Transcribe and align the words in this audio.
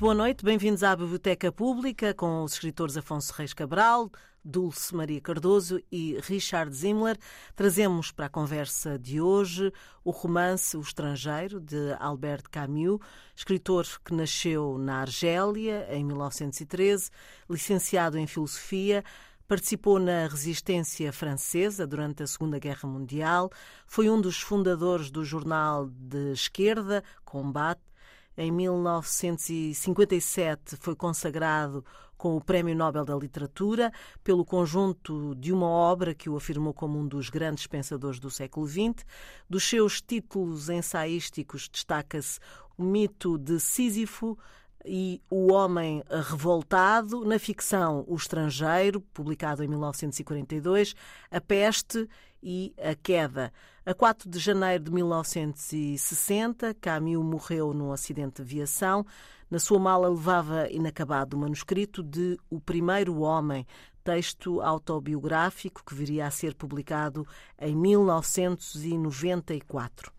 Muito 0.00 0.14
boa 0.14 0.26
noite, 0.26 0.42
bem-vindos 0.42 0.82
à 0.82 0.96
Biblioteca 0.96 1.52
Pública 1.52 2.14
com 2.14 2.42
os 2.42 2.54
escritores 2.54 2.96
Afonso 2.96 3.34
Reis 3.34 3.52
Cabral, 3.52 4.10
Dulce 4.42 4.96
Maria 4.96 5.20
Cardoso 5.20 5.78
e 5.92 6.18
Richard 6.22 6.74
Zimmler. 6.74 7.18
Trazemos 7.54 8.10
para 8.10 8.24
a 8.24 8.30
conversa 8.30 8.98
de 8.98 9.20
hoje 9.20 9.70
o 10.02 10.10
romance 10.10 10.74
O 10.74 10.80
Estrangeiro, 10.80 11.60
de 11.60 11.94
Albert 11.98 12.44
Camus, 12.50 12.98
escritor 13.36 13.86
que 14.02 14.14
nasceu 14.14 14.78
na 14.78 15.02
Argélia 15.02 15.86
em 15.90 16.02
1913, 16.02 17.10
licenciado 17.50 18.16
em 18.16 18.26
Filosofia, 18.26 19.04
Participou 19.46 19.98
na 19.98 20.28
resistência 20.28 21.12
francesa 21.12 21.84
durante 21.84 22.22
a 22.22 22.26
Segunda 22.28 22.56
Guerra 22.60 22.88
Mundial, 22.88 23.50
foi 23.84 24.08
um 24.08 24.20
dos 24.20 24.40
fundadores 24.40 25.10
do 25.10 25.24
jornal 25.24 25.88
de 25.90 26.30
esquerda 26.30 27.02
Combate. 27.24 27.89
Em 28.36 28.50
1957 28.50 30.76
foi 30.76 30.94
consagrado 30.94 31.82
com 32.16 32.36
o 32.36 32.40
Prémio 32.40 32.76
Nobel 32.76 33.04
da 33.04 33.16
Literatura 33.16 33.92
pelo 34.22 34.44
conjunto 34.44 35.34
de 35.34 35.52
uma 35.52 35.66
obra 35.66 36.14
que 36.14 36.28
o 36.28 36.36
afirmou 36.36 36.74
como 36.74 36.98
um 36.98 37.08
dos 37.08 37.30
grandes 37.30 37.66
pensadores 37.66 38.20
do 38.20 38.30
século 38.30 38.66
XX. 38.66 39.06
Dos 39.48 39.64
seus 39.64 40.00
títulos 40.00 40.68
ensaísticos 40.68 41.68
destaca-se 41.68 42.38
o 42.76 42.82
mito 42.82 43.38
de 43.38 43.58
Sísifo, 43.58 44.38
e 44.84 45.20
O 45.28 45.52
Homem 45.52 46.02
Revoltado, 46.08 47.24
na 47.24 47.38
ficção 47.38 48.04
O 48.08 48.16
Estrangeiro, 48.16 49.00
publicado 49.00 49.62
em 49.62 49.68
1942, 49.68 50.94
A 51.30 51.40
Peste 51.40 52.08
e 52.42 52.74
A 52.78 52.94
Queda. 52.94 53.52
A 53.84 53.92
4 53.94 54.28
de 54.28 54.38
janeiro 54.38 54.84
de 54.84 54.92
1960, 54.92 56.74
Camus 56.74 57.24
morreu 57.24 57.72
num 57.72 57.92
acidente 57.92 58.36
de 58.36 58.42
aviação. 58.42 59.06
Na 59.50 59.58
sua 59.58 59.78
mala 59.78 60.10
levava 60.10 60.68
inacabado 60.70 61.34
o 61.34 61.40
manuscrito 61.40 62.02
de 62.02 62.38
O 62.50 62.60
Primeiro 62.60 63.20
Homem, 63.20 63.66
texto 64.04 64.60
autobiográfico 64.60 65.82
que 65.84 65.94
viria 65.94 66.26
a 66.26 66.30
ser 66.30 66.54
publicado 66.54 67.26
em 67.58 67.74
1994. 67.74 70.12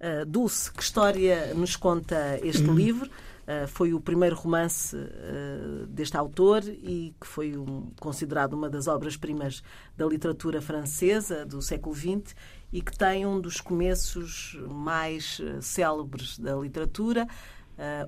Uh, 0.00 0.24
Dulce, 0.24 0.72
que 0.72 0.82
história 0.82 1.52
nos 1.52 1.74
conta 1.74 2.38
este 2.44 2.62
uhum. 2.62 2.74
livro? 2.74 3.10
Uh, 3.50 3.66
foi 3.66 3.92
o 3.92 4.00
primeiro 4.00 4.36
romance 4.36 4.94
uh, 4.94 5.84
deste 5.88 6.16
autor 6.16 6.62
e 6.64 7.12
que 7.20 7.26
foi 7.26 7.56
um, 7.56 7.90
considerado 7.98 8.52
uma 8.52 8.70
das 8.70 8.86
obras-primas 8.86 9.60
da 9.96 10.06
literatura 10.06 10.62
francesa 10.62 11.44
do 11.44 11.60
século 11.60 11.92
XX 11.92 12.36
e 12.72 12.80
que 12.80 12.96
tem 12.96 13.26
um 13.26 13.40
dos 13.40 13.60
começos 13.60 14.56
mais 14.70 15.40
uh, 15.40 15.60
célebres 15.60 16.38
da 16.38 16.54
literatura. 16.54 17.26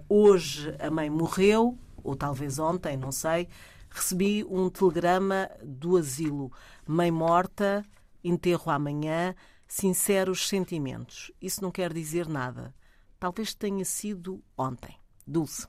hoje 0.08 0.72
a 0.78 0.88
mãe 0.90 1.10
morreu, 1.10 1.76
ou 2.04 2.14
talvez 2.14 2.60
ontem, 2.60 2.96
não 2.96 3.10
sei. 3.10 3.48
Recebi 3.90 4.44
um 4.44 4.70
telegrama 4.70 5.50
do 5.60 5.96
asilo. 5.96 6.52
Mãe 6.86 7.10
morta, 7.10 7.84
enterro 8.22 8.70
amanhã 8.70 9.34
sinceros 9.66 10.48
sentimentos. 10.48 11.32
Isso 11.40 11.62
não 11.62 11.72
quer 11.72 11.92
dizer 11.92 12.28
nada. 12.28 12.72
Talvez 13.18 13.54
tenha 13.54 13.84
sido 13.84 14.40
ontem. 14.56 15.01
Dulce. 15.26 15.66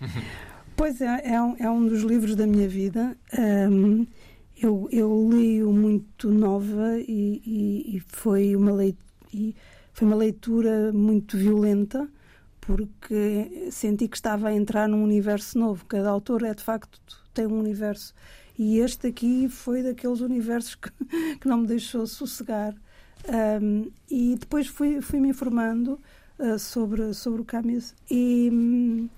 Pois 0.76 1.00
é, 1.00 1.34
é 1.34 1.40
um, 1.40 1.56
é 1.56 1.70
um 1.70 1.86
dos 1.86 2.02
livros 2.02 2.34
da 2.34 2.48
minha 2.48 2.68
vida. 2.68 3.16
Um, 3.38 4.04
eu, 4.60 4.88
eu 4.90 5.30
li-o 5.30 5.72
muito 5.72 6.32
nova 6.32 6.98
e, 6.98 7.40
e, 7.46 7.96
e 7.96 8.00
foi, 8.00 8.56
uma 8.56 8.72
leitura, 8.72 9.06
e 9.32 9.54
foi 9.92 10.08
uma 10.08 10.16
leitura 10.16 10.92
muito 10.92 11.36
violenta 11.36 12.08
porque 12.60 13.68
senti 13.70 14.08
que 14.08 14.16
estava 14.16 14.48
a 14.48 14.52
entrar 14.52 14.88
num 14.88 15.04
universo 15.04 15.58
novo. 15.58 15.84
Cada 15.86 16.10
autor 16.10 16.42
é 16.42 16.52
de 16.54 16.62
facto 16.64 17.00
tem 17.32 17.46
um 17.46 17.58
universo 17.58 18.12
e 18.58 18.78
este 18.78 19.08
aqui 19.08 19.48
foi 19.48 19.82
daqueles 19.82 20.20
universos 20.20 20.74
que, 20.74 20.90
que 21.40 21.46
não 21.46 21.58
me 21.58 21.66
deixou 21.66 22.06
sossegar. 22.06 22.74
Um, 23.62 23.90
e 24.10 24.36
depois 24.38 24.66
fui, 24.66 25.00
fui 25.00 25.20
me 25.20 25.28
informando 25.28 26.00
uh, 26.38 26.58
sobre, 26.58 27.12
sobre 27.14 27.40
o 27.40 27.44
Camus 27.44 27.94
e, 28.10 29.08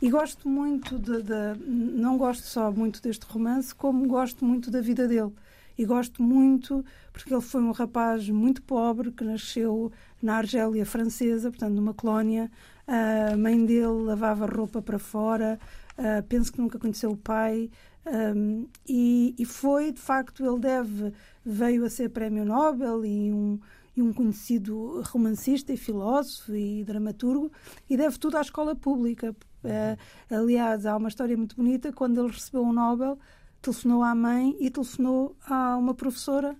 e 0.00 0.10
gosto 0.10 0.48
muito 0.48 0.98
de, 0.98 1.22
de, 1.22 1.58
Não 1.66 2.16
gosto 2.16 2.44
só 2.44 2.70
muito 2.70 3.02
deste 3.02 3.26
romance, 3.26 3.74
como 3.74 4.06
gosto 4.06 4.44
muito 4.44 4.70
da 4.70 4.80
vida 4.80 5.06
dele. 5.08 5.32
E 5.76 5.84
gosto 5.84 6.22
muito 6.22 6.84
porque 7.12 7.32
ele 7.32 7.40
foi 7.40 7.62
um 7.62 7.70
rapaz 7.70 8.28
muito 8.28 8.60
pobre 8.62 9.12
que 9.12 9.22
nasceu 9.22 9.92
na 10.20 10.38
Argélia 10.38 10.84
francesa, 10.84 11.50
portanto, 11.50 11.74
numa 11.74 11.94
colónia. 11.94 12.50
A 12.86 13.36
mãe 13.36 13.64
dele 13.64 14.02
lavava 14.04 14.46
roupa 14.46 14.82
para 14.82 14.98
fora, 14.98 15.58
uh, 15.96 16.22
penso 16.24 16.52
que 16.52 16.60
nunca 16.60 16.78
conheceu 16.78 17.12
o 17.12 17.16
pai. 17.16 17.70
Um, 18.06 18.66
e, 18.88 19.34
e, 19.38 19.44
foi, 19.44 19.92
de 19.92 20.00
facto, 20.00 20.44
ele 20.44 20.58
deve, 20.58 21.12
veio 21.44 21.84
a 21.84 21.90
ser 21.90 22.08
prémio 22.08 22.44
Nobel 22.44 23.04
e 23.04 23.30
um, 23.30 23.60
e 23.98 24.02
um 24.02 24.12
conhecido 24.12 25.02
romancista 25.06 25.72
e 25.72 25.76
filósofo 25.76 26.54
e 26.54 26.84
dramaturgo, 26.84 27.50
e 27.90 27.96
deve 27.96 28.16
tudo 28.16 28.36
à 28.36 28.40
escola 28.40 28.76
pública. 28.76 29.34
Uh, 29.64 30.34
aliás, 30.34 30.86
há 30.86 30.96
uma 30.96 31.08
história 31.08 31.36
muito 31.36 31.56
bonita, 31.56 31.92
quando 31.92 32.20
ele 32.20 32.32
recebeu 32.32 32.62
o 32.62 32.68
um 32.68 32.72
Nobel, 32.72 33.18
telefonou 33.60 34.04
à 34.04 34.14
mãe 34.14 34.56
e 34.60 34.70
telefonou 34.70 35.36
a 35.44 35.76
uma 35.76 35.94
professora 35.94 36.56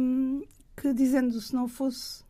um, 0.00 0.42
que 0.76 0.92
dizendo 0.92 1.40
se 1.40 1.54
não 1.54 1.68
fosse 1.68 2.24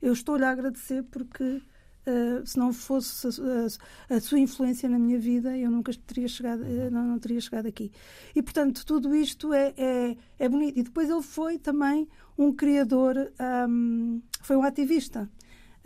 eu 0.00 0.12
estou-lhe 0.12 0.44
a 0.44 0.50
agradecer 0.50 1.02
porque 1.04 1.60
Uh, 2.08 2.46
se 2.46 2.58
não 2.58 2.72
fosse 2.72 3.26
a, 3.26 4.14
a, 4.14 4.16
a, 4.16 4.20
sua 4.20 4.38
influência 4.38 4.88
na 4.88 4.98
minha 4.98 5.18
vida, 5.18 5.54
eu 5.54 5.70
nunca 5.70 5.92
teria 6.06 6.26
chegado, 6.26 6.62
uh, 6.62 6.90
não, 6.90 7.02
não, 7.04 7.18
teria 7.18 7.38
chegado 7.38 7.66
aqui. 7.66 7.92
E, 8.34 8.42
portanto, 8.42 8.86
tudo 8.86 9.14
isto 9.14 9.52
é, 9.52 9.74
é, 9.76 10.16
é 10.38 10.48
bonito. 10.48 10.78
E 10.78 10.82
depois 10.82 11.10
ele 11.10 11.22
foi 11.22 11.58
também 11.58 12.08
um 12.38 12.50
criador, 12.50 13.30
um, 13.68 14.22
foi 14.40 14.56
um 14.56 14.62
ativista. 14.62 15.28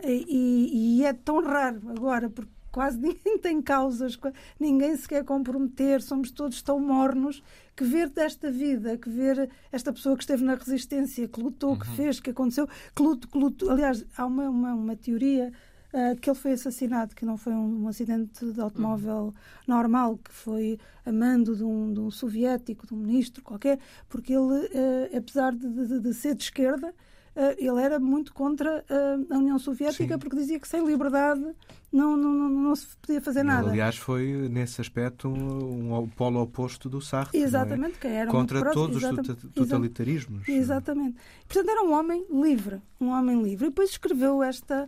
E, 0.01 0.99
e, 0.99 1.05
é 1.05 1.11
tão 1.11 1.41
raro 1.41 1.81
agora, 1.89 2.29
porque 2.29 2.51
quase 2.71 2.97
ninguém 3.01 3.37
tem 3.37 3.61
causas, 3.61 4.17
ninguém 4.57 4.95
se 4.95 5.07
quer 5.07 5.25
comprometer, 5.25 6.01
somos 6.01 6.31
todos 6.31 6.61
tão 6.61 6.79
mornos, 6.79 7.43
que 7.75 7.83
ver 7.83 8.09
desta 8.09 8.49
vida, 8.49 8.97
que 8.97 9.09
ver 9.09 9.49
esta 9.71 9.91
pessoa 9.91 10.15
que 10.15 10.23
esteve 10.23 10.43
na 10.43 10.55
resistência, 10.55 11.27
que 11.27 11.41
lutou, 11.41 11.71
uhum. 11.71 11.79
que 11.79 11.89
fez, 11.95 12.19
que 12.19 12.29
aconteceu, 12.29 12.67
que 12.95 13.01
lutou, 13.01 13.29
que 13.29 13.37
lutou. 13.37 13.69
Aliás, 13.71 14.05
há 14.15 14.25
uma, 14.25 14.49
uma, 14.49 14.73
uma 14.73 14.95
teoria 14.95 15.51
uh, 15.93 16.19
que 16.19 16.29
ele 16.29 16.37
foi 16.37 16.53
assassinado, 16.53 17.15
que 17.15 17.25
não 17.25 17.37
foi 17.37 17.53
um, 17.53 17.83
um 17.83 17.87
acidente 17.87 18.45
de 18.51 18.59
automóvel 18.59 19.25
uhum. 19.25 19.33
normal, 19.67 20.17
que 20.17 20.31
foi 20.31 20.79
a 21.05 21.11
mando 21.11 21.55
de 21.55 21.63
um, 21.63 21.93
de 21.93 21.99
um 21.99 22.11
soviético, 22.11 22.87
de 22.87 22.93
um 22.93 22.97
ministro 22.97 23.43
qualquer, 23.43 23.79
porque 24.09 24.33
ele, 24.33 24.65
uh, 24.65 25.17
apesar 25.17 25.53
de, 25.53 25.67
de, 25.69 25.99
de, 25.99 26.13
ser 26.13 26.35
de 26.35 26.43
esquerda, 26.43 26.93
Uh, 27.35 27.57
ele 27.57 27.81
era 27.81 27.99
muito 27.99 28.31
contra 28.31 28.85
uh, 28.87 29.33
a 29.33 29.37
União 29.39 29.57
Soviética 29.57 30.13
Sim. 30.13 30.19
porque 30.19 30.35
dizia 30.35 30.59
que 30.59 30.67
sem 30.67 30.85
liberdade 30.85 31.43
não, 31.91 32.15
não, 32.15 32.31
não, 32.31 32.49
não 32.49 32.75
se 32.75 32.95
podia 32.97 33.19
fazer 33.19 33.39
ele, 33.39 33.47
nada. 33.47 33.71
Aliás, 33.71 33.97
foi 33.97 34.47
nesse 34.49 34.79
aspecto 34.79 35.27
um, 35.27 35.97
um 35.97 36.07
polo 36.09 36.39
oposto 36.39 36.87
do 36.87 37.01
Sartre. 37.01 37.39
É? 37.39 37.41
Exatamente, 37.41 37.95
é? 37.95 37.99
que 37.99 38.07
era 38.07 38.29
contra 38.29 38.71
todos 38.71 39.01
os 39.01 39.51
totalitarismos. 39.51 40.47
Exatamente. 40.47 41.17
Portanto, 41.47 41.69
era 41.69 41.83
um 41.83 41.93
homem 41.93 42.23
livre, 42.31 42.79
um 43.01 43.09
homem 43.09 43.41
livre. 43.41 43.65
E 43.65 43.69
depois 43.69 43.89
escreveu 43.89 44.43
esta 44.43 44.87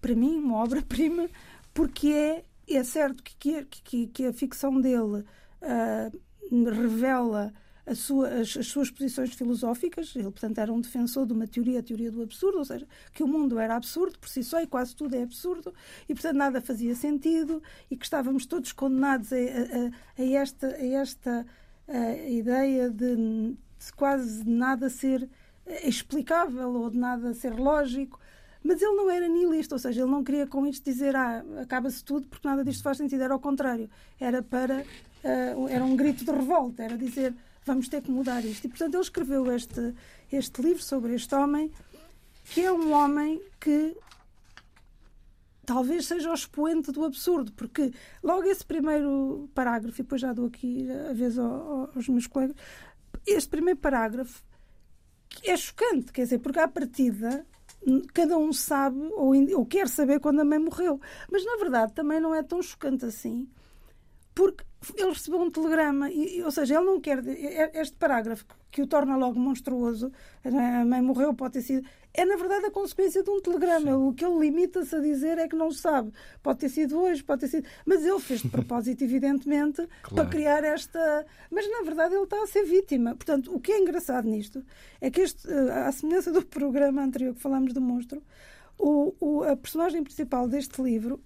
para 0.00 0.14
mim, 0.14 0.38
uma 0.38 0.56
obra-prima, 0.62 1.28
porque 1.72 2.08
é, 2.08 2.44
é 2.68 2.84
certo 2.84 3.22
que, 3.22 3.64
que, 3.64 4.06
que 4.06 4.26
a 4.26 4.32
ficção 4.32 4.80
dele 4.80 5.24
uh, 5.62 6.70
revela 6.70 7.52
sua, 7.94 8.28
as, 8.28 8.56
as, 8.56 8.66
suas 8.66 8.90
posições 8.90 9.32
filosóficas. 9.32 10.14
Ele, 10.16 10.24
portanto, 10.24 10.58
era 10.58 10.72
um 10.72 10.80
defensor 10.80 11.26
de 11.26 11.32
uma 11.32 11.46
teoria, 11.46 11.80
a 11.80 11.82
teoria 11.82 12.10
do 12.10 12.22
absurdo, 12.22 12.58
ou 12.58 12.64
seja, 12.64 12.86
que 13.12 13.22
o 13.22 13.28
mundo 13.28 13.58
era 13.58 13.76
absurdo 13.76 14.18
por 14.18 14.28
si 14.28 14.42
só 14.42 14.60
e 14.60 14.66
quase 14.66 14.94
tudo 14.96 15.14
é 15.14 15.22
absurdo 15.22 15.72
e, 16.08 16.14
portanto, 16.14 16.36
nada 16.36 16.60
fazia 16.60 16.94
sentido 16.94 17.62
e 17.90 17.96
que 17.96 18.04
estávamos 18.04 18.46
todos 18.46 18.72
condenados 18.72 19.32
a, 19.32 19.36
a, 19.36 20.22
a 20.22 20.24
esta, 20.24 20.66
a 20.68 20.86
esta 20.86 21.46
a 21.88 22.16
ideia 22.28 22.90
de, 22.90 23.16
de 23.16 23.92
quase 23.94 24.44
nada 24.44 24.90
ser 24.90 25.28
explicável 25.84 26.72
ou 26.74 26.90
de 26.90 26.98
nada 26.98 27.32
ser 27.34 27.54
lógico 27.54 28.18
mas 28.66 28.82
ele 28.82 28.94
não 28.94 29.10
era 29.10 29.28
nihilista, 29.28 29.74
ou 29.74 29.78
seja, 29.78 30.02
ele 30.02 30.10
não 30.10 30.24
queria 30.24 30.46
com 30.46 30.66
isto 30.66 30.84
dizer 30.84 31.14
ah, 31.14 31.44
acaba-se 31.62 32.04
tudo 32.04 32.26
porque 32.26 32.46
nada 32.46 32.64
disto 32.64 32.82
faz 32.82 32.98
sentido. 32.98 33.22
Era 33.22 33.34
ao 33.34 33.40
contrário. 33.40 33.88
Era 34.18 34.42
para. 34.42 34.84
Uh, 35.24 35.68
era 35.68 35.84
um 35.84 35.96
grito 35.96 36.24
de 36.24 36.30
revolta, 36.30 36.84
era 36.84 36.96
dizer 36.96 37.34
vamos 37.66 37.88
ter 37.88 38.00
que 38.00 38.10
mudar 38.10 38.44
isto. 38.44 38.64
E, 38.64 38.68
portanto, 38.68 38.94
ele 38.94 39.02
escreveu 39.02 39.52
este, 39.52 39.92
este 40.32 40.62
livro 40.62 40.82
sobre 40.82 41.14
este 41.14 41.34
homem, 41.34 41.72
que 42.44 42.64
é 42.64 42.72
um 42.72 42.92
homem 42.92 43.42
que 43.60 43.96
talvez 45.66 46.06
seja 46.06 46.30
o 46.30 46.34
expoente 46.34 46.92
do 46.92 47.04
absurdo, 47.04 47.52
porque 47.52 47.92
logo 48.22 48.44
esse 48.44 48.64
primeiro 48.64 49.50
parágrafo, 49.52 50.00
e 50.00 50.04
depois 50.04 50.20
já 50.20 50.32
dou 50.32 50.46
aqui 50.46 50.88
a 51.10 51.12
vez 51.12 51.36
aos 51.36 52.08
meus 52.08 52.28
colegas, 52.28 52.56
este 53.26 53.48
primeiro 53.48 53.80
parágrafo 53.80 54.44
é 55.42 55.56
chocante, 55.56 56.12
quer 56.12 56.22
dizer, 56.22 56.38
porque 56.38 56.60
à 56.60 56.68
partida 56.68 57.44
cada 58.12 58.36
um 58.38 58.52
sabe 58.52 58.98
ou, 59.12 59.32
ou 59.56 59.66
quer 59.66 59.88
saber 59.88 60.20
quando 60.20 60.40
a 60.40 60.44
mãe 60.44 60.58
morreu. 60.58 61.00
Mas 61.30 61.44
na 61.44 61.56
verdade 61.56 61.92
também 61.92 62.20
não 62.20 62.34
é 62.34 62.42
tão 62.42 62.62
chocante 62.62 63.04
assim, 63.04 63.48
porque 64.34 64.64
ele 64.96 65.10
recebeu 65.10 65.40
um 65.40 65.50
telegrama, 65.50 66.10
e, 66.10 66.42
ou 66.42 66.50
seja, 66.50 66.76
ele 66.76 66.84
não 66.84 67.00
quer. 67.00 67.22
Este 67.74 67.96
parágrafo 67.96 68.44
que 68.70 68.82
o 68.82 68.86
torna 68.86 69.16
logo 69.16 69.38
monstruoso, 69.38 70.12
a 70.44 70.84
mãe 70.84 71.00
morreu, 71.02 71.34
pode 71.34 71.54
ter 71.54 71.62
sido. 71.62 71.88
É 72.16 72.24
na 72.24 72.36
verdade 72.36 72.66
a 72.66 72.70
consequência 72.70 73.22
de 73.22 73.30
um 73.30 73.40
telegrama. 73.40 73.92
Sim. 73.92 74.08
O 74.08 74.12
que 74.14 74.24
ele 74.24 74.38
limita-se 74.38 74.96
a 74.96 75.00
dizer 75.00 75.38
é 75.38 75.46
que 75.46 75.54
não 75.54 75.70
sabe. 75.70 76.12
Pode 76.42 76.60
ter 76.60 76.68
sido 76.68 76.98
hoje, 76.98 77.22
pode 77.22 77.42
ter 77.42 77.48
sido. 77.48 77.66
Mas 77.84 78.04
ele 78.04 78.18
fez 78.18 78.40
de 78.40 78.48
propósito, 78.48 79.02
evidentemente, 79.04 79.86
claro. 80.02 80.14
para 80.14 80.26
criar 80.26 80.64
esta. 80.64 81.26
Mas 81.50 81.70
na 81.70 81.82
verdade 81.82 82.14
ele 82.14 82.24
está 82.24 82.42
a 82.42 82.46
ser 82.46 82.64
vítima. 82.64 83.14
Portanto, 83.14 83.54
o 83.54 83.60
que 83.60 83.72
é 83.72 83.78
engraçado 83.78 84.26
nisto 84.26 84.64
é 85.00 85.10
que, 85.10 85.20
este, 85.20 85.46
à 85.50 85.92
semelhança 85.92 86.32
do 86.32 86.42
programa 86.46 87.02
anterior 87.02 87.34
que 87.34 87.40
falámos 87.40 87.72
do 87.72 87.80
monstro, 87.80 88.22
o, 88.78 89.14
o, 89.20 89.42
a 89.42 89.56
personagem 89.56 90.02
principal 90.02 90.48
deste 90.48 90.80
livro 90.82 91.20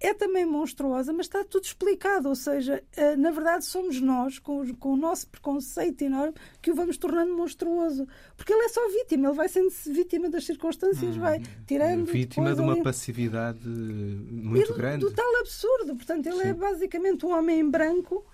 é 0.00 0.14
também 0.14 0.46
monstruosa, 0.46 1.12
mas 1.12 1.26
está 1.26 1.44
tudo 1.44 1.64
explicado. 1.64 2.28
Ou 2.28 2.34
seja, 2.34 2.82
eh, 2.96 3.16
na 3.16 3.30
verdade, 3.30 3.66
somos 3.66 4.00
nós, 4.00 4.38
com, 4.38 4.62
o 4.62 4.96
nosso 4.96 5.28
preconceito 5.28 6.02
enorme, 6.02 6.34
que 6.62 6.70
o 6.70 6.74
vamos 6.74 6.96
tornando 6.96 7.36
monstruoso. 7.36 8.08
Porque 8.36 8.52
ele 8.52 8.64
é 8.64 8.68
só 8.68 8.80
vítima, 8.88 9.28
ele 9.28 9.36
vai 9.36 9.48
sendo 9.48 9.70
vítima 9.86 10.30
das 10.30 10.46
circunstâncias, 10.46 11.16
hum, 11.16 11.20
vai 11.20 11.42
tirando. 11.66 12.06
Vítima 12.06 12.54
de 12.54 12.60
uma 12.60 12.72
ali... 12.72 12.82
passividade 12.82 13.68
muito 13.68 14.72
do, 14.72 14.74
grande. 14.74 15.04
Do 15.04 15.12
tal 15.12 15.36
absurdo. 15.40 15.94
Portanto, 15.94 16.26
ele 16.26 16.40
é 16.40 16.42
Sim. 16.44 16.48
é 16.48 16.54
basicamente 16.54 17.26
um 17.26 17.32
homem 17.36 17.60
em 17.60 17.68
branco 17.68 18.24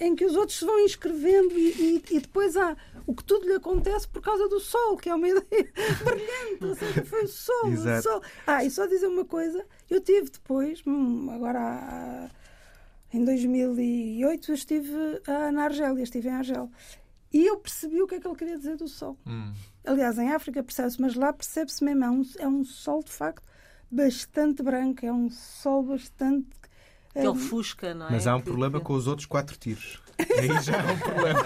em 0.00 0.14
que 0.14 0.24
os 0.24 0.34
outros 0.34 0.58
se 0.58 0.64
vão 0.64 0.80
inscrevendo 0.80 1.56
e, 1.58 1.70
e, 1.70 2.16
e, 2.16 2.20
depois 2.20 2.56
há 2.56 2.76
o 3.06 3.14
que 3.14 3.24
tudo 3.24 3.46
lhe 3.46 3.54
acontece 3.54 4.08
por 4.08 4.20
causa 4.20 4.48
do 4.48 4.58
sol, 4.58 4.96
que 4.96 5.08
é 5.08 5.14
uma 5.14 5.28
ideia 5.28 5.72
brilhante, 6.04 6.64
ou 6.64 6.74
seja, 6.74 7.04
foi 7.04 7.24
o 7.24 7.28
sol, 7.28 7.68
o 7.68 8.02
sol. 8.02 8.22
Ah, 8.46 8.64
e 8.64 8.70
só 8.70 8.86
dizer 8.86 9.06
uma 9.06 9.24
coisa, 9.24 9.64
eu 9.88 10.00
tive 10.00 10.30
depois, 10.30 10.82
hum, 10.86 11.30
agora 11.30 12.30
em 13.12 13.24
2008, 13.24 14.50
eu 14.50 14.54
estive 14.54 14.92
na 15.52 15.64
Argélia, 15.64 16.02
estive 16.02 16.28
em 16.28 16.32
Argel, 16.32 16.70
e 17.32 17.46
eu 17.46 17.58
percebi 17.58 18.00
o 18.00 18.06
que 18.06 18.16
é 18.16 18.20
que 18.20 18.26
ele 18.26 18.36
queria 18.36 18.56
dizer 18.56 18.76
do 18.76 18.88
sol. 18.88 19.16
Hum. 19.26 19.52
Aliás, 19.84 20.18
em 20.18 20.32
África 20.32 20.62
percebe-se, 20.62 21.00
mas 21.00 21.14
lá 21.14 21.32
percebe-se 21.32 21.82
mesmo, 21.84 22.04
é 22.04 22.10
um, 22.10 22.22
é 22.38 22.48
um 22.48 22.64
sol 22.64 23.02
de 23.02 23.12
facto 23.12 23.46
bastante 23.90 24.62
branco, 24.62 25.04
é 25.04 25.12
um 25.12 25.30
sol 25.30 25.82
bastante 25.82 26.48
que 27.20 27.26
ele 27.26 27.38
fusca, 27.38 27.94
não 27.94 28.08
é? 28.08 28.12
Mas 28.12 28.26
há 28.26 28.36
um 28.36 28.40
problema 28.40 28.80
com 28.80 28.92
os 28.92 29.06
outros 29.06 29.26
quatro 29.26 29.56
tiros. 29.56 30.02
Aí 30.38 30.62
já 30.62 30.76
é 30.76 30.92
um 30.92 30.98
problema. 30.98 31.42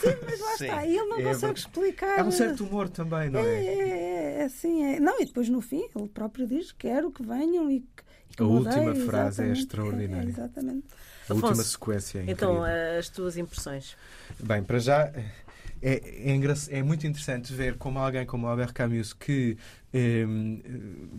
Sim, 0.00 0.16
mas 0.24 0.40
lá 0.40 0.56
Sim. 0.56 0.64
está. 0.64 0.86
E 0.86 0.96
ele 0.96 1.06
não 1.06 1.18
é 1.18 1.22
consegue 1.22 1.58
explicar. 1.58 2.20
Há 2.20 2.24
um 2.24 2.30
certo 2.30 2.64
humor 2.64 2.88
também, 2.88 3.30
não 3.30 3.40
é? 3.40 3.44
É, 3.44 3.78
é, 3.78 4.40
é 4.40 4.44
assim. 4.44 4.84
É. 4.84 5.00
Não, 5.00 5.20
e 5.20 5.26
depois 5.26 5.48
no 5.48 5.60
fim 5.60 5.86
ele 5.94 6.08
próprio 6.08 6.46
diz: 6.46 6.72
quero 6.72 7.10
que 7.10 7.22
venham 7.22 7.70
e 7.70 7.80
que. 7.80 8.42
a 8.42 8.46
última 8.46 8.94
frase 8.94 9.42
é 9.42 9.52
extraordinária. 9.52 10.26
É, 10.26 10.30
exatamente. 10.30 10.86
A 11.28 11.32
Afonso, 11.32 11.46
última 11.46 11.64
sequência 11.64 12.18
é 12.20 12.30
Então, 12.30 12.62
as 12.98 13.08
tuas 13.10 13.36
impressões. 13.36 13.96
Bem, 14.40 14.62
para 14.62 14.78
já 14.78 15.12
é, 15.80 16.32
é, 16.32 16.78
é, 16.78 16.82
muito 16.82 17.06
interessante 17.06 17.52
ver 17.52 17.76
como 17.76 17.98
alguém 17.98 18.26
como 18.26 18.46
Albert 18.46 18.72
Camus, 18.72 19.12
que 19.12 19.56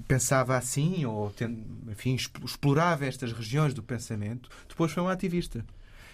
pensava 0.08 0.56
assim, 0.58 1.06
ou 1.06 1.34
enfim, 1.90 2.16
explorava 2.16 3.06
estas 3.06 3.32
regiões 3.32 3.74
do 3.74 3.82
pensamento, 3.82 4.50
depois 4.68 4.92
foi 4.92 5.04
um 5.04 5.08
ativista. 5.10 5.66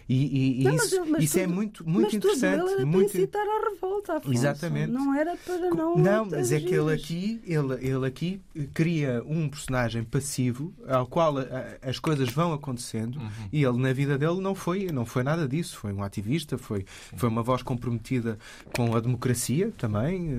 E, 0.07 0.62
e, 0.62 0.63
não, 0.63 0.75
isso, 0.75 1.00
mas, 1.00 1.10
mas 1.10 1.24
isso 1.24 1.40
é 1.40 1.44
tudo, 1.44 1.52
é 1.52 1.56
muito, 1.56 1.90
muito 1.90 2.06
mas 2.06 2.13
interessante. 2.13 2.60
Tudo 2.60 2.72
era 2.72 2.86
muito... 2.86 3.12
para 3.12 3.19
incitar 3.19 3.48
à 3.48 3.69
revolta, 3.69 4.18
Afonso. 4.18 4.34
Exatamente. 4.34 4.92
Não 4.92 5.16
era 5.16 5.36
para 5.36 5.69
não. 5.72 5.98
Não, 5.98 6.25
mas 6.25 6.52
é 6.52 6.60
que 6.60 6.74
ele 6.74 6.94
aqui, 6.94 7.42
ele, 7.46 7.74
ele 7.81 8.06
aqui 8.06 8.42
cria 8.74 9.24
um 9.25 9.50
personagem 9.50 10.04
passivo 10.04 10.74
ao 10.88 11.07
qual 11.07 11.40
a, 11.40 11.44
as 11.81 11.98
coisas 11.98 12.30
vão 12.30 12.54
acontecendo 12.54 13.18
uhum. 13.18 13.30
e 13.52 13.63
ele 13.63 13.78
na 13.78 13.94
vida 13.94 14.18
dele 14.18 14.40
não 14.42 14.54
foi, 14.54 14.88
não 14.92 15.06
foi 15.06 15.24
nada 15.24 15.48
disso. 15.48 15.78
Foi 15.78 15.92
um 15.92 16.04
ativista, 16.04 16.57
foi, 16.57 16.86
foi 17.16 17.28
uma 17.28 17.42
voz 17.42 17.63
comprometida 17.63 18.38
com 18.75 18.96
a 18.96 19.00
democracia 19.00 19.74
também. 19.78 20.30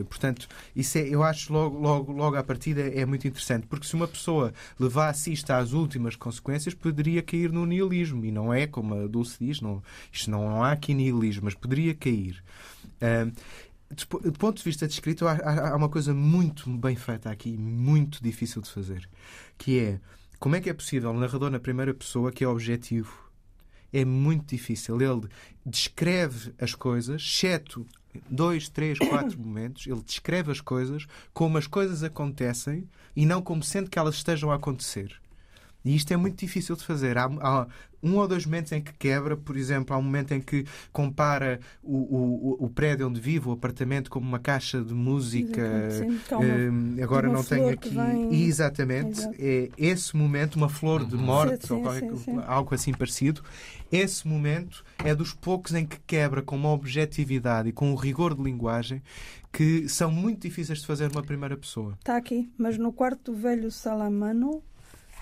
Uh, 0.00 0.04
portanto, 0.04 0.46
isso 0.74 0.98
é, 0.98 1.02
eu 1.08 1.24
acho 1.24 1.52
logo, 1.52 1.78
logo, 1.78 2.12
logo 2.12 2.36
à 2.36 2.44
partida 2.44 2.82
é 2.82 3.04
muito 3.04 3.26
interessante, 3.26 3.66
porque 3.66 3.86
se 3.86 3.94
uma 3.94 4.06
pessoa 4.06 4.52
levasse 4.78 5.32
isto 5.32 5.50
às 5.50 5.72
últimas 5.72 6.14
consequências, 6.14 6.74
poderia 6.74 7.22
cair 7.22 7.50
no 7.50 7.66
nihilismo 7.66 8.24
e 8.24 8.30
não 8.30 8.54
é 8.54 8.66
como 8.66 8.94
a 8.94 9.06
Dulce 9.16 9.36
diz, 9.40 9.60
não, 9.60 9.82
isto 10.12 10.30
não, 10.30 10.48
não 10.48 10.62
há 10.62 10.72
aqui 10.72 10.94
nihilismo, 10.94 11.44
mas 11.44 11.54
poderia 11.54 11.94
cair. 11.94 12.42
Uh, 12.96 13.32
do 14.30 14.32
ponto 14.32 14.58
de 14.58 14.64
vista 14.64 14.86
de 14.86 14.92
escrita, 14.92 15.30
há, 15.30 15.70
há 15.70 15.76
uma 15.76 15.88
coisa 15.88 16.12
muito 16.12 16.68
bem 16.70 16.96
feita 16.96 17.30
aqui, 17.30 17.56
muito 17.56 18.22
difícil 18.22 18.60
de 18.60 18.70
fazer, 18.70 19.08
que 19.56 19.78
é 19.78 20.00
como 20.38 20.54
é 20.54 20.60
que 20.60 20.68
é 20.68 20.74
possível 20.74 21.10
um 21.10 21.18
narrador 21.18 21.50
na 21.50 21.58
primeira 21.58 21.94
pessoa 21.94 22.30
que 22.30 22.44
é 22.44 22.48
objetivo? 22.48 23.30
É 23.92 24.04
muito 24.04 24.54
difícil. 24.54 25.00
Ele 25.00 25.28
descreve 25.64 26.52
as 26.58 26.74
coisas, 26.74 27.22
exceto 27.22 27.86
dois, 28.28 28.68
três, 28.68 28.98
quatro 28.98 29.38
momentos, 29.40 29.86
ele 29.86 30.02
descreve 30.02 30.52
as 30.52 30.60
coisas 30.60 31.06
como 31.32 31.56
as 31.56 31.66
coisas 31.66 32.02
acontecem 32.02 32.88
e 33.14 33.24
não 33.24 33.40
como 33.40 33.62
sendo 33.62 33.88
que 33.88 33.98
elas 33.98 34.16
estejam 34.16 34.50
a 34.50 34.56
acontecer. 34.56 35.18
E 35.86 35.94
isto 35.94 36.12
é 36.12 36.16
muito 36.16 36.38
difícil 36.38 36.74
de 36.74 36.84
fazer. 36.84 37.16
Há, 37.16 37.24
há, 37.40 37.66
um 38.02 38.16
ou 38.16 38.28
dois 38.28 38.44
momentos 38.44 38.72
em 38.72 38.80
que 38.80 38.92
quebra, 38.92 39.36
por 39.36 39.56
exemplo, 39.56 39.94
há 39.94 39.98
um 39.98 40.02
momento 40.02 40.32
em 40.32 40.40
que 40.40 40.64
compara 40.92 41.60
o, 41.82 41.96
o, 41.96 42.64
o 42.64 42.70
prédio 42.70 43.08
onde 43.08 43.20
vive, 43.20 43.48
o 43.48 43.52
apartamento, 43.52 44.10
como 44.10 44.26
uma 44.26 44.38
caixa 44.38 44.82
de 44.82 44.92
música. 44.92 45.90
Sim, 45.90 46.10
uh, 46.10 47.02
agora 47.02 47.28
não 47.28 47.42
tenho 47.42 47.68
aqui. 47.68 47.90
Vem... 47.90 48.44
Exatamente. 48.44 49.20
Exato. 49.20 49.36
É 49.38 49.70
esse 49.78 50.16
momento, 50.16 50.56
uma 50.56 50.68
flor 50.68 51.04
de 51.04 51.16
uhum. 51.16 51.22
morte, 51.22 51.66
sim, 51.66 51.74
ou 51.74 51.82
qualquer, 51.82 52.16
sim, 52.16 52.38
algo 52.46 52.74
assim 52.74 52.92
parecido. 52.92 53.42
Esse 53.90 54.26
momento 54.26 54.84
é 55.04 55.14
dos 55.14 55.32
poucos 55.32 55.72
em 55.74 55.86
que 55.86 55.98
quebra 56.06 56.42
com 56.42 56.56
uma 56.56 56.70
objetividade 56.70 57.68
e 57.68 57.72
com 57.72 57.92
um 57.92 57.94
rigor 57.94 58.34
de 58.34 58.42
linguagem 58.42 59.02
que 59.52 59.88
são 59.88 60.10
muito 60.10 60.42
difíceis 60.42 60.80
de 60.80 60.86
fazer 60.86 61.08
numa 61.08 61.22
primeira 61.22 61.56
pessoa. 61.56 61.94
Está 61.98 62.16
aqui, 62.16 62.50
mas 62.58 62.76
no 62.76 62.92
quarto 62.92 63.32
do 63.32 63.38
velho 63.38 63.70
Salamano 63.70 64.62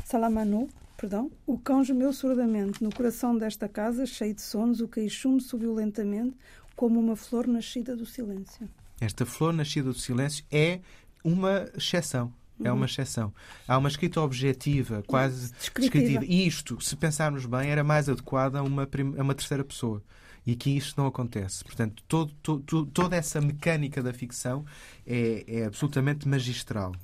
Salamanu, 0.04 0.68
perdão, 0.96 1.30
o 1.46 1.58
cão 1.58 1.82
gemeu 1.82 2.12
surdamente. 2.12 2.82
No 2.82 2.94
coração 2.94 3.36
desta 3.36 3.68
casa, 3.68 4.06
cheio 4.06 4.34
de 4.34 4.42
sonos, 4.42 4.80
o 4.80 4.86
queixume 4.86 5.40
subiu 5.40 5.74
lentamente, 5.74 6.36
como 6.76 7.00
uma 7.00 7.16
flor 7.16 7.46
nascida 7.46 7.96
do 7.96 8.04
silêncio. 8.04 8.68
Esta 9.00 9.24
flor 9.24 9.52
nascida 9.52 9.88
do 9.88 9.98
silêncio 9.98 10.44
é 10.52 10.80
uma 11.24 11.68
exceção. 11.76 12.32
É 12.62 12.70
uma 12.70 12.80
uhum. 12.80 12.84
exceção. 12.84 13.34
Há 13.66 13.76
uma 13.76 13.88
escrita 13.88 14.20
objetiva, 14.20 15.02
quase 15.08 15.52
descritiva. 15.78 16.24
E 16.24 16.46
isto, 16.46 16.80
se 16.80 16.94
pensarmos 16.94 17.46
bem, 17.46 17.70
era 17.70 17.82
mais 17.82 18.08
adequada 18.08 18.60
a 18.60 18.62
uma, 18.62 18.88
a 19.18 19.22
uma 19.22 19.34
terceira 19.34 19.64
pessoa 19.64 20.00
e 20.46 20.52
aqui 20.52 20.76
isto 20.76 21.00
não 21.00 21.06
acontece. 21.06 21.64
Portanto, 21.64 22.02
todo, 22.06 22.32
todo, 22.42 22.86
toda 22.86 23.16
essa 23.16 23.40
mecânica 23.40 24.02
da 24.02 24.12
ficção 24.12 24.64
é, 25.06 25.44
é, 25.46 25.64
absolutamente 25.64 26.28
magistral. 26.28 26.94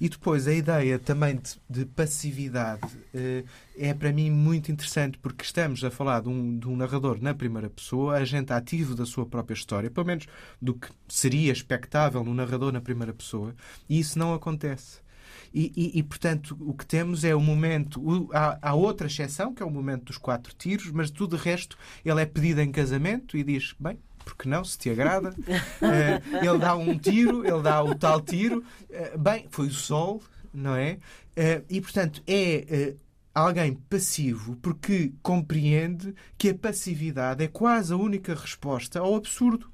E 0.00 0.08
depois 0.08 0.46
a 0.46 0.52
ideia 0.52 0.98
também 0.98 1.36
de, 1.36 1.60
de 1.68 1.84
passividade 1.86 2.86
eh, 3.12 3.44
é 3.76 3.92
para 3.92 4.12
mim 4.12 4.30
muito 4.30 4.70
interessante 4.70 5.18
porque 5.18 5.44
estamos 5.44 5.82
a 5.82 5.90
falar 5.90 6.20
de 6.22 6.28
um, 6.28 6.58
de 6.58 6.68
um 6.68 6.76
narrador 6.76 7.18
na 7.20 7.34
primeira 7.34 7.68
pessoa, 7.68 8.16
agente 8.16 8.52
ativo 8.52 8.94
da 8.94 9.04
sua 9.04 9.26
própria 9.26 9.54
história, 9.54 9.90
pelo 9.90 10.06
menos 10.06 10.26
do 10.60 10.74
que 10.74 10.88
seria 11.08 11.52
expectável 11.52 12.22
no 12.22 12.34
narrador 12.34 12.72
na 12.72 12.80
primeira 12.80 13.12
pessoa, 13.12 13.54
e 13.88 13.98
isso 13.98 14.18
não 14.18 14.34
acontece. 14.34 15.03
E, 15.54 15.72
e, 15.76 15.98
e, 16.00 16.02
portanto, 16.02 16.56
o 16.60 16.74
que 16.74 16.84
temos 16.84 17.22
é 17.22 17.32
o 17.32 17.40
momento. 17.40 18.00
O, 18.00 18.28
há, 18.32 18.58
há, 18.60 18.74
outra 18.74 19.06
exceção, 19.06 19.54
que 19.54 19.62
é 19.62 19.66
o 19.66 19.70
momento 19.70 20.06
dos 20.06 20.18
quatro 20.18 20.52
tiros, 20.52 20.90
mas 20.90 21.12
tudo 21.12 21.36
o 21.36 21.38
resto 21.38 21.78
ele 22.04 22.20
é 22.20 22.26
pedido 22.26 22.60
em 22.60 22.72
casamento 22.72 23.36
e 23.36 23.44
diz: 23.44 23.72
bem, 23.78 23.96
porque 24.24 24.48
não, 24.48 24.64
se 24.64 24.76
te 24.76 24.90
agrada. 24.90 25.30
uh, 25.30 26.36
ele 26.44 26.58
dá 26.58 26.74
um 26.74 26.98
tiro, 26.98 27.46
ele 27.46 27.62
dá 27.62 27.80
o 27.84 27.94
tal 27.94 28.20
tiro. 28.20 28.64
Uh, 28.90 29.16
bem, 29.16 29.46
foi 29.48 29.68
o 29.68 29.72
sol, 29.72 30.20
não 30.52 30.74
é? 30.74 30.98
Uh, 31.38 31.64
e, 31.70 31.80
portanto, 31.80 32.20
é 32.26 32.96
alguém 33.32 33.74
passivo 33.74 34.56
porque 34.56 35.12
compreende 35.22 36.14
que 36.36 36.50
a 36.50 36.54
passividade 36.54 37.44
é 37.44 37.48
quase 37.48 37.92
a 37.92 37.96
única 37.96 38.34
resposta 38.34 38.98
ao 38.98 39.14
absurdo. 39.14 39.73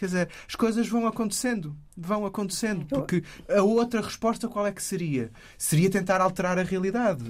Quer 0.00 0.06
dizer, 0.06 0.28
as 0.48 0.54
coisas 0.54 0.88
vão 0.88 1.06
acontecendo, 1.06 1.76
vão 1.94 2.24
acontecendo, 2.24 2.86
porque 2.86 3.22
a 3.54 3.60
outra 3.60 4.00
resposta 4.00 4.48
qual 4.48 4.66
é 4.66 4.72
que 4.72 4.82
seria? 4.82 5.30
Seria 5.58 5.90
tentar 5.90 6.22
alterar 6.22 6.58
a 6.58 6.62
realidade. 6.62 7.22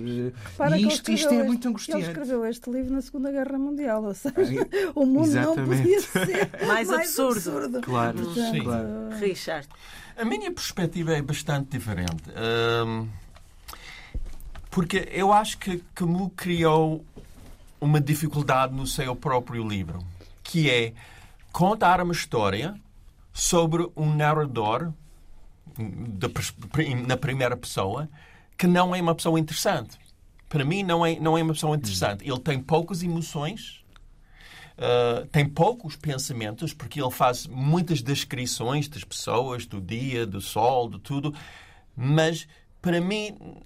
Repara 0.53 0.79
e 0.79 0.87
isto, 0.87 1.11
isto 1.11 1.31
é 1.31 1.39
este, 1.39 1.47
muito 1.49 1.69
angustiante. 1.69 2.03
Ele 2.05 2.13
escreveu 2.13 2.47
este 2.47 2.71
livro 2.71 2.93
na 2.93 3.03
Segunda 3.03 3.33
Guerra 3.33 3.59
Mundial, 3.59 4.05
ou 4.05 4.15
seja, 4.15 4.33
o 4.95 5.05
mundo 5.05 5.27
Exatamente. 5.27 5.69
não 5.69 5.77
podia 5.79 6.01
ser 6.01 6.51
mais, 6.65 6.87
mais 6.87 7.09
absurdo. 7.09 7.33
absurdo. 7.33 7.81
Claro, 7.81 8.19
Portanto, 8.23 8.53
Sim. 8.53 8.63
claro. 8.63 8.89
Richard. 9.19 9.69
A 10.17 10.25
minha 10.25 10.53
perspectiva 10.53 11.13
é 11.13 11.23
bastante 11.23 11.77
diferente. 11.77 12.23
Um, 12.87 13.09
porque 14.71 15.09
eu 15.11 15.33
acho 15.33 15.59
que 15.59 15.83
Camus 15.93 16.31
criou 16.37 17.05
uma 17.81 18.01
dificuldade 18.01 18.73
no 18.73 18.87
seu 18.87 19.17
próprio 19.17 19.67
livro, 19.67 19.99
que 20.45 20.71
é 20.71 20.93
contar 21.53 22.01
uma 22.01 22.13
história 22.13 22.75
sobre 23.33 23.89
um 23.97 24.15
narrador 24.15 24.93
na 27.07 27.17
primeira 27.17 27.57
pessoa 27.57 28.09
que 28.57 28.67
não 28.67 28.95
é 28.95 29.01
uma 29.01 29.15
pessoa 29.15 29.41
interessante. 29.41 29.99
Para 30.49 30.65
mim, 30.65 30.83
não 30.83 31.07
é, 31.07 31.19
não 31.19 31.39
é 31.39 31.43
uma 31.43 31.55
pessoa 31.55 31.77
interessante. 31.77 32.29
Ele 32.29 32.41
tem 32.41 32.61
poucas 32.61 33.03
emoções, 33.03 33.83
uh, 34.77 35.25
tem 35.27 35.49
poucos 35.49 35.97
pensamentos, 35.97 36.75
porque 36.75 37.01
ele 37.01 37.11
faz 37.11 37.47
muitas 37.47 38.03
descrições 38.03 38.89
das 38.89 39.05
pessoas, 39.05 39.65
do 39.65 39.81
dia, 39.81 40.27
do 40.27 40.41
sol, 40.41 40.91
de 40.91 40.99
tudo. 40.99 41.35
Mas, 41.97 42.47
para 42.83 43.01
mim, 43.01 43.63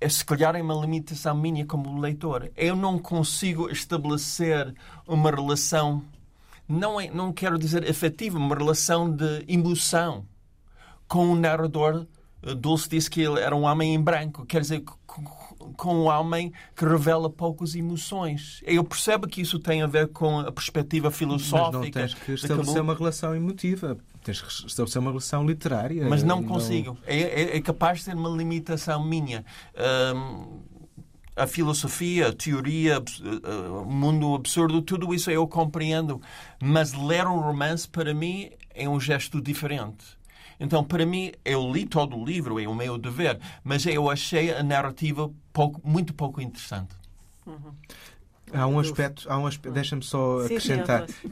é, 0.00 0.08
se 0.08 0.24
calhar 0.24 0.56
é 0.56 0.62
uma 0.62 0.74
limitação 0.74 1.36
minha 1.36 1.64
como 1.66 2.00
leitor. 2.00 2.50
Eu 2.56 2.74
não 2.74 2.98
consigo 2.98 3.70
estabelecer 3.70 4.74
uma 5.06 5.30
relação, 5.30 6.02
não, 6.72 7.00
é, 7.00 7.10
não 7.10 7.32
quero 7.32 7.58
dizer 7.58 7.88
afetiva, 7.88 8.38
uma 8.38 8.56
relação 8.56 9.10
de 9.10 9.44
emoção 9.46 10.26
com 11.06 11.30
o 11.30 11.36
narrador. 11.36 12.06
Dulce 12.56 12.88
disse 12.88 13.08
que 13.08 13.20
ele 13.20 13.38
era 13.38 13.54
um 13.54 13.62
homem 13.62 13.94
em 13.94 14.00
branco, 14.00 14.44
quer 14.44 14.62
dizer, 14.62 14.82
com 15.76 15.94
um 15.94 16.06
homem 16.06 16.52
que 16.74 16.84
revela 16.84 17.30
poucas 17.30 17.74
emoções. 17.74 18.60
Eu 18.64 18.82
percebo 18.82 19.28
que 19.28 19.40
isso 19.40 19.58
tem 19.58 19.82
a 19.82 19.86
ver 19.86 20.08
com 20.08 20.40
a 20.40 20.50
perspectiva 20.50 21.10
filosófica. 21.10 21.78
Mas 21.78 21.84
não 21.84 21.90
tens 21.90 22.14
que 22.14 22.32
estabelecer 22.32 22.82
uma 22.82 22.94
relação 22.94 23.36
emotiva. 23.36 23.96
Tens 24.24 24.40
que 24.40 24.66
estabelecer 24.66 25.00
uma 25.00 25.10
relação 25.10 25.46
literária. 25.46 26.08
Mas 26.08 26.22
não, 26.22 26.40
não... 26.40 26.48
consigo. 26.48 26.96
É, 27.06 27.20
é, 27.20 27.56
é, 27.56 27.60
capaz 27.60 27.98
de 27.98 28.04
ser 28.04 28.16
uma 28.16 28.30
limitação 28.30 29.04
minha. 29.04 29.44
Um, 30.16 30.62
a 31.34 31.46
filosofia, 31.46 32.28
a 32.28 32.32
teoria, 32.32 33.02
o 33.82 33.84
mundo 33.84 34.34
absurdo, 34.34 34.82
tudo 34.82 35.14
isso 35.14 35.30
eu 35.30 35.46
compreendo. 35.46 36.20
Mas 36.62 36.92
ler 36.92 37.26
um 37.26 37.40
romance, 37.40 37.88
para 37.88 38.12
mim, 38.12 38.50
é 38.74 38.88
um 38.88 39.00
gesto 39.00 39.40
diferente. 39.40 40.04
Então, 40.60 40.84
para 40.84 41.04
mim, 41.04 41.32
eu 41.44 41.72
li 41.72 41.86
todo 41.86 42.16
o 42.16 42.24
livro, 42.24 42.60
é 42.60 42.68
o 42.68 42.74
meu 42.74 42.96
dever, 42.96 43.38
mas 43.64 43.84
eu 43.86 44.08
achei 44.08 44.54
a 44.54 44.62
narrativa 44.62 45.30
pouco, 45.52 45.80
muito 45.82 46.14
pouco 46.14 46.40
interessante. 46.40 46.94
Uhum. 47.46 47.72
Há 48.54 48.66
um 48.66 48.78
aspecto, 48.78 49.26
há 49.28 49.38
um 49.38 49.46
aspecto 49.46 49.74
deixa-me 49.74 50.02
só 50.02 50.40
acrescentar. 50.40 51.06
Sim, 51.08 51.30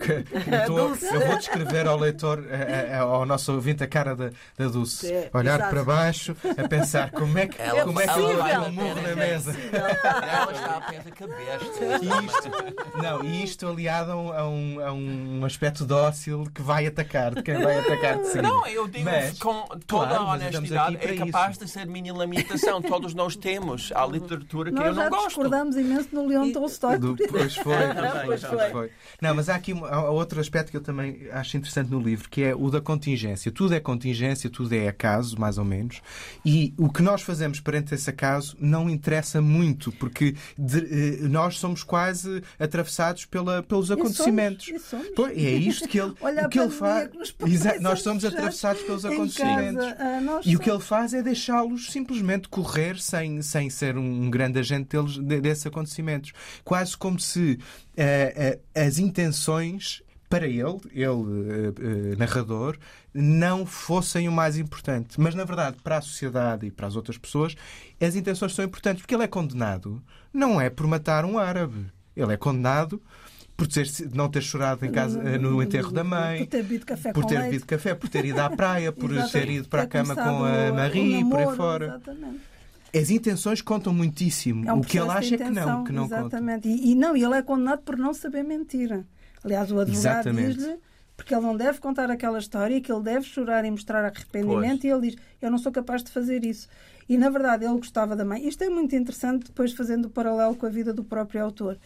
eu, 0.67 0.97
eu 1.21 1.27
vou 1.27 1.37
descrever 1.37 1.87
ao 1.87 1.99
leitor, 1.99 2.45
a, 2.51 2.97
a, 2.97 3.01
ao 3.01 3.27
nosso 3.27 3.53
ouvinte, 3.53 3.85
a 3.85 3.87
cara 3.87 4.17
da, 4.17 4.31
da 4.57 4.69
Dulce. 4.69 5.13
É, 5.13 5.31
Olhar 5.35 5.57
exato. 5.57 5.71
para 5.71 5.85
baixo, 5.85 6.37
a 6.57 6.69
pensar 6.69 7.11
como 7.11 7.39
é 7.39 7.47
que, 7.47 7.61
ela, 7.61 7.85
como 7.85 8.01
é 8.01 8.07
que 8.07 8.19
ela 8.19 8.37
vai 8.37 8.59
um 8.59 8.73
murro 8.73 9.03
na 9.03 9.15
mesa. 9.15 9.55
Ela 9.73 10.53
está 10.53 10.77
a 10.77 10.81
pensar 10.81 11.11
que 11.11 11.27
besta. 11.27 12.25
Isto, 12.25 13.03
não, 13.03 13.25
e 13.25 13.45
isto 13.45 13.69
aliado 13.69 14.13
a 14.13 14.49
um, 14.49 14.81
a 14.81 14.93
um 14.93 15.45
aspecto 15.45 15.85
dócil 15.85 16.51
que 16.55 16.63
vai 16.63 16.87
atacar, 16.87 17.35
de 17.35 17.43
quem 17.43 17.61
vai 17.61 17.79
atacar 17.79 18.19
de 18.19 18.29
cima. 18.29 18.43
Não, 18.43 18.67
eu 18.67 18.89
digo 18.89 19.05
mas, 19.05 19.39
com 19.39 19.67
toda 19.87 20.09
claro, 20.09 20.25
a 20.25 20.33
honestidade, 20.33 20.99
é 21.01 21.17
capaz 21.17 21.57
isso. 21.57 21.65
de 21.65 21.71
ser 21.71 21.87
minha 21.87 22.13
limitação. 22.13 22.81
Todos 22.81 23.15
nós 23.15 23.37
temos 23.37 23.93
a 23.95 24.07
literatura 24.07 24.71
que 24.71 24.77
nós 24.77 24.87
eu 24.87 24.95
não 24.95 25.03
gosto. 25.09 25.15
Nós 25.15 25.27
discordamos 25.27 25.77
imenso 25.77 26.09
no 26.13 26.27
Leão 26.27 26.51
Tolstói 26.53 26.99
pois 27.17 27.55
foi. 27.57 27.75
pois 28.25 28.43
foi. 28.43 28.91
Não, 29.21 29.35
mas 29.35 29.49
há 29.49 29.55
aqui 29.55 29.73
há 29.73 30.11
outro 30.11 30.41
aspecto 30.41 30.71
que 30.71 30.77
eu 30.77 30.81
também 30.81 31.29
acho 31.33 31.57
interessante 31.57 31.91
no 31.91 32.01
livro, 32.01 32.29
que 32.29 32.43
é 32.43 32.55
o 32.55 32.71
da 32.71 32.81
contingência. 32.81 33.51
Tudo 33.51 33.75
é 33.75 33.81
contingência, 33.81 34.49
tudo 34.51 34.75
é 34.75 34.89
acaso, 34.89 35.39
mais 35.39 35.59
ou 35.59 35.65
menos. 35.65 36.01
E 36.45 36.75
o 36.77 36.91
que 36.91 37.03
nós 37.03 37.23
fazemos 37.23 37.61
perante 37.61 37.95
esse 37.95 38.09
acaso 38.09 38.57
não 38.61 38.89
interessa 38.89 39.41
muito, 39.41 39.93
porque 39.93 40.35
de, 40.59 40.79
eh, 40.79 41.29
nós 41.29 41.59
somos 41.59 41.83
quase 41.83 42.43
atravessados 42.59 43.25
pela, 43.25 43.63
pelos 43.63 43.91
acontecimentos. 43.91 44.69
E 44.69 44.79
somos, 44.79 45.07
e 45.07 45.15
somos. 45.15 45.31
é 45.33 45.51
isto 45.51 45.89
que 45.89 46.01
ele, 46.01 46.11
o 46.21 46.49
que 46.49 46.59
ele 46.59 46.71
faz. 46.71 47.11
nós 47.81 48.03
somos 48.03 48.25
atravessados 48.25 48.83
pelos 48.83 49.05
acontecimentos. 49.05 49.87
Casa, 49.87 50.41
e 50.45 50.57
o 50.57 50.59
que 50.59 50.71
ele 50.71 50.81
faz 50.81 51.15
é 51.15 51.23
deixá-los 51.23 51.91
simplesmente 51.91 52.49
correr 52.49 52.99
sem, 52.99 53.43
sem 53.43 53.71
ser 53.71 53.97
um 53.97 54.31
grande 54.31 54.59
agente 54.59 54.89
deles, 54.89 55.17
desses 55.41 55.67
acontecimentos. 55.67 56.33
Quase 56.65 56.97
como 57.01 57.19
se 57.19 57.59
uh, 57.99 58.61
as 58.73 58.99
intenções 58.99 60.01
para 60.29 60.47
ele, 60.47 60.79
ele 60.93 61.09
uh, 61.11 62.17
narrador, 62.17 62.79
não 63.13 63.67
fossem 63.67 64.29
o 64.29 64.33
mais 64.33 64.57
importante. 64.57 65.21
Mas, 65.21 65.35
na 65.35 65.43
verdade, 65.43 65.79
para 65.83 65.97
a 65.97 66.01
sociedade 66.01 66.67
e 66.67 66.71
para 66.71 66.87
as 66.87 66.95
outras 66.95 67.19
pessoas, 67.19 67.57
as 68.01 68.15
intenções 68.15 68.55
são 68.55 68.65
importantes, 68.65 69.03
porque 69.03 69.13
ele 69.13 69.25
é 69.25 69.27
condenado 69.27 70.01
não 70.33 70.61
é 70.61 70.71
por 70.71 70.87
matar 70.87 71.25
um 71.25 71.39
árabe. 71.39 71.87
Ele 72.17 72.33
é 72.33 72.37
condenado 72.37 73.03
por 73.57 73.67
ter, 73.67 73.87
não 74.15 74.29
ter 74.29 74.43
chorado 74.43 74.87
em 74.87 74.91
casa, 74.91 75.21
no 75.39 75.63
enterro 75.63 75.93
da 75.93 76.03
mãe, 76.03 76.45
por 76.45 76.47
ter 76.47 76.63
bebido 76.63 76.87
café, 76.87 77.13
por 77.13 77.25
ter 77.25 77.43
bebido 77.43 77.67
café, 77.67 77.95
por 77.95 78.09
ter 78.09 78.25
ido 78.25 78.41
à 78.41 78.49
praia, 78.49 78.93
por 78.93 79.11
ter 79.31 79.51
ido 79.51 79.69
para 79.69 79.83
a 79.83 79.87
cama 79.87 80.15
com 80.15 80.45
a 80.45 80.73
Marie 80.73 81.21
e 81.21 81.25
por 81.25 81.39
aí 81.39 81.57
fora. 81.57 81.87
Exatamente. 81.87 82.50
As 82.95 83.11
intenções 83.11 83.63
contam 83.63 83.93
muitíssimo. 83.93 84.69
É 84.69 84.73
um 84.73 84.81
o 84.81 84.85
que 84.85 84.99
ele 84.99 85.11
acha 85.11 85.37
que 85.37 85.51
não, 85.51 85.85
que 85.85 85.93
não 85.93 86.05
Exatamente. 86.05 86.69
E, 86.69 86.93
e, 86.93 86.95
não, 86.95 87.17
ele 87.17 87.35
é 87.35 87.43
condenado 87.43 87.83
por 87.83 87.97
não 87.97 88.13
saber 88.13 88.43
mentir. 88.43 89.05
Aliás, 89.45 89.71
o 89.71 89.79
advogado 89.79 90.33
diz-lhe 90.33 90.79
porque 91.21 91.35
ele 91.35 91.43
não 91.43 91.55
deve 91.55 91.79
contar 91.81 92.11
aquela 92.11 92.39
história, 92.39 92.81
que 92.81 92.91
ele 92.91 93.03
deve 93.03 93.27
chorar 93.27 93.63
e 93.67 93.71
mostrar 93.71 94.03
arrependimento, 94.07 94.81
pois. 94.81 94.85
e 94.85 94.89
ele 94.89 95.11
diz: 95.11 95.17
Eu 95.41 95.51
não 95.51 95.59
sou 95.59 95.71
capaz 95.71 96.03
de 96.03 96.11
fazer 96.11 96.45
isso. 96.47 96.67
E 97.07 97.19
na 97.19 97.29
verdade 97.29 97.65
ele 97.65 97.75
gostava 97.75 98.17
da 98.17 98.25
mãe. 98.25 98.47
Isto 98.47 98.65
é 98.65 98.71
muito 98.71 98.97
interessante, 98.97 99.47
depois 99.47 99.73
fazendo 99.73 100.07
o 100.07 100.11
paralelo 100.11 100.55
com 100.55 100.65
a 100.65 100.71
vida 100.71 100.95
do 100.95 101.05
próprio 101.05 101.45
autor. 101.45 101.79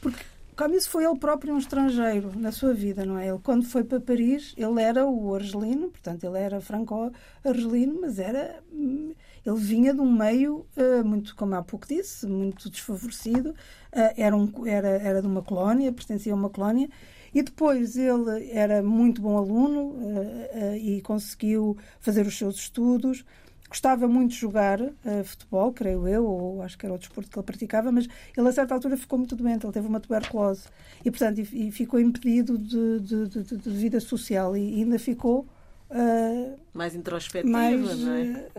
Porque 0.00 0.24
Camus 0.56 0.86
foi 0.86 1.04
ele 1.04 1.18
próprio 1.18 1.52
um 1.52 1.58
estrangeiro 1.58 2.32
na 2.36 2.52
sua 2.52 2.72
vida, 2.72 3.04
não 3.04 3.18
é? 3.18 3.28
Ele, 3.28 3.38
quando 3.42 3.66
foi 3.66 3.84
para 3.84 4.00
Paris, 4.00 4.54
ele 4.56 4.80
era 4.80 5.04
o 5.04 5.34
argelino, 5.34 5.90
portanto, 5.90 6.24
ele 6.24 6.38
era 6.38 6.60
franco-argelino, 6.60 7.98
mas 8.00 8.18
era 8.18 8.62
hum, 8.72 9.12
ele 9.44 9.58
vinha 9.58 9.92
de 9.92 10.00
um 10.00 10.10
meio 10.10 10.66
uh, 10.76 11.04
muito, 11.04 11.36
como 11.36 11.54
há 11.54 11.62
pouco 11.62 11.86
disse, 11.86 12.26
muito 12.26 12.70
desfavorecido. 12.70 13.50
Uh, 13.50 14.14
era, 14.16 14.34
um, 14.34 14.66
era, 14.66 14.88
era 14.88 15.20
de 15.20 15.26
uma 15.26 15.42
colónia, 15.42 15.92
pertencia 15.92 16.32
a 16.32 16.36
uma 16.36 16.48
colónia. 16.48 16.88
E 17.34 17.42
depois 17.42 17.96
ele 17.96 18.50
era 18.50 18.82
muito 18.82 19.20
bom 19.20 19.36
aluno 19.36 19.90
uh, 19.90 20.76
e 20.76 21.02
conseguiu 21.02 21.76
fazer 22.00 22.26
os 22.26 22.36
seus 22.36 22.56
estudos. 22.56 23.24
Gostava 23.68 24.06
muito 24.06 24.30
de 24.30 24.36
jogar 24.36 24.78
futebol, 25.24 25.72
creio 25.72 26.06
eu, 26.06 26.24
ou 26.24 26.62
acho 26.62 26.78
que 26.78 26.86
era 26.86 26.94
o 26.94 26.98
desporto 26.98 27.28
que 27.28 27.36
ele 27.36 27.44
praticava, 27.44 27.90
mas 27.90 28.06
ele 28.36 28.48
a 28.48 28.52
certa 28.52 28.72
altura 28.72 28.96
ficou 28.96 29.18
muito 29.18 29.34
doente, 29.34 29.66
ele 29.66 29.72
teve 29.72 29.88
uma 29.88 29.98
tuberculose 29.98 30.68
e, 31.04 31.10
portanto, 31.10 31.40
e 31.40 31.72
ficou 31.72 31.98
impedido 31.98 32.56
de, 32.56 33.00
de, 33.00 33.26
de, 33.26 33.56
de, 33.56 33.70
vida 33.70 33.98
social 33.98 34.56
e 34.56 34.80
ainda 34.80 34.96
ficou 34.96 35.48
Uh, 35.94 36.58
mais 36.72 36.92
introspectiva, 36.92 37.56
mais, 37.56 38.00
não 38.00 38.12
é? 38.14 38.22
Uh, 38.22 38.50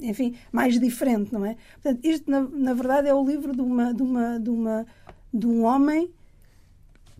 enfim, 0.00 0.36
mais 0.52 0.78
diferente, 0.78 1.32
não 1.32 1.44
é? 1.44 1.56
Portanto, 1.82 2.04
isto, 2.04 2.30
na, 2.30 2.40
na 2.40 2.72
verdade, 2.72 3.08
é 3.08 3.14
o 3.14 3.26
livro 3.26 3.52
de, 3.52 3.60
uma, 3.60 3.92
de, 3.92 4.00
uma, 4.00 4.38
de, 4.38 4.48
uma, 4.48 4.86
de 5.32 5.44
um 5.44 5.64
homem 5.64 6.08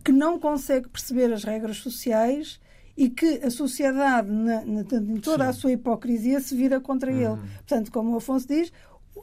que 0.01 0.13
não 0.13 0.39
consegue 0.39 0.87
perceber 0.87 1.33
as 1.33 1.43
regras 1.43 1.77
sociais 1.77 2.57
e 2.95 3.09
que 3.09 3.41
a 3.43 3.49
sociedade, 3.49 4.31
na, 4.31 4.63
na, 4.63 4.81
em 4.81 5.19
toda 5.19 5.43
Sim. 5.43 5.49
a 5.49 5.53
sua 5.53 5.71
hipocrisia, 5.73 6.39
se 6.39 6.55
vira 6.55 6.79
contra 6.79 7.11
uhum. 7.11 7.33
ele. 7.33 7.41
Portanto, 7.57 7.91
como 7.91 8.13
o 8.13 8.15
Afonso 8.15 8.47
diz, 8.47 8.71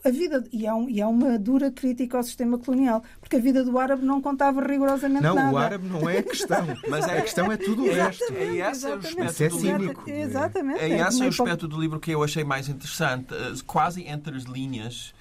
a 0.05 0.11
vida, 0.11 0.45
e 0.53 0.67
há, 0.67 0.75
um, 0.75 0.89
e 0.89 1.01
há 1.01 1.09
uma 1.09 1.39
dura 1.39 1.71
crítica 1.71 2.17
ao 2.17 2.23
sistema 2.23 2.59
colonial, 2.59 3.03
porque 3.21 3.37
a 3.37 3.39
vida 3.39 3.63
do 3.63 3.79
árabe 3.79 4.05
não 4.05 4.21
contava 4.21 4.61
rigorosamente 4.61 5.23
não, 5.23 5.35
nada. 5.35 5.47
Não, 5.49 5.55
o 5.55 5.59
árabe 5.59 5.89
não 5.89 6.09
é 6.09 6.19
a 6.19 6.23
questão, 6.23 6.67
mas 6.89 7.05
a 7.05 7.21
questão 7.21 7.53
é 7.53 7.57
tudo 7.57 7.85
o 7.85 7.93
resto. 7.93 8.33
É 8.33 8.71
esse 8.71 8.87
o 8.87 8.95
aspecto 8.95 9.43
é 9.45 9.49
do 9.49 9.59
livro. 9.59 10.03
Exatamente. 10.07 10.81
É 10.81 11.01
esse 11.01 11.23
é 11.23 11.27
o 11.27 11.29
aspecto 11.29 11.69
do 11.69 11.81
livro 11.81 12.01
que 12.01 12.11
eu 12.11 12.23
achei 12.23 12.45
mais 12.45 12.69
interessante, 12.69 13.35
eh, 13.35 13.53
quase 13.67 14.07
entre 14.07 14.37
as 14.37 14.45
linhas. 14.45 15.15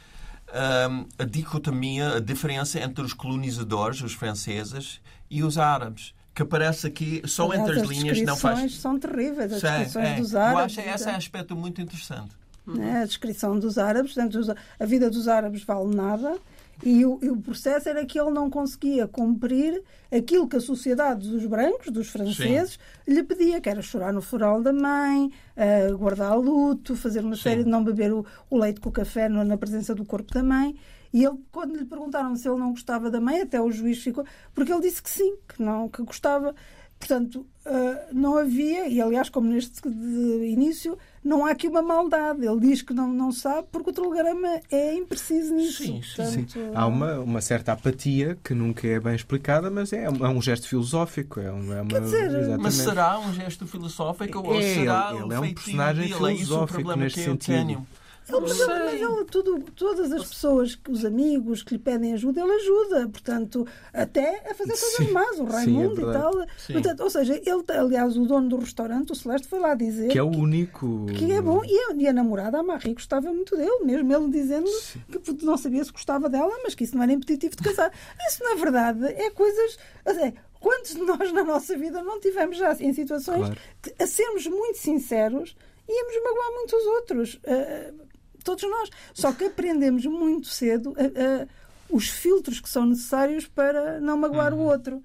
Um, 0.53 1.05
a 1.17 1.23
dicotomia, 1.23 2.17
a 2.17 2.19
diferença 2.19 2.77
entre 2.77 3.05
os 3.05 3.13
colonizadores, 3.13 4.01
os 4.01 4.13
franceses, 4.13 4.99
e 5.29 5.43
os 5.43 5.57
árabes 5.57 6.13
que 6.33 6.41
aparece 6.41 6.87
aqui 6.87 7.21
só 7.25 7.45
Aliás, 7.45 7.61
entre 7.61 7.79
as, 7.79 7.83
as 7.83 7.89
linhas 7.89 8.21
não 8.21 8.35
faz. 8.35 8.75
são 8.75 8.99
terríveis, 8.99 9.53
as 9.53 9.61
descrições 9.61 10.07
é, 10.07 10.15
dos 10.15 10.35
árabes. 10.35 10.77
Eu 10.77 10.83
acho 10.83 10.95
esse 10.95 11.09
é 11.09 11.13
um 11.13 11.15
aspecto 11.15 11.55
muito 11.55 11.81
interessante. 11.81 12.40
Né? 12.75 13.01
A 13.01 13.05
descrição 13.05 13.57
dos 13.57 13.77
árabes, 13.77 14.13
portanto, 14.13 14.55
a 14.79 14.85
vida 14.85 15.09
dos 15.09 15.27
árabes 15.27 15.63
vale 15.63 15.95
nada. 15.95 16.37
E 16.83 17.05
o, 17.05 17.19
e 17.21 17.29
o, 17.29 17.37
processo 17.37 17.89
era 17.89 18.03
que 18.05 18.19
ele 18.19 18.31
não 18.31 18.49
conseguia 18.49 19.07
cumprir 19.07 19.83
aquilo 20.11 20.47
que 20.47 20.55
a 20.55 20.59
sociedade 20.59 21.29
dos 21.29 21.45
brancos, 21.45 21.91
dos 21.91 22.09
franceses, 22.09 22.79
Sim. 23.05 23.13
lhe 23.13 23.23
pedia, 23.23 23.61
que 23.61 23.69
era 23.69 23.83
chorar 23.83 24.11
no 24.11 24.21
floral 24.21 24.63
da 24.63 24.73
mãe, 24.73 25.31
uh, 25.55 25.97
guardar 25.97 26.35
luto, 26.37 26.95
fazer 26.95 27.19
uma 27.19 27.35
Sim. 27.35 27.41
série 27.41 27.63
de 27.63 27.69
não 27.69 27.83
beber 27.83 28.11
o, 28.11 28.25
o 28.49 28.57
leite 28.57 28.79
com 28.79 28.89
o 28.89 28.91
café 28.91 29.29
no, 29.29 29.43
na 29.43 29.57
presença 29.57 29.93
do 29.93 30.03
corpo 30.03 30.33
da 30.33 30.41
mãe. 30.41 30.75
E 31.13 31.23
ele, 31.23 31.37
quando 31.51 31.75
lhe 31.75 31.85
perguntaram 31.85 32.35
se 32.35 32.47
ele 32.47 32.57
não 32.57 32.71
gostava 32.71 33.11
da 33.11 33.21
mãe, 33.21 33.41
até 33.41 33.61
o 33.61 33.71
juiz 33.71 34.01
ficou, 34.01 34.25
porque 34.53 34.71
ele 34.71 34.81
disse 34.81 35.03
que 35.03 35.09
sim, 35.09 35.35
que 35.47 35.61
não, 35.61 35.87
que 35.87 36.01
gostava. 36.01 36.55
Portanto, 36.97 37.45
uh, 37.65 38.13
não 38.13 38.37
havia, 38.37 38.87
e 38.87 39.01
aliás, 39.01 39.29
como 39.29 39.47
neste 39.47 39.81
início, 39.87 40.97
não 41.23 41.45
há 41.45 41.51
aqui 41.51 41.67
uma 41.67 41.81
maldade. 41.81 42.45
Ele 42.45 42.59
diz 42.59 42.81
que 42.81 42.93
não, 42.93 43.07
não 43.11 43.31
sabe 43.31 43.67
porque 43.71 43.91
o 43.91 43.93
telegrama 43.93 44.59
é 44.71 44.95
impreciso 44.95 45.53
nisso. 45.53 45.83
Sim, 45.83 46.01
Portanto, 46.15 46.51
sim. 46.51 46.71
Há 46.73 46.85
uma, 46.87 47.19
uma 47.19 47.41
certa 47.41 47.73
apatia 47.73 48.37
que 48.43 48.53
nunca 48.53 48.87
é 48.87 48.99
bem 48.99 49.15
explicada, 49.15 49.69
mas 49.69 49.93
é, 49.93 50.05
é 50.05 50.09
um 50.09 50.41
gesto 50.41 50.67
filosófico. 50.67 51.39
É 51.39 51.51
uma, 51.51 51.75
é 51.75 51.81
uma, 51.81 51.89
Quer 51.89 52.01
dizer, 52.01 52.57
mas 52.57 52.73
será 52.73 53.19
um 53.19 53.33
gesto 53.33 53.67
filosófico 53.67 54.39
ou 54.39 54.59
é, 54.59 54.73
será 54.73 55.11
ele, 55.13 55.23
ele 55.23 55.33
é 55.33 55.39
um 55.39 55.53
personagem 55.53 56.07
filosófico 56.07 56.95
neste 56.95 57.23
sentido. 57.23 57.85
Ele, 58.31 58.41
mas, 58.41 58.59
ele, 58.59 58.69
mas 58.69 59.01
ele, 59.01 59.25
tudo, 59.25 59.59
todas 59.75 60.11
as 60.11 60.27
pessoas, 60.27 60.79
os 60.89 61.05
amigos 61.05 61.63
que 61.63 61.73
lhe 61.75 61.79
pedem 61.79 62.13
ajuda, 62.13 62.41
ele 62.41 62.51
ajuda. 62.53 63.09
Portanto, 63.09 63.67
até 63.93 64.49
a 64.49 64.53
fazer 64.53 64.77
coisas 64.77 65.11
más, 65.11 65.39
o 65.39 65.45
Raimundo 65.45 65.95
Sim, 65.95 66.05
é 66.05 66.09
e 66.09 66.13
tal. 66.13 66.31
Portanto, 66.71 66.99
ou 67.01 67.09
seja, 67.09 67.35
ele, 67.35 67.63
aliás, 67.77 68.17
o 68.17 68.25
dono 68.25 68.49
do 68.49 68.57
restaurante, 68.57 69.11
o 69.11 69.15
Celeste, 69.15 69.47
foi 69.47 69.59
lá 69.59 69.75
dizer 69.75 70.09
que 70.09 70.17
é 70.17 70.23
o 70.23 70.29
único. 70.29 71.05
Que 71.07 71.31
é 71.31 71.41
bom. 71.41 71.61
E 71.65 71.77
a, 71.77 71.93
e 71.95 72.07
a 72.07 72.13
namorada, 72.13 72.59
a 72.59 72.63
Marie, 72.63 72.93
gostava 72.93 73.31
muito 73.31 73.55
dele, 73.55 73.83
mesmo 73.83 74.13
ele 74.13 74.29
dizendo 74.29 74.67
Sim. 74.67 75.01
que 75.09 75.45
não 75.45 75.57
sabia 75.57 75.83
se 75.83 75.91
gostava 75.91 76.29
dela, 76.29 76.51
mas 76.63 76.75
que 76.75 76.83
isso 76.83 76.95
não 76.95 77.03
era 77.03 77.11
impeditivo 77.11 77.55
de 77.55 77.63
casar. 77.63 77.91
Isso, 78.27 78.43
na 78.43 78.55
verdade, 78.55 79.05
é 79.05 79.29
coisas. 79.29 79.77
Assim, 80.05 80.33
quantos 80.59 80.93
de 80.93 81.01
nós 81.01 81.31
na 81.31 81.43
nossa 81.43 81.77
vida 81.77 82.01
não 82.03 82.19
tivemos 82.19 82.57
já 82.57 82.73
em 82.79 82.93
situações 82.93 83.39
claro. 83.39 83.57
que, 83.81 83.93
a 84.01 84.07
sermos 84.07 84.47
muito 84.47 84.77
sinceros, 84.77 85.55
íamos 85.89 86.15
magoar 86.23 86.51
muitos 86.53 86.85
outros. 86.85 87.33
Uh, 87.35 88.10
todos 88.43 88.63
nós. 88.63 88.89
Só 89.13 89.31
que 89.31 89.45
aprendemos 89.45 90.05
muito 90.05 90.47
cedo 90.47 90.93
a, 90.97 91.43
a, 91.43 91.47
os 91.89 92.09
filtros 92.09 92.59
que 92.59 92.69
são 92.69 92.85
necessários 92.85 93.47
para 93.47 93.99
não 93.99 94.17
magoar 94.17 94.53
uhum. 94.53 94.61
o 94.61 94.63
outro. 94.63 95.03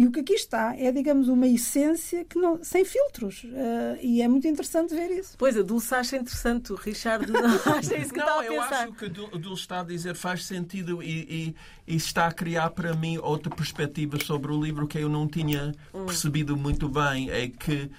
E 0.00 0.06
o 0.06 0.10
que 0.10 0.20
aqui 0.20 0.32
está 0.32 0.74
é, 0.78 0.90
digamos, 0.90 1.28
uma 1.28 1.46
essência 1.46 2.24
que 2.24 2.38
não, 2.38 2.64
sem 2.64 2.86
filtros. 2.86 3.44
Uh, 3.44 3.98
e 4.00 4.22
é 4.22 4.28
muito 4.28 4.48
interessante 4.48 4.94
ver 4.94 5.10
isso. 5.10 5.34
Pois, 5.36 5.54
a 5.58 5.60
Dulce 5.60 5.94
acha 5.94 6.16
interessante, 6.16 6.72
o 6.72 6.76
Richard 6.76 7.28
não 7.30 7.74
acha 7.74 7.98
isso 7.98 8.10
que 8.10 8.18
não, 8.18 8.26
está 8.26 8.40
a 8.40 8.44
eu 8.46 8.62
acho 8.62 8.92
que 8.92 9.04
a 9.04 9.08
Dulce 9.08 9.60
está 9.60 9.80
a 9.80 9.84
dizer 9.84 10.14
faz 10.14 10.46
sentido 10.46 11.02
e, 11.02 11.54
e, 11.86 11.92
e, 11.92 11.96
está 11.96 12.28
a 12.28 12.32
criar 12.32 12.70
para 12.70 12.94
mim 12.94 13.18
outra 13.18 13.54
perspectiva 13.54 14.18
sobre 14.24 14.50
o 14.50 14.58
livro 14.58 14.86
que 14.86 14.96
eu 14.96 15.08
não 15.10 15.28
tinha 15.28 15.74
hum. 15.92 16.06
percebido 16.06 16.56
muito 16.56 16.88
bem. 16.88 17.30
É 17.30 17.48
que 17.48 17.90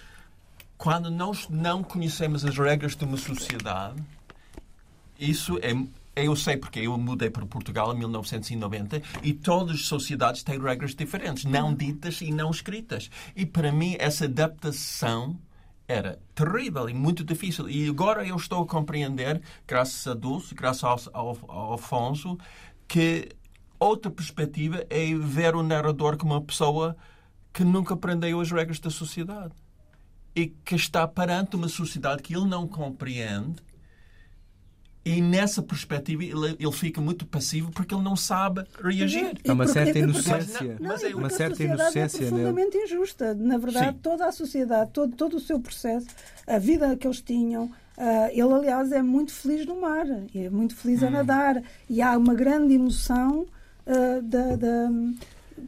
quando 0.80 1.12
nós 1.12 1.48
não 1.50 1.84
conhecemos 1.84 2.44
as 2.44 2.58
regras 2.58 2.96
de 2.96 3.06
uma 3.06 3.18
sociedade, 3.18 4.02
isso 5.22 5.58
é 5.62 5.74
eu 6.14 6.36
sei 6.36 6.58
porque 6.58 6.80
eu 6.80 6.98
mudei 6.98 7.30
para 7.30 7.46
Portugal 7.46 7.94
em 7.94 8.00
1990 8.00 9.02
e 9.24 9.34
todas 9.34 9.76
as 9.76 9.86
sociedades 9.86 10.44
têm 10.44 10.60
regras 10.60 10.94
diferentes, 10.94 11.46
não 11.46 11.74
ditas 11.74 12.20
e 12.22 12.32
não 12.32 12.52
escritas. 12.52 13.10
E 13.34 13.46
para 13.46 13.72
mim 13.72 13.96
essa 13.98 14.26
adaptação 14.26 15.40
era 15.88 16.20
terrível 16.36 16.90
e 16.90 16.94
muito 16.94 17.24
difícil. 17.24 17.70
E 17.70 17.88
agora 17.88 18.26
eu 18.26 18.36
estou 18.36 18.64
a 18.64 18.68
compreender, 18.68 19.42
graças 19.66 20.06
a 20.06 20.14
Dulce, 20.14 20.54
graças 20.54 20.84
ao, 20.84 21.00
ao, 21.14 21.38
ao 21.48 21.74
Afonso, 21.76 22.38
que 22.88 23.30
outra 23.80 24.12
perspectiva 24.12 24.86
é 24.90 25.14
ver 25.16 25.56
o 25.56 25.64
narrador 25.64 26.18
como 26.18 26.34
uma 26.34 26.42
pessoa 26.42 26.96
que 27.54 27.64
nunca 27.64 27.94
aprendeu 27.94 28.40
as 28.42 28.52
regras 28.52 28.80
da 28.80 28.90
sociedade 28.90 29.54
e 30.36 30.48
que 30.48 30.76
está 30.76 31.08
perante 31.08 31.56
uma 31.56 31.68
sociedade 31.68 32.22
que 32.22 32.36
ele 32.36 32.46
não 32.46 32.68
compreende 32.68 33.62
e 35.04 35.20
nessa 35.20 35.64
perspectiva 35.64 36.24
ele, 36.24 36.56
ele, 36.60 36.72
fica 36.72 37.02
muito 37.02 37.26
passivo 37.26 37.72
porque 37.72 37.94
ele 37.94 38.04
não 38.04 38.16
sabe 38.16 38.64
reagir. 38.84 39.36
Há 39.48 39.54
uma 39.54 39.66
certa 39.66 39.98
inocência. 39.98 40.78
Não, 40.80 40.96
não, 40.96 41.18
uma 41.18 41.30
certa 41.30 41.64
inocência. 41.64 42.26
É 42.26 42.28
profundamente 42.28 42.78
nele. 42.78 42.86
injusta. 42.86 43.34
Na 43.34 43.58
verdade, 43.58 43.96
Sim. 43.96 44.00
toda 44.04 44.28
a 44.28 44.32
sociedade, 44.32 44.92
todo, 44.94 45.16
todo 45.16 45.38
o 45.38 45.40
seu 45.40 45.60
processo, 45.60 46.06
a 46.46 46.60
vida 46.60 46.96
que 46.96 47.08
eles 47.08 47.20
tinham, 47.20 47.66
uh, 47.66 48.30
ele, 48.30 48.54
aliás, 48.54 48.92
é 48.92 49.02
muito 49.02 49.34
feliz 49.34 49.66
no 49.66 49.82
mar, 49.82 50.06
é 50.36 50.50
muito 50.52 50.76
feliz 50.76 51.02
hum. 51.02 51.08
a 51.08 51.10
nadar. 51.10 51.64
E 51.90 52.00
há 52.00 52.16
uma 52.16 52.36
grande 52.36 52.76
emoção 52.76 53.48
uh, 53.88 54.22
da, 54.22 54.56
da, 54.56 54.90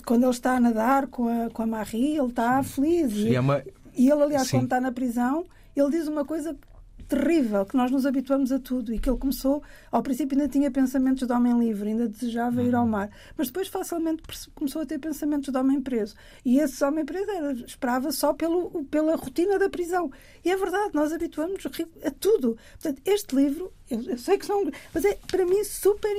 quando 0.06 0.24
ele 0.24 0.32
está 0.32 0.58
a 0.58 0.60
nadar 0.60 1.08
com 1.08 1.28
a, 1.28 1.50
com 1.50 1.64
a 1.64 1.66
Marie, 1.66 2.18
ele 2.18 2.28
está 2.28 2.62
feliz. 2.62 3.14
E, 3.14 3.36
é 3.36 3.40
uma... 3.40 3.64
e 3.96 4.12
ele, 4.12 4.22
aliás, 4.22 4.48
Sim. 4.48 4.58
quando 4.58 4.64
está 4.66 4.80
na 4.80 4.92
prisão, 4.92 5.44
ele 5.76 5.90
diz 5.90 6.08
uma 6.08 6.24
coisa 6.24 6.56
terrível 7.04 7.66
que 7.66 7.76
nós 7.76 7.92
nos 7.92 8.06
habituamos 8.06 8.52
a 8.52 8.60
tudo 8.60 8.94
e 8.94 9.00
que 9.00 9.10
ele 9.10 9.18
começou, 9.18 9.64
ao 9.92 10.02
princípio 10.02 10.38
ainda 10.38 10.52
tinha 10.52 10.72
pensamentos 10.72 11.28
de 11.28 11.34
homem 11.34 11.58
livre, 11.60 11.90
ainda 11.90 12.08
desejava 12.08 12.64
ir 12.64 12.74
ao 12.74 12.84
uhum. 12.84 12.90
mar, 12.90 13.10
mas 13.38 13.48
depois 13.48 13.68
facilmente 13.68 14.24
começou 14.56 14.82
a 14.82 14.86
ter 14.86 15.00
pensamentos 15.00 15.52
de 15.52 15.58
homem 15.58 15.82
preso. 15.82 16.16
E 16.44 16.60
esse 16.60 16.84
homem 16.84 17.06
preso 17.06 17.30
era, 17.30 17.52
esperava 17.54 18.12
só 18.12 18.34
pelo, 18.34 18.86
pela 18.86 19.16
rotina 19.16 19.60
da 19.60 19.70
prisão. 19.70 20.12
E 20.44 20.50
é 20.50 20.58
verdade, 20.58 20.92
nós 20.94 21.12
habituamos 21.12 21.64
a 21.66 22.12
tudo. 22.12 22.58
Portanto, 22.74 23.02
este 23.06 23.36
livro, 23.36 23.72
eu, 23.94 24.02
eu 24.12 24.18
sei 24.18 24.38
que 24.38 24.46
são. 24.46 24.70
Mas 24.94 25.06
é, 25.06 25.18
para 25.28 25.46
mim, 25.46 25.64
super. 25.64 26.10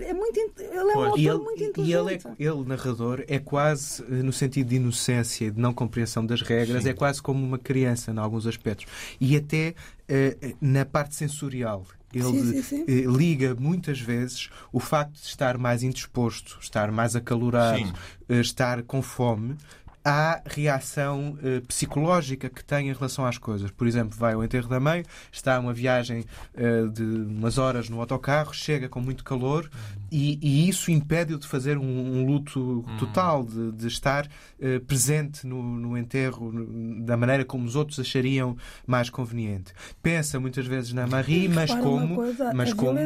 É 0.00 0.14
muito, 0.14 0.38
ele 0.58 0.74
é 0.74 0.96
um 0.96 1.04
autor 1.04 1.18
ele, 1.18 1.38
muito 1.38 1.62
inteligente. 1.62 1.88
E 1.88 1.92
ele, 1.92 2.14
é, 2.14 2.20
ele, 2.38 2.64
narrador, 2.64 3.22
é 3.28 3.38
quase, 3.38 4.02
eh, 4.02 4.22
no 4.22 4.32
sentido 4.32 4.68
de 4.68 4.76
inocência 4.76 5.46
e 5.46 5.50
de 5.50 5.60
não 5.60 5.74
compreensão 5.74 6.24
das 6.24 6.40
regras, 6.40 6.84
Sim. 6.84 6.88
é 6.88 6.94
quase 6.94 7.20
como 7.20 7.44
uma 7.44 7.58
criança, 7.58 8.10
em 8.10 8.18
alguns 8.18 8.46
aspectos. 8.46 8.86
E 9.20 9.36
até 9.36 9.74
uh, 10.08 10.56
na 10.60 10.84
parte 10.84 11.14
sensorial. 11.14 11.86
Ele 12.12 12.24
sim, 12.24 12.52
sim, 12.54 12.62
sim. 12.62 12.84
Eh, 12.88 13.04
liga 13.06 13.54
muitas 13.54 14.00
vezes 14.00 14.50
o 14.72 14.80
facto 14.80 15.12
de 15.12 15.26
estar 15.26 15.56
mais 15.56 15.84
indisposto, 15.84 16.58
estar 16.60 16.90
mais 16.90 17.14
acalorado, 17.14 17.92
estar 18.28 18.82
com 18.82 19.00
fome, 19.00 19.56
à 20.04 20.40
reação 20.46 21.38
uh, 21.42 21.66
psicológica 21.66 22.48
que 22.48 22.64
tem 22.64 22.88
em 22.88 22.92
relação 22.92 23.26
às 23.26 23.38
coisas. 23.38 23.70
Por 23.70 23.86
exemplo, 23.86 24.16
vai 24.18 24.34
ao 24.34 24.42
enterro 24.42 24.68
da 24.68 24.80
mãe, 24.80 25.04
está 25.30 25.58
uma 25.58 25.72
viagem 25.72 26.24
uh, 26.54 26.88
de 26.88 27.02
umas 27.02 27.58
horas 27.58 27.88
no 27.88 28.00
autocarro, 28.00 28.54
chega 28.54 28.88
com 28.88 29.00
muito 29.00 29.22
calor 29.22 29.70
e, 30.10 30.38
e 30.40 30.68
isso 30.68 30.90
impede-o 30.90 31.38
de 31.38 31.46
fazer 31.46 31.76
um, 31.76 31.84
um 31.84 32.26
luto 32.26 32.84
hum. 32.88 32.96
total, 32.98 33.44
de, 33.44 33.72
de 33.72 33.86
estar 33.88 34.26
uh, 34.26 34.80
presente 34.86 35.46
no, 35.46 35.62
no 35.62 35.96
enterro 35.96 36.50
no, 36.50 37.04
da 37.04 37.16
maneira 37.16 37.44
como 37.44 37.64
os 37.64 37.76
outros 37.76 38.00
achariam 38.00 38.56
mais 38.86 39.10
conveniente. 39.10 39.72
Pensa 40.02 40.40
muitas 40.40 40.66
vezes 40.66 40.92
na 40.92 41.06
Marie, 41.06 41.48
mas 41.48 41.74
como, 41.74 42.16
coisa, 42.16 42.52
mas 42.54 42.72
como 42.72 42.98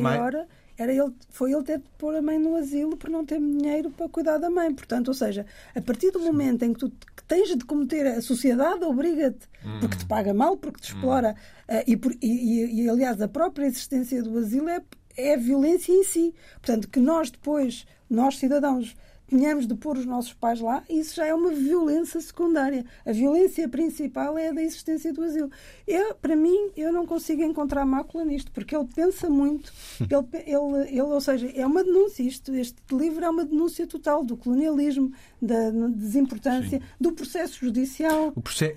maior 0.00 0.46
era 0.82 0.92
ele, 0.92 1.12
foi 1.30 1.52
ele 1.52 1.62
ter 1.62 1.78
de 1.78 1.84
pôr 1.96 2.14
a 2.14 2.22
mãe 2.22 2.38
no 2.38 2.56
asilo 2.56 2.96
por 2.96 3.08
não 3.08 3.24
ter 3.24 3.38
dinheiro 3.38 3.90
para 3.90 4.08
cuidar 4.08 4.38
da 4.38 4.50
mãe. 4.50 4.74
Portanto, 4.74 5.08
ou 5.08 5.14
seja, 5.14 5.46
a 5.74 5.80
partir 5.80 6.10
do 6.10 6.20
momento 6.20 6.64
em 6.64 6.72
que 6.72 6.80
tu 6.80 6.90
que 6.90 7.24
tens 7.24 7.56
de 7.56 7.64
cometer, 7.64 8.06
a 8.06 8.20
sociedade 8.20 8.84
obriga-te, 8.84 9.48
hum. 9.64 9.80
porque 9.80 9.96
te 9.96 10.06
paga 10.06 10.34
mal, 10.34 10.56
porque 10.56 10.80
te 10.80 10.92
explora, 10.92 11.36
hum. 11.68 11.76
uh, 11.76 11.84
e, 11.86 11.96
por, 11.96 12.12
e, 12.20 12.82
e, 12.82 12.88
aliás, 12.88 13.20
a 13.20 13.28
própria 13.28 13.66
existência 13.66 14.22
do 14.22 14.36
asilo 14.38 14.68
é, 14.68 14.82
é 15.16 15.34
a 15.34 15.38
violência 15.38 15.92
em 15.92 16.04
si. 16.04 16.34
Portanto, 16.54 16.88
que 16.88 17.00
nós 17.00 17.30
depois, 17.30 17.86
nós 18.10 18.38
cidadãos, 18.38 18.96
tenhamos 19.28 19.66
de 19.66 19.74
pôr 19.74 19.96
os 19.96 20.04
nossos 20.04 20.32
pais 20.34 20.60
lá, 20.60 20.82
isso 20.88 21.16
já 21.16 21.26
é 21.26 21.34
uma 21.34 21.50
violência 21.50 22.20
secundária. 22.20 22.84
A 23.04 23.12
violência 23.12 23.68
principal 23.68 24.36
é 24.36 24.48
a 24.48 24.52
da 24.52 24.62
existência 24.62 25.12
do 25.12 25.22
asilo. 25.22 25.50
Eu, 25.86 26.14
para 26.14 26.36
mim, 26.36 26.70
eu 26.76 26.92
não 26.92 27.06
consigo 27.06 27.42
encontrar 27.42 27.86
mácula 27.86 28.24
nisto, 28.24 28.52
porque 28.52 28.76
ele 28.76 28.88
pensa 28.94 29.30
muito, 29.30 29.72
ele, 30.00 30.44
ele, 30.46 30.88
ele, 30.88 31.00
ou 31.02 31.20
seja, 31.20 31.50
é 31.54 31.66
uma 31.66 31.82
denúncia, 31.82 32.22
isto, 32.22 32.54
este 32.54 32.76
livro 32.92 33.24
é 33.24 33.30
uma 33.30 33.44
denúncia 33.44 33.86
total 33.86 34.24
do 34.24 34.36
colonialismo, 34.36 35.12
da 35.42 35.70
desimportância, 35.90 36.78
Sim. 36.78 36.84
do 37.00 37.10
processo 37.12 37.58
judicial. 37.60 38.32
O 38.34 38.40
processo, 38.40 38.76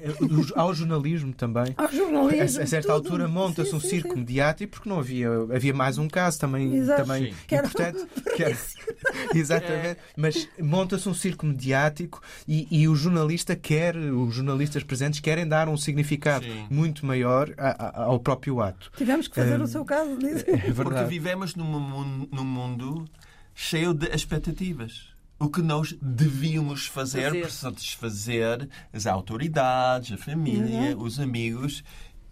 ao 0.56 0.74
jornalismo 0.74 1.32
também. 1.32 1.76
Ao 1.78 1.92
jornalismo. 1.92 2.64
A, 2.64 2.66
certa 2.66 2.88
tudo. 2.88 2.92
altura 2.92 3.28
monta-se 3.28 3.76
um 3.76 3.80
sim, 3.80 3.90
circo 3.90 4.14
sim. 4.14 4.20
mediático 4.20 4.72
porque 4.74 4.90
não 4.90 5.00
havia, 5.00 5.30
havia 5.54 5.74
mais 5.76 6.00
um 6.00 6.08
caso 6.08 6.40
também, 6.40 6.76
Exato. 6.76 7.04
também 7.04 7.34
importante. 7.52 8.06
Que 8.36 8.44
era, 8.44 8.58
exatamente. 9.36 9.86
É. 9.86 9.98
Mas 10.18 10.50
monta-se 10.60 11.08
um 11.08 11.14
circo 11.14 11.46
mediático 11.46 12.20
e, 12.48 12.68
e, 12.72 12.88
o 12.88 12.96
jornalista 12.96 13.56
quer, 13.56 13.96
os 13.96 14.34
jornalistas 14.34 14.84
presentes 14.84 15.20
querem 15.20 15.48
dar 15.48 15.70
um 15.70 15.78
significado 15.78 16.46
Sim. 16.46 16.66
muito 16.72 17.06
maior 17.06 17.54
a, 17.58 18.02
a, 18.02 18.04
ao 18.06 18.20
próprio 18.20 18.60
ato. 18.60 18.92
Tivemos 18.98 19.28
que 19.28 19.36
fazer 19.36 19.60
um, 19.60 19.64
o 19.64 19.68
seu 19.68 19.86
caso 19.86 20.18
disso. 20.18 20.46
É 20.48 20.74
Porque 20.74 21.04
vivemos 21.04 21.54
num, 21.54 22.28
num 22.32 22.44
mundo 22.44 23.06
cheio 23.54 23.94
de 23.94 24.08
expectativas 24.08 25.15
o 25.40 25.50
que 25.50 25.62
nós 25.62 25.96
devíamos 26.02 26.88
fazer, 26.88 27.26
fazer. 27.26 27.42
para 27.42 27.50
satisfazer 27.50 28.70
as 28.94 29.06
autoridades, 29.06 30.14
a 30.14 30.18
família, 30.18 30.96
uhum. 30.96 31.04
os 31.04 31.20
amigos. 31.20 31.84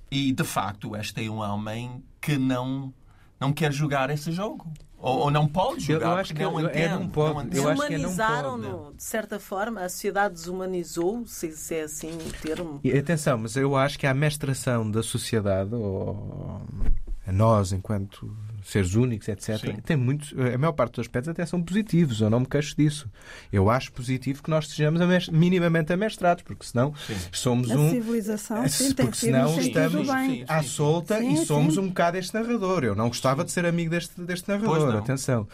E, 0.09 0.31
de 0.31 0.43
facto, 0.43 0.95
este 0.95 1.25
é 1.25 1.29
um 1.29 1.37
homem 1.37 2.03
que 2.21 2.37
não, 2.37 2.93
não 3.39 3.51
quer 3.51 3.71
jogar 3.71 4.09
esse 4.09 4.31
jogo. 4.31 4.71
Ou, 4.97 5.19
ou, 5.19 5.31
não 5.31 5.45
pode 5.45 5.81
jogar, 5.81 6.05
eu 6.05 6.13
acho 6.13 6.33
que 6.33 6.41
não, 6.41 6.61
entende, 6.61 6.77
é, 6.77 6.89
não 6.89 7.09
pode. 7.09 7.33
Não 7.33 7.43
Desumanizaram-no, 7.45 8.93
de 8.93 9.03
certa 9.03 9.37
forma, 9.37 9.81
a 9.81 9.89
sociedade 9.89 10.35
desumanizou, 10.35 11.25
se, 11.25 11.51
se 11.51 11.75
é 11.75 11.81
assim 11.81 12.11
o 12.15 12.31
termo. 12.41 12.79
E, 12.81 12.97
atenção, 12.97 13.37
mas 13.37 13.57
eu 13.57 13.75
acho 13.75 13.99
que 13.99 14.07
a 14.07 14.11
amestração 14.11 14.89
da 14.89 15.03
sociedade, 15.03 15.75
ou 15.75 16.61
a 17.27 17.31
nós, 17.33 17.73
enquanto 17.73 18.33
seres 18.63 18.95
únicos, 18.95 19.27
etc. 19.27 19.57
Sim. 19.57 19.75
Tem 19.85 19.97
muito, 19.97 20.35
a 20.41 20.57
maior 20.57 20.73
parte 20.73 20.93
dos 20.93 21.01
aspectos 21.05 21.29
até 21.29 21.45
são 21.45 21.61
positivos, 21.61 22.21
eu 22.21 22.29
não 22.29 22.41
me 22.41 22.45
queixo 22.45 22.75
disso. 22.75 23.09
Eu 23.51 23.69
acho 23.69 23.91
positivo 23.91 24.41
que 24.41 24.49
nós 24.49 24.67
sejamos 24.67 25.29
minimamente 25.29 25.91
amestrados, 25.91 26.43
porque 26.43 26.65
senão 26.65 26.93
Sim. 27.07 27.15
somos 27.31 27.71
A 27.71 27.75
um. 27.75 27.89
civilização, 27.89 28.67
sim, 28.67 28.93
tem 28.93 29.05
porque 29.05 29.17
senão 29.19 29.59
estamos. 29.59 30.07
Sim, 30.07 30.45
à 30.47 30.63
solta 30.63 31.19
Sim, 31.19 31.33
e 31.33 31.45
somos 31.45 31.75
sim. 31.75 31.79
um 31.81 31.87
bocado 31.87 32.17
este 32.17 32.33
narrador. 32.33 32.83
Eu 32.83 32.95
não 32.95 33.07
gostava 33.07 33.43
de 33.43 33.51
ser 33.51 33.65
amigo 33.65 33.89
deste, 33.91 34.19
deste 34.21 34.47
narrador, 34.47 34.95
atenção. 34.95 35.47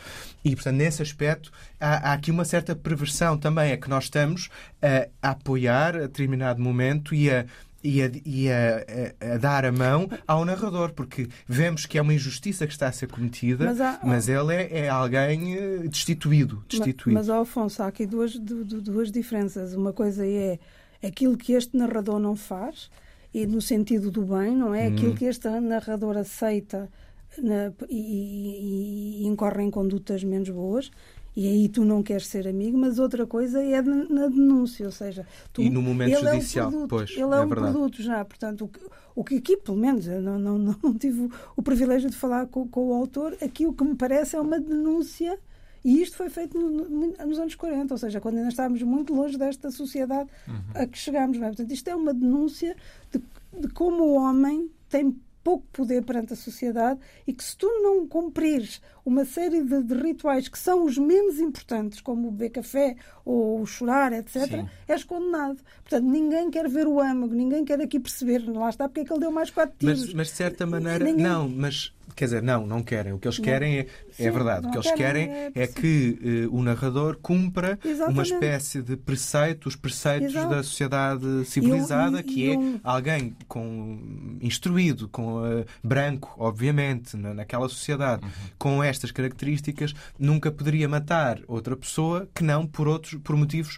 E, 0.43 0.56
portanto, 0.56 0.76
nesse 0.76 1.02
aspecto, 1.02 1.52
há, 1.80 2.12
há 2.12 2.13
aqui 2.13 2.32
uma 2.32 2.45
certa 2.45 2.76
perversão 2.76 3.38
também. 3.38 3.72
É 3.72 3.78
que 3.78 3.89
nós 3.89 4.06
estamos 4.06 4.50
a, 4.82 5.08
a 5.22 5.32
apoiar 5.32 5.95
a 5.95 6.02
determinado 6.02 6.62
momento 6.62 7.13
e 7.13 7.30
a. 7.30 7.45
E, 7.84 8.02
a, 8.02 8.12
e 8.26 8.50
a- 8.52 8.86
a- 9.30 9.34
a 9.36 9.38
dar 9.38 9.63
a 9.63 9.72
mão 9.72 10.10
ao 10.28 10.44
narrador, 10.44 10.92
porque 10.92 11.30
vemos 11.48 11.86
que 11.86 11.98
é 11.98 12.02
uma 12.02 12.13
injustiça 12.13 12.68
que 12.68 12.74
está 12.74 12.88
a 12.88 12.92
ser 12.92 13.08
cometida, 13.08 13.63
Mas 13.65 13.80
mas, 14.04 14.30
há- 14.30 14.34
ele 14.34 14.54
é, 14.54 14.80
é 14.80 14.89
alguém 14.89 15.56
eh, 15.56 15.78
destituído. 15.88 16.63
destituído. 16.68 17.13
Mas, 17.18 17.30
ó, 17.30 17.36
Alfonso, 17.36 17.82
há 17.82 17.88
aqui 17.88 18.06
duas, 18.06 18.38
du- 18.38 18.65
du- 18.65 18.82
duas 18.82 19.12
diferenças. 19.12 19.74
Uma 19.74 19.94
coisa 19.94 20.26
é 20.28 20.60
aquilo 21.02 21.38
que 21.38 21.54
este 21.54 21.78
narrador 21.78 22.20
não 22.20 22.36
faz, 22.36 22.89
e 23.34 23.46
no 23.48 23.62
sentido 23.62 24.12
do 24.12 24.24
bem, 24.24 24.56
não 24.56 24.74
é? 24.76 24.88
Aquilo 24.88 25.15
que 25.15 25.24
este 25.26 25.48
narrador 25.48 26.18
aceita 26.18 26.89
na- 27.38 27.72
e, 27.89 27.96
e- 27.98 29.24
e 29.24 29.28
incorre 29.28 29.63
em 29.63 29.72
condutas 29.72 30.24
menos 30.24 30.50
boas. 30.50 30.92
E 31.36 31.48
aí 31.48 31.70
tu 31.70 31.86
não 31.86 32.02
queres 32.04 32.28
ser 32.28 32.48
amigo, 32.48 32.78
mas 32.78 33.00
outra 33.00 33.26
coisa 33.26 33.62
é 33.63 33.82
na 33.82 34.28
denúncia, 34.28 34.86
ou 34.86 34.92
seja, 34.92 35.26
tu, 35.54 35.62
E 35.62 35.70
no 35.70 35.82
momento 35.82 36.15
ele 36.18 36.30
judicial, 36.32 36.65
é 36.65 36.68
um 36.68 36.72
produto, 36.72 36.89
pois, 36.89 37.10
ele 37.12 37.20
é 37.20 37.24
é, 37.24 37.26
um 37.42 37.48
verdade. 37.48 37.72
produto 37.72 38.02
já, 38.04 38.26
portanto, 38.26 38.65
o 38.65 38.68
que, 38.68 38.80
o 39.15 39.24
que 39.24 39.36
aqui, 39.36 39.58
pelo 39.58 39.78
menos, 39.78 40.08
eu 40.08 40.22
não, 40.22 40.38
não, 40.39 40.58
não, 40.58 40.94
tive 40.98 41.22
o, 41.22 41.32
o 41.56 41.62
privilégio 41.62 42.10
de 42.10 42.15
falar 42.15 42.48
com, 42.48 42.68
com 42.68 42.88
o 42.89 42.94
autor, 42.94 43.38
aqui 43.42 43.65
o 43.68 43.74
que 43.74 43.84
me 43.84 43.96
parece 43.96 44.36
é 44.36 44.42
uma 44.42 44.60
denúncia 44.60 45.39
e 45.86 46.02
isto 46.02 46.18
foi 46.18 46.30
feito 46.30 46.58
no- 46.60 46.89
no- 46.89 47.13
nos 47.26 47.39
anos 47.39 47.56
40, 47.56 47.94
ou 47.94 47.98
seja, 47.98 48.20
quando 48.20 48.36
ainda 48.38 48.50
estávamos 48.50 48.82
muito 48.82 49.13
longe 49.13 49.38
desta 49.38 49.72
sociedade 49.72 50.30
a 50.76 50.86
que 50.86 50.98
chegámos. 50.98 51.38
É? 51.38 51.48
Portanto, 51.48 51.72
isto 51.72 51.88
é 51.89 51.96
uma 51.96 52.13
denúncia 52.13 52.76
de, 53.12 53.22
de 53.62 53.68
como 53.70 54.04
o 54.04 54.13
homem 54.15 54.70
tem 54.89 55.15
pouco 55.42 55.65
poder 55.72 56.04
perante 56.04 56.34
a 56.34 56.36
sociedade 56.36 57.00
e 57.26 57.32
que 57.32 57.42
se 57.42 57.56
tu 57.56 57.65
não 57.82 58.06
cumprires 58.06 58.82
uma 59.10 59.26
série 59.26 59.63
de, 59.63 59.84
de 59.84 59.93
rituais 59.95 60.48
que 60.48 60.58
são 60.58 60.86
os 60.86 60.98
menos 60.98 61.39
importantes, 61.39 62.00
como 62.00 62.28
o 62.28 62.32
beber 62.32 62.50
café 62.52 62.95
ou 63.26 63.62
o 63.62 63.65
chorar, 63.65 64.13
etc., 64.13 64.45
Sim. 64.50 64.69
és 64.88 65.04
condenado. 65.04 65.58
Portanto, 65.84 66.06
ninguém 66.10 66.50
quer 66.50 66.67
ver 66.69 66.88
o 66.88 67.00
âmago, 67.00 67.34
ninguém 67.34 67.65
quer 67.65 67.80
aqui 67.82 68.00
perceber, 68.00 68.39
lá 68.48 68.69
está, 68.69 68.88
porque 68.88 69.02
é 69.02 69.06
que 69.06 69.12
ele 69.12 69.19
deu 69.19 69.32
mais 69.32 69.50
quatro 69.50 69.76
tiros. 69.78 70.06
Mas, 70.06 70.13
mas 70.13 70.28
de 70.28 70.34
certa 70.34 70.65
maneira, 70.65 71.04
Ninguém- 71.04 71.24
não, 71.26 71.50
mas 71.50 71.91
quer 72.15 72.26
dizer, 72.26 72.41
não, 72.43 72.65
não 72.67 72.84
querem. 72.84 73.13
O 73.13 73.19
que 73.19 73.28
eles 73.28 73.39
querem 73.39 73.78
é, 73.78 73.82
é 73.82 73.86
Sim, 74.12 74.32
verdade. 74.32 74.67
O 74.67 74.72
que 74.72 74.78
eles 74.78 74.91
querem, 74.91 75.28
querem 75.28 75.52
é 75.56 75.63
é, 75.63 75.67
que 75.67 76.19
eh, 76.45 76.48
o 76.52 76.62
narrador 76.62 77.17
cumpra 77.22 77.80
uma 77.84 77.91
Exatamente. 77.91 78.34
espécie 78.34 78.82
de 78.82 78.98
preceito, 78.98 79.67
os 79.69 79.76
preceitos 79.76 80.32
Exato. 80.32 80.50
da 80.50 80.63
sociedade 80.63 81.45
civilizada, 81.45 82.19
e 82.19 82.24
que 82.24 82.52
é 82.52 82.58
um- 82.58 82.80
alguém 82.84 83.36
com 83.48 84.38
instruído, 84.41 85.08
com 85.08 85.45
eh, 85.45 85.65
branco, 85.84 86.34
obviamente, 86.38 87.15
na, 87.15 87.34
naquela 87.34 87.69
sociedade, 87.69 88.24
Uhum. 88.26 88.32
com 88.58 88.84
estas 88.99 89.12
características, 89.12 89.93
nunca 90.19 90.51
poderia 90.51 90.88
matar 90.89 91.39
outra 91.47 91.75
pessoa 91.75 92.27
que 92.35 92.43
não 92.43 92.67
por 92.67 92.88
outros, 92.88 93.15
por 93.23 93.35
motivos 93.38 93.77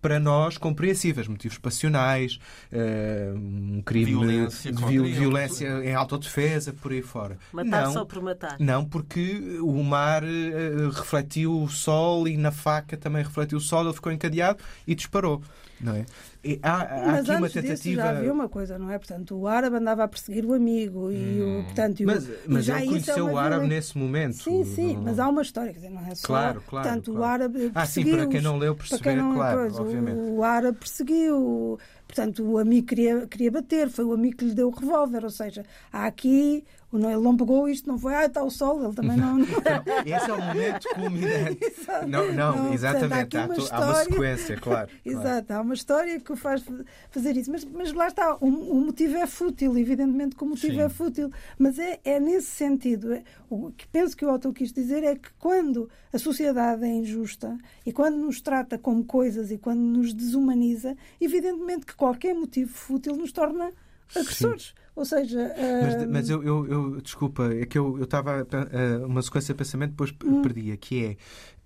para 0.00 0.18
nós 0.18 0.58
compreensíveis, 0.58 1.28
motivos 1.28 1.58
passionais, 1.58 2.40
eh, 2.72 3.32
um 3.36 3.80
crime 3.86 4.06
Violência 4.06 4.72
de 4.72 4.84
viol- 4.84 5.06
ele. 5.06 5.14
violência 5.14 5.68
em 5.84 5.94
autodefesa, 5.94 6.72
por 6.72 6.90
aí 6.90 7.02
fora. 7.02 7.38
Matar 7.52 7.84
não, 7.84 7.92
só 7.92 8.04
por 8.04 8.20
matar. 8.20 8.56
não, 8.58 8.84
porque 8.84 9.58
o 9.60 9.80
mar 9.84 10.24
eh, 10.24 10.88
refletiu 10.92 11.56
o 11.62 11.68
sol 11.68 12.26
e 12.26 12.36
na 12.36 12.50
faca 12.50 12.96
também 12.96 13.22
refletiu 13.22 13.58
o 13.58 13.60
sol, 13.60 13.84
ele 13.84 13.92
ficou 13.94 14.10
encadeado 14.10 14.58
e 14.88 14.94
disparou. 14.96 15.40
Não 15.82 15.96
é? 15.96 16.06
E 16.44 16.60
há, 16.62 16.82
há 16.82 17.06
Mas 17.06 17.20
aqui 17.28 17.30
uma 17.30 17.46
antes 17.46 17.52
disso 17.54 17.62
tentativa. 17.82 18.02
já 18.02 18.10
havia 18.10 18.32
uma 18.32 18.48
coisa, 18.48 18.78
não 18.78 18.90
é? 18.90 18.98
Portanto, 18.98 19.36
o 19.36 19.48
árabe 19.48 19.76
andava 19.76 20.04
a 20.04 20.08
perseguir 20.08 20.44
o 20.44 20.52
amigo 20.54 21.10
e 21.10 21.40
o, 21.42 21.64
portanto, 21.64 22.00
e 22.00 22.06
o- 22.06 22.08
Hum. 22.10 22.14
Mas, 22.14 22.28
mas 22.46 22.64
já 22.64 22.76
ele 22.78 22.84
é 22.84 22.88
conheceu 22.88 23.24
uma 23.24 23.32
o 23.32 23.38
árabe 23.38 23.50
violência. 23.62 23.76
nesse 23.76 23.98
momento. 23.98 24.34
Sim, 24.34 24.64
sim, 24.64 24.94
Não- 24.94 25.02
mas 25.02 25.18
há 25.18 25.28
uma 25.28 25.42
história, 25.42 25.72
quer 25.72 25.80
dizer, 25.80 25.90
não 25.90 26.06
é 26.06 26.14
só. 26.14 26.26
Claro, 26.26 26.62
claro, 26.66 26.88
Portanto, 26.88 27.08
o 27.10 27.14
claro. 27.16 27.32
árabe 27.32 27.72
Ah, 27.74 27.84
sim, 27.86 28.04
para 28.08 28.26
quem 28.28 28.40
não 28.40 28.58
leu 28.58 28.74
perceber, 28.76 29.16
claro, 29.34 29.58
coisa, 29.60 29.82
obviamente. 29.82 30.18
O 30.20 30.44
árabe 30.44 30.78
perseguiu. 30.78 31.78
Portanto, 32.06 32.44
o 32.44 32.58
amigo 32.58 32.86
queria, 32.86 33.26
queria 33.26 33.50
bater, 33.50 33.88
foi 33.88 34.04
o 34.04 34.12
amigo 34.12 34.36
que 34.36 34.44
lhe 34.44 34.54
deu 34.54 34.68
o 34.68 34.70
revólver. 34.70 35.24
Ou 35.24 35.30
seja, 35.30 35.64
há 35.92 36.06
aqui. 36.06 36.64
O 36.92 36.98
não- 36.98 37.10
Ele 37.10 37.20
não 37.22 37.36
pegou 37.36 37.68
isto, 37.68 37.88
não 37.88 37.98
foi, 37.98 38.14
ah, 38.14 38.26
está 38.26 38.42
o 38.44 38.50
sol, 38.50 38.84
ele 38.84 38.94
também 38.94 39.16
não. 39.16 39.40
Esse 39.40 40.30
é 40.30 40.32
o 40.32 40.40
momento 40.42 40.88
culminante. 40.94 41.58
Exato. 41.64 42.06
Não, 42.06 42.32
não, 42.32 42.56
Não, 42.64 42.72
exatamente. 42.74 43.36
Há, 43.36 43.46
uma 43.46 43.54
to- 43.54 43.68
há 43.70 43.80
uma 43.80 43.92
história. 43.92 44.04
sequência, 44.04 44.56
claro. 44.58 44.88
claro. 45.02 45.18
Exato, 45.18 45.52
há 45.54 45.60
uma 45.62 45.74
história 45.74 46.20
que 46.20 46.32
o 46.32 46.36
faz 46.36 46.62
fazer 47.10 47.36
isso. 47.36 47.50
Mas, 47.50 47.64
mas 47.64 47.92
lá 47.92 48.08
está, 48.08 48.36
o, 48.40 48.46
o 48.46 48.80
motivo 48.84 49.16
é 49.16 49.26
fútil, 49.26 49.76
evidentemente 49.78 50.36
que 50.36 50.44
o 50.44 50.46
motivo 50.46 50.74
Sim. 50.74 50.80
é 50.82 50.88
fútil. 50.88 51.30
Mas 51.58 51.78
é, 51.78 51.98
é 52.04 52.20
nesse 52.20 52.48
sentido. 52.48 53.14
é- 53.14 53.22
o 53.48 53.70
que 53.70 53.86
penso 53.88 54.16
que 54.16 54.24
o 54.24 54.30
autor 54.30 54.52
quis 54.54 54.72
dizer 54.72 55.02
é 55.04 55.14
que 55.14 55.28
quando 55.38 55.88
a 56.12 56.18
sociedade 56.18 56.84
é 56.84 56.88
injusta 56.88 57.56
e 57.84 57.92
quando 57.92 58.16
nos 58.16 58.40
trata 58.40 58.78
como 58.78 59.04
coisas 59.04 59.50
e 59.50 59.58
quando 59.58 59.80
nos 59.80 60.12
desumaniza, 60.14 60.96
evidentemente 61.20 61.84
que 61.86 61.94
qualquer 61.94 62.34
motivo 62.34 62.72
fútil 62.72 63.14
nos 63.16 63.30
torna 63.32 63.70
agressores. 64.14 64.74
Ou 64.94 65.04
seja, 65.06 65.54
Mas, 65.82 66.06
mas 66.08 66.28
eu, 66.30 66.42
eu, 66.44 66.66
eu- 66.66 67.00
desculpa, 67.00 67.50
é 67.54 67.64
que 67.64 67.78
eu 67.78 68.02
estava 68.02 68.40
a 68.42 69.06
uma 69.06 69.22
sequência 69.22 69.54
de 69.54 69.58
pensamento 69.58 69.90
depois 69.92 70.12
Hum. 70.22 70.42
perdia, 70.42 70.76
que 70.76 71.04
é 71.04 71.16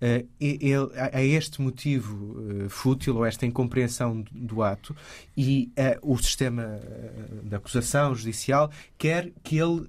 eh, 0.00 0.24
ele, 0.40 0.90
a, 0.96 1.18
a 1.18 1.22
este 1.24 1.60
motivo 1.60 2.36
eh, 2.64 2.68
fútil 2.68 3.16
ou 3.16 3.26
esta 3.26 3.44
incompreensão 3.44 4.20
do, 4.20 4.30
do 4.32 4.62
ato 4.62 4.94
e 5.36 5.72
eh, 5.74 5.98
o 6.02 6.16
sistema 6.18 6.78
de 7.42 7.54
acusação 7.54 8.14
judicial 8.14 8.70
quer 8.96 9.32
que 9.42 9.58
ele 9.58 9.88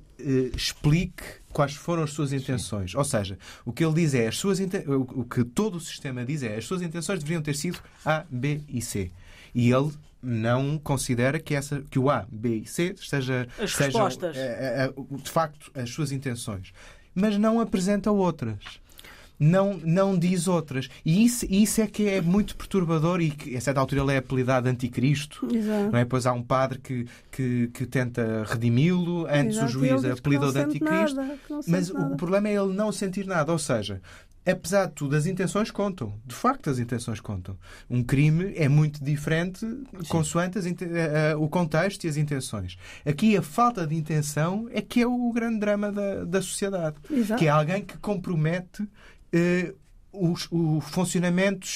explique 0.56 1.24
quais 1.54 1.74
foram 1.76 2.02
as 2.02 2.12
suas 2.12 2.34
intenções. 2.34 2.96
Ou 2.96 3.04
seja, 3.04 3.38
o 3.64 3.72
que 3.72 3.86
ele 3.86 3.94
diz 3.94 4.16
é 4.16 4.28
as 4.28 4.38
suas 4.38 4.60
o 4.88 5.24
que 5.24 5.44
todo 5.44 5.76
o 5.76 5.80
sistema 5.80 6.26
diz 6.26 6.42
é 6.42 6.56
as 6.58 6.66
suas 6.66 6.82
intenções 6.82 7.20
deveriam 7.20 7.42
ter 7.44 7.56
sido 7.56 7.78
A, 8.04 8.26
B 8.30 8.62
e 8.68 8.82
C. 8.82 9.12
E 9.54 9.72
ele 9.72 9.92
não 10.28 10.78
considera 10.78 11.40
que, 11.40 11.56
essa, 11.56 11.82
que 11.90 11.98
o 11.98 12.10
A, 12.10 12.26
B 12.30 12.58
e 12.58 12.68
C 12.68 12.94
esteja, 13.00 13.48
As 13.58 13.72
sejam, 13.74 14.08
eh, 14.08 14.12
eh, 14.36 14.94
eh, 14.96 15.18
de 15.24 15.32
facto, 15.32 15.72
as 15.74 15.90
suas 15.90 16.12
intenções. 16.12 16.74
Mas 17.16 17.38
não 17.38 17.60
apresenta 17.60 18.12
outras. 18.12 18.58
Não, 19.40 19.80
não 19.84 20.18
diz 20.18 20.48
outras. 20.48 20.90
E 21.06 21.24
isso, 21.24 21.46
isso 21.48 21.80
é 21.80 21.88
que 21.88 22.10
é 22.10 22.22
muito 22.22 22.56
perturbador 22.56 23.22
e 23.22 23.30
que, 23.30 23.56
a 23.56 23.62
certa 23.62 23.80
altura, 23.80 24.02
ele 24.02 24.14
é 24.14 24.18
apelidado 24.18 24.64
de 24.64 24.72
anticristo. 24.72 25.48
Exato. 25.54 25.92
Não 25.92 26.00
é? 26.00 26.06
Pois 26.06 26.26
há 26.26 26.34
um 26.34 26.42
padre 26.42 26.80
que, 26.80 27.06
que, 27.32 27.68
que 27.68 27.86
tenta 27.86 28.44
redimi-lo, 28.46 29.28
antes 29.30 29.58
Exato, 29.58 29.68
o 29.68 29.70
juiz 29.70 30.06
apelidou 30.06 30.52
de 30.52 30.60
anticristo. 30.60 31.16
nada, 31.16 31.38
Mas 31.68 31.90
nada. 31.92 32.14
o 32.14 32.18
problema 32.18 32.50
é 32.50 32.56
ele 32.56 32.74
não 32.74 32.92
sentir 32.92 33.28
nada. 33.28 33.52
Ou 33.52 33.60
seja, 33.60 34.02
apesar 34.52 34.86
de 34.88 34.94
tudo, 34.94 35.16
as 35.16 35.26
intenções 35.26 35.72
contam. 35.72 36.14
De 36.26 36.36
facto, 36.36 36.70
as 36.70 36.80
intenções 36.80 37.20
contam. 37.20 37.58
Um 37.90 38.04
crime 38.04 38.54
é 38.56 38.70
muito 38.70 39.04
diferente 39.04 39.66
consoante 40.08 40.58
as 40.58 40.66
eh, 40.66 41.36
o 41.38 41.48
contexto 41.48 42.06
e 42.06 42.10
as 42.10 42.18
intenções. 42.18 42.78
Aqui, 43.06 43.36
a 43.36 43.42
falta 43.42 43.86
de 43.86 43.96
intenção 43.96 44.68
é 44.72 44.82
que 44.82 45.02
é 45.02 45.08
o 45.08 45.32
grande 45.32 45.60
drama 45.60 45.92
da, 45.92 46.24
da 46.24 46.42
sociedade. 46.42 46.96
Exato. 47.12 47.40
Que 47.40 47.48
é 47.48 47.50
alguém 47.50 47.84
que 47.84 47.98
compromete 47.98 48.88
eh, 49.34 49.74
os, 50.12 50.48
o 50.52 50.82
funcionamento 50.82 51.68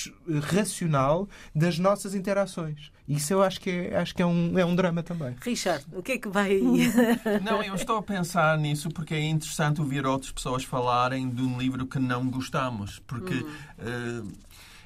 racional 0.42 1.28
das 1.54 1.78
nossas 1.78 2.16
interações. 2.16 2.92
Isso 3.15 3.34
eu 3.34 3.43
acho 3.43 3.60
que 3.60 3.69
é, 3.69 3.97
acho 3.97 4.15
que 4.15 4.21
é, 4.21 4.26
um, 4.26 4.58
é 4.58 4.65
um 4.65 4.76
drama 4.76 5.04
também. 5.04 5.36
Richard, 5.41 5.86
o 5.91 6.02
que 6.02 6.13
é 6.13 6.17
que 6.17 6.30
vai. 6.30 6.60
Não, 7.43 7.62
eu 7.62 7.76
estou 7.76 7.97
a 7.97 8.04
pensar 8.04 8.58
nisso 8.58 8.89
porque 8.89 9.13
é 9.13 9.24
interessante 9.24 9.82
ouvir 9.82 10.06
outras 10.06 10.32
pessoas 10.32 10.63
falarem 10.63 11.30
de 11.30 11.41
um 11.41 11.58
livro 11.58 11.86
que 11.86 12.00
não 12.00 12.30
gostamos. 12.30 13.00
Porque. 13.00 13.45
eh, 13.80 14.24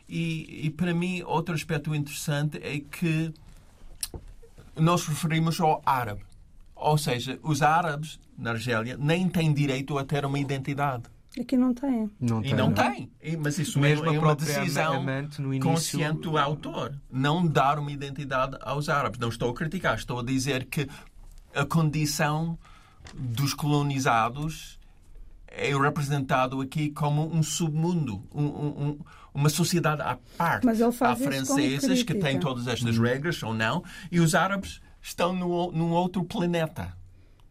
e, 0.07 0.67
e 0.67 0.69
para 0.69 0.93
mim, 0.93 1.23
outro 1.23 1.55
aspecto 1.55 1.93
interessante 1.93 2.59
é 2.61 2.79
que 2.79 3.33
nós 4.75 5.05
referimos 5.05 5.59
ao 5.59 5.81
árabe. 5.85 6.21
Ou 6.75 6.97
seja, 6.97 7.39
os 7.41 7.61
árabes 7.61 8.19
na 8.37 8.51
Argélia 8.51 8.97
nem 8.99 9.27
têm 9.29 9.53
direito 9.53 9.97
a 9.97 10.03
ter 10.03 10.25
uma 10.25 10.37
identidade. 10.37 11.03
Aqui 11.39 11.57
não 11.57 11.73
tem. 11.73 12.09
Não 12.19 12.43
E 12.43 12.53
não 12.53 12.71
têm. 12.71 13.11
E- 13.21 13.35
Mas 13.35 13.57
isso 13.59 13.77
Mesmo 13.79 14.03
mesmo 14.05 14.15
é 14.15 14.17
a 14.17 14.21
uma 14.21 14.35
decisão 14.35 14.93
amante 15.01 15.41
no 15.41 15.53
início- 15.53 15.69
consciente 15.71 16.21
do 16.21 16.37
autor. 16.37 16.95
Não 17.11 17.45
dar 17.45 17.77
uma 17.77 17.91
identidade 17.91 18.57
aos 18.61 18.87
árabes. 18.87 19.19
Não 19.19 19.27
estou 19.29 19.49
a 19.49 19.53
criticar. 19.53 19.95
Estou 19.97 20.19
a 20.19 20.23
dizer 20.23 20.65
que 20.65 20.87
a 21.53 21.65
condição 21.65 22.57
dos 23.13 23.53
colonizados 23.53 24.79
é 25.47 25.75
representado 25.77 26.59
aqui 26.61 26.89
como 26.89 27.33
um 27.33 27.41
submundo, 27.43 28.23
um- 28.33 28.43
um- 28.43 28.83
um- 28.87 28.99
uma 29.33 29.49
sociedade 29.49 30.01
à 30.01 30.17
parte. 30.37 30.65
Mas 30.65 30.79
ele 30.79 30.91
faz 30.91 31.21
Há 31.21 31.23
franceses 31.25 32.03
que 32.03 32.13
têm 32.15 32.39
todas 32.39 32.67
estas 32.67 32.97
regras 32.97 33.41
ou 33.43 33.53
não, 33.53 33.83
e 34.11 34.19
os 34.19 34.35
árabes 34.35 34.81
estão 35.01 35.33
no, 35.33 35.71
num 35.71 35.91
outro 35.91 36.23
planeta. 36.23 36.95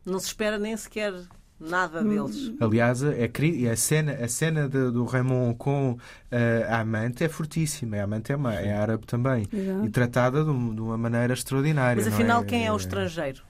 Não 0.05 0.19
se 0.19 0.27
espera 0.27 0.59
nem 0.59 0.77
sequer 0.77 1.15
Nada 1.61 2.03
deles. 2.03 2.53
Aliás, 2.61 3.03
é, 3.03 3.29
a 3.71 3.77
cena, 3.77 4.13
a 4.13 4.29
cena 4.29 4.69
de- 4.69 4.91
do 4.91 5.05
Raymond 5.05 5.55
com 5.57 5.97
eh, 6.31 6.67
a 6.69 6.81
amante 6.81 7.25
é 7.25 7.29
fortíssima. 7.29 7.97
A 7.97 8.03
amante 8.05 8.33
é, 8.33 8.37
uma, 8.37 8.55
é 8.55 8.77
árabe 8.77 9.07
também. 9.07 9.47
Exato. 9.53 9.87
E 9.87 9.91
tratada 9.91 10.45
de, 10.45 10.51
de 10.75 10.81
uma 10.81 10.99
maneira 10.99 11.33
extraordinária. 11.33 11.97
Mas 12.03 12.07
não 12.07 12.15
afinal, 12.15 12.45
quem 12.45 12.67
é 12.67 12.73
o 12.73 12.77
estrangeiro? 12.77 13.43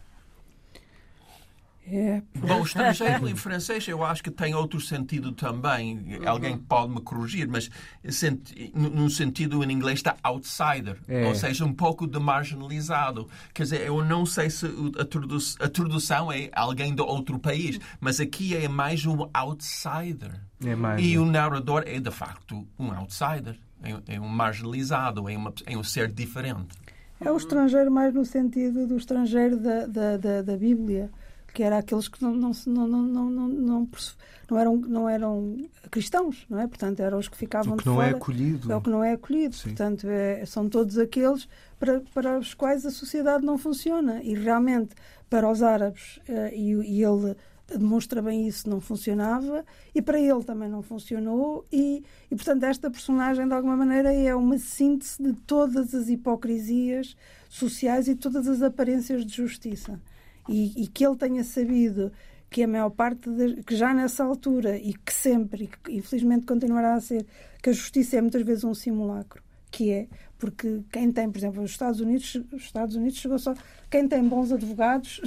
É, 1.86 2.22
Bom, 2.38 2.62
o 2.62 2.64
estrangeiro 2.64 3.28
em 3.28 3.36
francês 3.36 3.86
eu 3.86 4.02
acho 4.02 4.22
que 4.22 4.30
tem 4.30 4.54
outro 4.54 4.80
sentido 4.80 5.32
também. 5.32 6.18
Alguém 6.24 6.56
pode 6.56 6.94
me 6.94 7.00
corrigir, 7.02 7.46
mas 7.46 7.70
senti- 8.08 8.72
num 8.74 9.10
sentido 9.10 9.62
em 9.62 9.70
inglês 9.70 9.98
está 9.98 10.16
outsider, 10.22 10.96
É. 11.06 11.26
ou 11.26 11.34
seja, 11.34 11.62
um 11.64 11.74
pouco 11.74 12.06
de 12.06 12.18
marginalizado. 12.18 13.28
Quer 13.52 13.64
dizer, 13.64 13.80
eu 13.82 14.02
não 14.02 14.24
sei 14.24 14.48
se 14.48 14.66
a, 14.98 15.04
tradu 15.04 15.36
a 15.60 15.68
tradução 15.68 16.32
é 16.32 16.48
alguém 16.54 16.94
de 16.94 17.02
outro 17.02 17.38
país, 17.38 17.78
mas 18.00 18.18
aqui 18.18 18.56
é 18.56 18.66
mais 18.66 19.04
um 19.04 19.28
outsider. 19.34 20.40
É 20.64 20.74
mais, 20.74 21.02
e 21.04 21.14
é. 21.14 21.18
o 21.18 21.26
narrador 21.26 21.82
é 21.86 22.00
de 22.00 22.10
facto 22.10 22.66
um 22.78 22.92
outsider, 22.92 23.58
é, 23.82 24.14
é 24.14 24.20
um 24.20 24.26
marginalizado, 24.28 25.28
é, 25.28 25.36
uma, 25.36 25.52
é 25.66 25.76
um 25.76 25.82
ser 25.84 26.10
diferente. 26.10 26.74
é 27.20 27.30
o 27.30 27.36
estrangeiro 27.36 27.90
mais 27.90 28.14
no 28.14 28.24
sentido 28.24 28.86
do 28.86 28.96
estrangeiro 28.96 29.58
da, 29.58 29.86
da, 29.86 30.16
da, 30.16 30.42
da 30.42 30.56
Bíblia, 30.56 31.10
que 31.54 31.62
era 31.62 31.78
aqueles 31.78 32.08
que 32.08 32.20
não, 32.20 32.34
não, 32.34 32.50
não, 32.66 32.86
não, 32.88 33.02
não, 33.06 33.30
não, 33.30 33.88
não, 34.50 34.58
eram, 34.58 34.76
não 34.76 35.08
eram 35.08 35.56
cristãos, 35.90 36.44
não 36.50 36.58
é? 36.60 36.66
Portanto, 36.66 37.00
eram 37.00 37.18
os 37.18 37.28
que 37.28 37.36
ficavam 37.36 37.74
O 37.74 37.76
que 37.76 37.84
de 37.84 37.88
não 37.90 38.02
é 38.02 38.06
fora. 38.06 38.16
acolhido. 38.16 38.72
É 38.72 38.76
o 38.76 38.80
que 38.80 38.90
não 38.90 39.04
é 39.04 39.12
acolhido. 39.12 39.54
Sim. 39.54 39.68
Portanto, 39.70 40.06
é- 40.08 40.44
são 40.44 40.68
todos 40.68 40.98
aqueles 40.98 41.48
para, 41.78 42.02
para 42.12 42.38
os 42.38 42.52
quais 42.54 42.84
a 42.84 42.90
sociedade 42.90 43.46
não 43.46 43.56
funciona. 43.56 44.20
E 44.22 44.34
realmente, 44.34 44.94
para 45.30 45.48
os 45.48 45.62
árabes, 45.62 46.18
eh, 46.28 46.52
e, 46.54 46.72
e 46.72 47.02
ele 47.04 47.36
demonstra 47.66 48.20
bem 48.20 48.46
isso, 48.46 48.68
não 48.68 48.78
funcionava, 48.78 49.64
e 49.94 50.02
para 50.02 50.20
ele 50.20 50.44
também 50.44 50.68
não 50.68 50.82
funcionou. 50.82 51.64
E, 51.72 52.04
e, 52.30 52.34
portanto, 52.36 52.64
esta 52.64 52.90
personagem, 52.90 53.46
de 53.48 53.54
alguma 53.54 53.76
maneira, 53.76 54.12
é 54.12 54.34
uma 54.34 54.58
síntese 54.58 55.22
de 55.22 55.32
todas 55.32 55.94
as 55.94 56.08
hipocrisias 56.08 57.16
sociais 57.48 58.06
e 58.08 58.14
todas 58.14 58.46
as 58.48 58.60
aparências 58.60 59.24
de 59.24 59.34
justiça. 59.36 59.98
E, 60.48 60.82
e 60.84 60.86
que 60.88 61.04
ele 61.06 61.16
tenha 61.16 61.42
sabido 61.44 62.12
que 62.50 62.62
a 62.62 62.68
maior 62.68 62.90
parte, 62.90 63.28
das- 63.30 63.64
que 63.64 63.74
já 63.76 63.92
nessa 63.94 64.24
altura 64.24 64.76
e 64.78 64.94
que 64.94 65.12
sempre, 65.12 65.64
e 65.64 65.66
que 65.68 65.92
infelizmente 65.96 66.46
continuará 66.46 66.94
a 66.94 67.00
ser, 67.00 67.26
que 67.62 67.70
a 67.70 67.72
justiça 67.72 68.16
é 68.16 68.20
muitas 68.20 68.42
vezes 68.42 68.64
um 68.64 68.74
simulacro, 68.74 69.42
que 69.70 69.90
é, 69.90 70.08
porque 70.44 70.80
quem 70.92 71.10
tem, 71.10 71.30
por 71.30 71.38
exemplo, 71.38 71.62
os 71.62 71.70
Estados 71.70 72.00
Unidos, 72.00 72.38
os 72.52 72.62
Estados 72.64 72.94
Unidos 72.96 73.18
chegou 73.18 73.38
só, 73.38 73.54
quem 73.90 74.06
tem 74.06 74.22
bons 74.28 74.52
advogados 74.52 75.20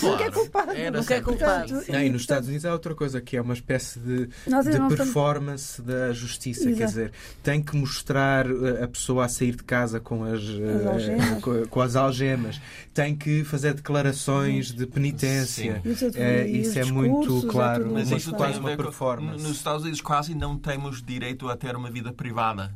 nunca 0.00 0.24
é 0.24 0.30
culpado. 0.30 0.70
Era 0.72 0.98
Nunca 1.00 1.14
é 1.14 1.20
culpado. 1.20 1.82
Não, 1.88 2.00
e 2.00 2.08
nos 2.10 2.20
Estados 2.22 2.48
Unidos 2.48 2.64
há 2.64 2.72
outra 2.72 2.94
coisa 2.94 3.20
que 3.20 3.36
é 3.36 3.40
uma 3.42 3.54
espécie 3.54 3.98
de, 3.98 4.26
de 4.26 4.32
não 4.50 4.60
estamos- 4.60 4.94
performance 4.94 5.82
da 5.82 6.12
justiça. 6.12 6.64
Quer 6.64 6.70
Exato. 6.70 6.86
dizer, 6.90 7.12
tem 7.42 7.60
que 7.60 7.74
mostrar 7.76 8.46
uh, 8.48 8.84
a 8.84 8.86
pessoa 8.88 9.24
a 9.24 9.28
sair 9.28 9.56
de 9.56 9.64
casa 9.64 9.98
com 9.98 10.22
as, 10.24 10.42
As 10.42 10.86
algemas. 10.86 11.42
com, 11.42 11.66
com 11.66 11.80
as 11.80 11.96
algemas, 11.96 12.60
tem 12.94 13.16
que 13.16 13.42
fazer 13.44 13.74
declarações 13.74 14.70
de 14.72 14.86
penitência. 14.86 15.82
Sim. 15.96 16.10
É, 16.14 16.46
e 16.46 16.60
isso 16.60 16.78
é 16.78 16.84
muito 16.84 17.46
é 17.46 17.50
claro, 17.50 17.84
tudo 17.84 17.94
Mas 17.94 18.10
isso 18.10 18.30
claro. 18.30 18.36
quase 18.52 18.60
uma 18.60 18.76
performance. 18.76 19.42
Nos 19.42 19.56
Estados 19.56 19.82
Unidos 19.82 20.00
quase 20.00 20.34
não 20.34 20.56
temos 20.58 21.02
direito 21.02 21.48
a 21.48 21.56
ter 21.56 21.74
uma 21.74 21.90
vida 21.90 22.12
privada. 22.12 22.72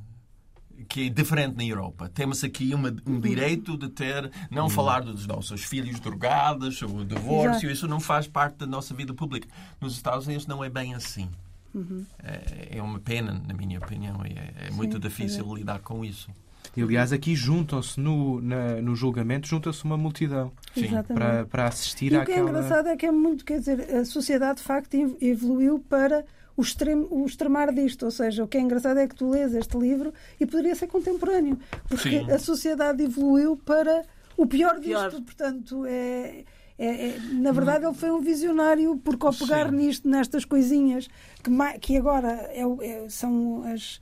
Que 0.88 1.06
é 1.06 1.08
diferente 1.10 1.56
na 1.56 1.64
Europa. 1.64 2.08
Temos 2.12 2.42
aqui 2.44 2.72
uma- 2.74 2.94
um 3.06 3.18
direito 3.20 3.76
de 3.76 3.88
ter, 3.88 4.30
não 4.50 4.68
falar 4.70 5.00
dos 5.02 5.26
nossos 5.26 5.62
filhos 5.64 5.98
drogados, 6.00 6.80
o 6.82 7.04
divórcio, 7.04 7.66
Exato. 7.66 7.66
isso 7.72 7.88
não 7.88 8.00
faz 8.00 8.26
parte 8.28 8.56
da 8.58 8.66
nossa 8.66 8.94
vida 8.94 9.12
pública. 9.12 9.48
Nos 9.80 9.94
Estados 9.94 10.26
Unidos 10.26 10.46
não 10.46 10.62
é 10.64 10.68
bem 10.70 10.94
assim. 10.94 11.28
É, 12.22 12.78
é 12.78 12.82
uma 12.82 12.98
pena, 12.98 13.40
na 13.46 13.52
minha 13.54 13.78
opinião, 13.78 14.24
e 14.24 14.32
é, 14.32 14.68
é 14.68 14.70
muito 14.70 14.98
difícil 14.98 15.54
lidar 15.54 15.80
com 15.80 16.04
isso. 16.04 16.30
E, 16.76 16.82
aliás, 16.82 17.12
aqui 17.12 17.34
juntam-se 17.34 17.98
no, 18.00 18.40
na- 18.40 18.80
no 18.82 18.94
julgamento, 18.96 19.46
junta-se 19.46 19.84
uma 19.84 19.96
multidão 19.96 20.50
Sim. 20.74 20.88
Para, 21.14 21.44
para 21.46 21.66
assistir 21.68 22.12
E 22.12 22.16
o 22.16 22.24
que 22.24 22.32
é 22.32 22.34
àquela. 22.34 22.48
engraçado 22.50 22.88
é 22.88 22.96
que 22.96 23.06
é 23.06 23.12
muito, 23.12 23.44
quer 23.44 23.58
dizer, 23.60 23.80
a 23.94 24.04
sociedade 24.04 24.58
de 24.58 24.64
facto 24.64 24.94
ev- 24.94 25.16
evoluiu 25.20 25.78
para 25.88 26.24
o, 26.56 26.62
extremo, 26.62 27.06
o 27.10 27.26
extremar 27.26 27.72
disto. 27.72 28.04
Ou 28.04 28.10
seja, 28.10 28.42
o 28.44 28.48
que 28.48 28.56
é 28.56 28.60
engraçado 28.60 28.98
é 28.98 29.06
que 29.06 29.14
tu 29.14 29.28
lês 29.30 29.54
este 29.54 29.76
livro 29.76 30.12
e 30.40 30.46
poderia 30.46 30.74
ser 30.74 30.86
contemporâneo, 30.86 31.58
porque 31.88 32.20
Sim. 32.20 32.30
a 32.30 32.38
sociedade 32.38 33.02
evoluiu 33.02 33.56
para 33.56 34.02
o 34.36 34.46
pior 34.46 34.74
disto. 34.80 34.86
Pior. 34.88 35.10
Portanto, 35.22 35.84
é, 35.86 36.44
é- 36.78 37.08
é- 37.08 37.18
na 37.32 37.52
verdade, 37.52 37.84
ele 37.84 37.94
foi 37.94 38.10
um 38.10 38.20
visionário, 38.20 38.96
porque 38.98 39.26
ao 39.26 39.32
pegar 39.32 39.70
Sim. 39.70 39.76
nisto, 39.76 40.08
nestas 40.08 40.44
coisinhas 40.44 41.08
que, 41.42 41.50
que 41.80 41.96
agora 41.96 42.28
é 42.54 42.66
o- 42.66 42.82
é- 42.82 43.08
são 43.08 43.62
as. 43.64 44.00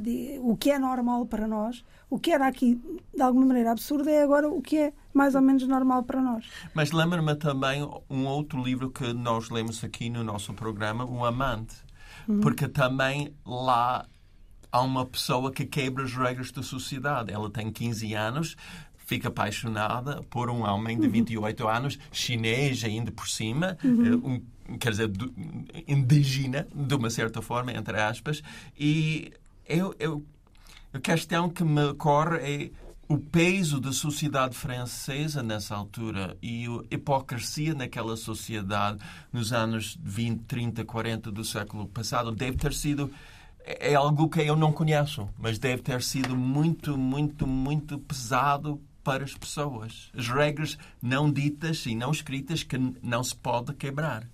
de- 0.00 0.40
o 0.42 0.56
que 0.56 0.72
é 0.72 0.78
normal 0.80 1.24
para 1.24 1.46
nós, 1.46 1.84
o 2.10 2.18
que 2.18 2.32
era 2.32 2.48
aqui 2.48 2.80
de 3.14 3.22
alguma 3.22 3.46
maneira 3.46 3.70
absurdo, 3.70 4.08
é 4.10 4.24
agora 4.24 4.48
o 4.48 4.60
que 4.60 4.76
é 4.76 4.92
mais 5.14 5.36
ou 5.36 5.40
menos 5.40 5.64
normal 5.68 6.02
para 6.02 6.20
nós. 6.20 6.44
Mas 6.74 6.90
lembra-me 6.90 7.36
também 7.36 7.88
um 8.10 8.26
outro 8.26 8.60
livro 8.60 8.90
que 8.90 9.12
nós 9.12 9.50
lemos 9.50 9.84
aqui 9.84 10.10
no 10.10 10.24
nosso 10.24 10.52
programa, 10.52 11.04
O 11.04 11.24
Amante. 11.24 11.76
Porque 12.42 12.68
também 12.68 13.32
lá 13.46 14.06
há 14.70 14.80
uma 14.82 15.06
pessoa 15.06 15.50
que 15.50 15.64
quebra 15.64 16.04
as 16.04 16.12
regras 16.14 16.50
da 16.52 16.62
sociedade. 16.62 17.32
Ela 17.32 17.48
tem 17.50 17.70
15 17.72 18.12
anos, 18.14 18.54
fica 19.06 19.28
apaixonada 19.28 20.22
por 20.28 20.50
um 20.50 20.62
homem 20.62 20.98
de 21.00 21.08
28 21.08 21.66
anos, 21.66 21.98
chinês 22.12 22.84
ainda 22.84 23.10
por 23.10 23.28
cima, 23.28 23.78
eh, 23.82 23.86
um, 24.68 24.76
quer 24.78 24.90
dizer, 24.90 25.08
do- 25.08 25.32
indígena, 25.86 26.66
de 26.74 26.94
uma 26.94 27.08
certa 27.10 27.40
forma, 27.40 27.72
entre 27.72 27.98
aspas, 27.98 28.42
e 28.78 29.32
eu, 29.66 29.94
eu, 29.98 30.22
a 30.92 30.98
questão 30.98 31.48
que 31.48 31.64
me 31.64 31.82
ocorre 31.84 32.36
é 32.38 32.70
o 33.08 33.16
peso 33.16 33.80
da 33.80 33.90
sociedade 33.90 34.54
francesa 34.54 35.42
nessa 35.42 35.74
altura 35.74 36.36
e 36.42 36.66
a 36.66 36.94
hipocrisia 36.94 37.74
naquela 37.74 38.16
sociedade 38.16 38.98
nos 39.32 39.52
anos 39.52 39.98
20, 40.02 40.42
30, 40.44 40.84
40 40.84 41.32
do 41.32 41.42
século 41.42 41.88
passado 41.88 42.30
deve 42.30 42.58
ter 42.58 42.74
sido 42.74 43.10
é 43.64 43.94
algo 43.94 44.30
que 44.30 44.40
eu 44.40 44.56
não 44.56 44.72
conheço, 44.72 45.28
mas 45.36 45.58
deve 45.58 45.82
ter 45.82 46.02
sido 46.02 46.34
muito, 46.34 46.96
muito, 46.96 47.46
muito 47.46 47.98
pesado 47.98 48.80
para 49.04 49.24
as 49.24 49.34
pessoas. 49.34 50.10
As 50.16 50.28
regras 50.28 50.78
não 51.02 51.30
ditas 51.30 51.84
e 51.84 51.94
não 51.94 52.10
escritas 52.10 52.62
que 52.62 52.78
não 53.02 53.22
se 53.22 53.36
pode 53.36 53.74
quebrar. 53.74 54.26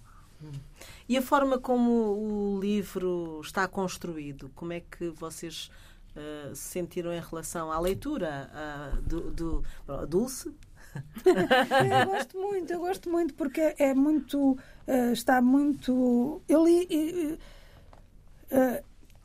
E 1.08 1.16
a 1.16 1.22
forma 1.22 1.58
como 1.58 1.90
o 1.90 2.60
livro 2.60 3.40
está 3.42 3.66
construído, 3.66 4.50
como 4.54 4.72
é 4.72 4.80
que 4.80 5.08
vocês 5.10 5.70
eh, 6.16 6.50
se 6.54 6.62
sentiram 6.70 7.12
em 7.12 7.20
relação 7.20 7.70
à 7.72 7.78
leitura 7.80 8.50
ah, 8.52 8.98
do, 9.02 9.30
do 9.30 9.62
Dulce? 10.08 10.52
Eu 11.26 12.06
gosto 12.06 12.38
muito, 12.38 12.72
eu 12.72 12.78
gosto 12.78 13.10
muito 13.10 13.34
porque 13.34 13.60
é- 13.60 13.74
é 13.78 13.94
muito. 13.94 14.56
eh, 14.86 15.10
está 15.12 15.42
muito. 15.42 16.40
Eu 16.48 16.64
li. 16.64 17.36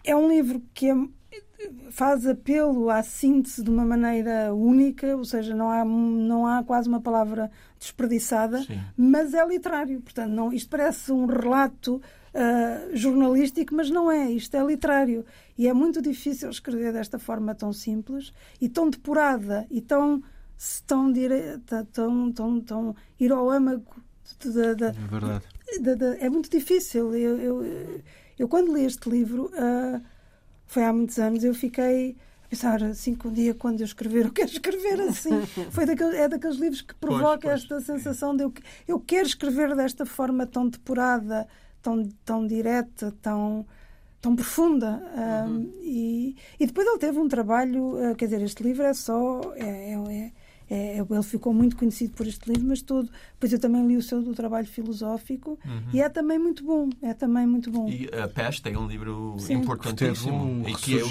é 0.03 0.15
um 0.15 0.27
livro 0.29 0.61
que 0.73 0.89
é- 0.89 0.95
faz 1.91 2.25
apelo 2.25 2.89
à 2.89 3.03
síntese 3.03 3.61
de 3.63 3.69
uma 3.69 3.83
maneira 3.85 4.53
única, 4.53 5.15
ou 5.15 5.25
seja, 5.25 5.53
não 5.53 5.69
há, 5.69 5.83
não 5.83 6.47
há 6.47 6.63
quase 6.63 6.87
uma 6.87 7.01
palavra 7.01 7.51
desperdiçada, 7.77 8.61
Sim. 8.63 8.79
mas 8.97 9.33
é 9.33 9.45
literário. 9.45 9.99
Portanto, 10.01 10.31
não, 10.31 10.51
isto 10.53 10.69
parece 10.69 11.11
um 11.11 11.25
relato 11.25 12.01
ah, 12.33 12.89
jornalístico, 12.93 13.73
mas 13.75 13.89
não 13.89 14.11
é. 14.11 14.31
Isto 14.31 14.55
é 14.55 14.63
literário. 14.63 15.25
E 15.57 15.67
é 15.67 15.73
muito 15.73 16.01
difícil 16.01 16.49
escrever 16.49 16.93
desta 16.93 17.17
forma 17.19 17.53
tão 17.55 17.73
simples 17.73 18.31
e 18.61 18.69
tão 18.69 18.89
depurada 18.89 19.65
e 19.69 19.81
tão, 19.81 20.21
tão 20.87 21.11
direta, 21.11 21.87
tão, 21.91 22.31
tão, 22.31 22.59
tão 22.61 22.95
ir 23.19 23.31
ao 23.31 23.49
âmago 23.49 23.95
da, 24.45 24.73
da, 24.73 24.87
É 24.87 24.91
verdade. 24.91 25.43
da- 25.81 25.95
da- 25.95 26.15
é 26.17 26.29
muito 26.29 26.49
difícil. 26.49 27.13
Eu, 27.15 27.37
eu, 27.37 27.65
eu 28.37 28.47
quando 28.47 28.73
li 28.73 28.85
este 28.85 29.09
livro, 29.09 29.51
ah, 29.55 30.01
foi 30.67 30.83
há 30.83 30.93
muitos 30.93 31.17
anos, 31.19 31.43
eu 31.43 31.53
fiquei 31.53 32.15
a 32.45 32.47
pensar 32.49 32.81
assim 32.83 33.15
que 33.15 33.27
um 33.27 33.33
dia, 33.33 33.53
quando 33.53 33.81
eu 33.81 33.85
escrever, 33.85 34.25
eu 34.25 34.31
quero 34.31 34.49
escrever 34.49 35.01
assim. 35.01 35.41
Foi 35.71 35.85
daquele, 35.85 36.15
é 36.15 36.27
daqueles 36.27 36.57
livros 36.57 36.81
que 36.81 36.95
provoca 36.95 37.41
pois, 37.49 37.61
esta 37.61 37.79
sensação 37.81 38.35
de 38.35 38.43
eu, 38.43 38.53
eu 38.87 38.99
quero 38.99 39.27
escrever 39.27 39.75
desta 39.75 40.03
forma 40.05 40.47
tão 40.47 40.67
depurada, 40.67 41.47
tão, 41.81 42.03
tão 42.25 42.47
direta, 42.47 43.13
tão 43.21 43.65
tão 44.21 44.35
profunda 44.35 45.01
Ah, 45.15 45.47
e, 45.81 46.35
e 46.59 46.67
depois 46.67 46.85
ele 46.87 46.97
teve 46.97 47.17
um 47.19 47.27
trabalho 47.27 47.95
ah, 47.97 48.15
quer 48.15 48.25
dizer 48.25 48.41
este 48.41 48.63
livro 48.63 48.83
é 48.83 48.93
só 48.93 49.41
é, 49.55 49.93
é, 49.93 50.31
é, 50.69 50.97
ele 50.99 51.23
ficou 51.23 51.53
muito 51.53 51.75
conhecido 51.75 52.13
por 52.13 52.27
este 52.27 52.47
livro, 52.51 52.67
mas 52.67 52.81
todo. 52.81 53.09
Depois 53.33 53.51
eu 53.53 53.59
também 53.59 53.85
li 53.87 53.97
o 53.97 54.01
seu 54.01 54.21
do 54.21 54.33
trabalho 54.33 54.67
filosófico 54.67 55.57
Uhum. 55.65 55.81
e 55.93 56.01
é 56.01 56.07
também 56.09 56.37
muito 56.37 56.63
bom. 56.63 56.89
É 57.01 57.13
também 57.13 57.47
muito 57.47 57.71
bom. 57.71 57.89
E 57.89 58.09
a 58.13 58.27
Peste 58.27 58.69
é 58.69 58.77
um 58.77 58.87
livro 58.87 59.35
Sim. 59.39 59.55
importantíssimo. 59.55 60.31
Teve 60.31 60.31
um 60.31 60.69
e 60.69 60.75
que 60.75 60.93
eu 60.93 61.07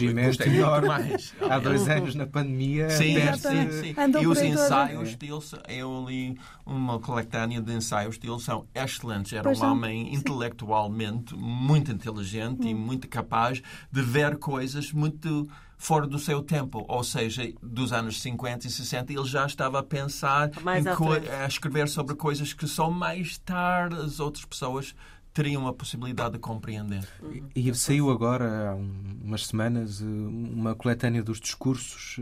enorme. 0.47 0.89
mais. 0.89 1.35
Há 1.41 1.59
dois 1.59 1.89
anos, 1.89 2.15
na 2.15 2.27
pandemia, 2.27 2.89
Sim, 2.91 3.05
sim, 3.05 3.15
peste- 3.15 3.73
sim. 3.83 3.95
Andou 4.01 4.23
E 4.23 4.27
os 4.27 4.41
ensaios 4.41 5.15
dele, 5.17 5.39
eu 5.69 6.05
li 6.09 6.39
uma 6.65 6.99
coletânea 6.99 7.61
de 7.61 7.73
ensaios 7.73 8.19
dele, 8.19 8.39
são 8.41 8.67
excelentes. 8.75 9.33
Era 9.33 9.43
Pois 9.45 9.61
um 9.61 9.67
homem 9.73 10.07
sim. 10.07 10.15
intelectualmente 10.17 11.35
muito 11.35 11.91
inteligente 11.91 12.65
Hum. 12.67 12.71
e 12.71 12.75
muito 12.75 13.09
capaz 13.09 13.63
de 13.91 14.03
ver 14.03 14.37
coisas 14.39 14.93
muito 14.93 15.49
fora 15.79 16.07
do 16.07 16.19
seu 16.19 16.43
tempo, 16.43 16.85
ou 16.89 17.05
seja, 17.05 17.51
dos 17.63 17.93
anos 17.93 18.21
50 18.21 18.67
e 18.67 18.71
60, 18.71 19.13
ele 19.13 19.25
já 19.25 19.47
estava 19.47 19.79
a 19.79 19.83
pensar 19.83 20.51
Mais 20.61 20.85
em 20.85 20.91
a 21.31 21.47
escrever 21.47 21.89
sobre 21.89 22.17
coisas 22.17 22.53
que 22.53 22.67
só 22.67 22.91
mais 22.91 23.39
tarde 23.39 23.95
as 23.95 24.19
outras 24.19 24.45
pessoas 24.45 24.95
teriam 25.35 25.67
a 25.69 25.73
possibilidade 25.73 26.33
de 26.35 26.39
compreender. 26.41 27.07
E 27.55 27.73
saiu 27.75 28.11
agora, 28.11 28.71
há 28.71 28.75
um- 28.75 29.19
umas 29.25 29.47
semanas, 29.47 30.01
eh, 30.03 30.05
uma 30.05 30.75
coletânea 30.75 31.23
dos 31.23 31.39
discursos 31.41 32.17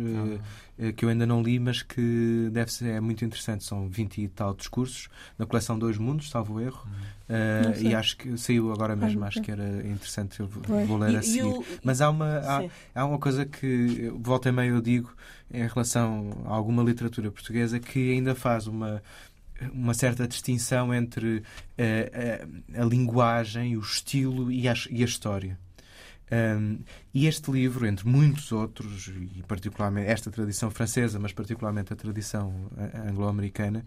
eh, 0.78 0.92
que 0.92 1.04
eu 1.04 1.08
ainda 1.08 1.24
não 1.24 1.42
li, 1.42 1.58
mas 1.58 1.80
que 1.82 2.50
deve 2.52 2.70
ser 2.70 2.88
é 2.90 3.00
muito 3.00 3.24
interessante. 3.24 3.64
São 3.64 3.88
20 3.88 4.20
e 4.20 4.28
tal 4.28 4.54
discursos 4.54 5.08
na 5.38 5.46
coleção 5.46 5.78
Dois 5.78 5.96
Mundos, 5.96 6.28
salvo 6.28 6.60
erro. 6.60 6.86
Sei. 7.74 7.88
e 7.88 7.94
acho 7.94 8.16
que 8.18 8.36
saiu 8.38 8.70
agora 8.72 8.94
mesmo. 8.94 9.24
Ah, 9.24 9.26
Acho 9.28 9.42
que 9.42 9.50
era 9.50 9.64
interessante. 9.88 10.38
Eu 10.38 10.46
vou, 10.46 10.62
Pois. 10.62 10.86
vou 10.86 10.96
ler 10.98 11.12
E- 11.12 11.16
a 11.16 11.20
e 11.20 11.22
seguir. 11.24 11.42
o- 11.44 11.64
Mas 11.82 12.00
há 12.00 12.08
uma, 12.08 12.38
há, 12.38 12.68
há 12.94 13.04
uma 13.04 13.18
coisa 13.18 13.44
que, 13.44 13.66
eu, 13.98 14.16
volta 14.20 14.48
e 14.48 14.52
meia, 14.52 14.68
eu 14.70 14.80
digo 14.80 15.12
em 15.52 15.66
relação 15.66 16.30
a 16.44 16.50
alguma 16.54 16.84
literatura 16.84 17.30
portuguesa 17.32 17.80
que 17.80 18.12
ainda 18.12 18.32
faz 18.34 18.68
uma 18.68 19.02
uma 19.72 19.94
certa 19.94 20.26
distinção 20.26 20.92
entre 20.92 21.42
eh, 21.78 22.40
a, 22.74 22.82
a 22.82 22.84
linguagem, 22.84 23.76
o 23.76 23.80
estilo 23.80 24.50
e 24.50 24.68
a, 24.68 24.74
e 24.90 25.02
a 25.02 25.06
história. 25.06 25.58
Um, 26.30 26.78
e 27.14 27.26
este 27.26 27.50
livro, 27.52 27.86
entre 27.86 28.06
muitos 28.08 28.50
outros, 28.50 29.06
e 29.08 29.42
particularmente 29.46 30.08
esta 30.10 30.28
tradição 30.30 30.70
francesa, 30.70 31.20
mas 31.20 31.32
particularmente 31.32 31.92
a 31.92 31.96
tradição 31.96 32.52
a- 32.76 33.08
anglo-americana, 33.08 33.84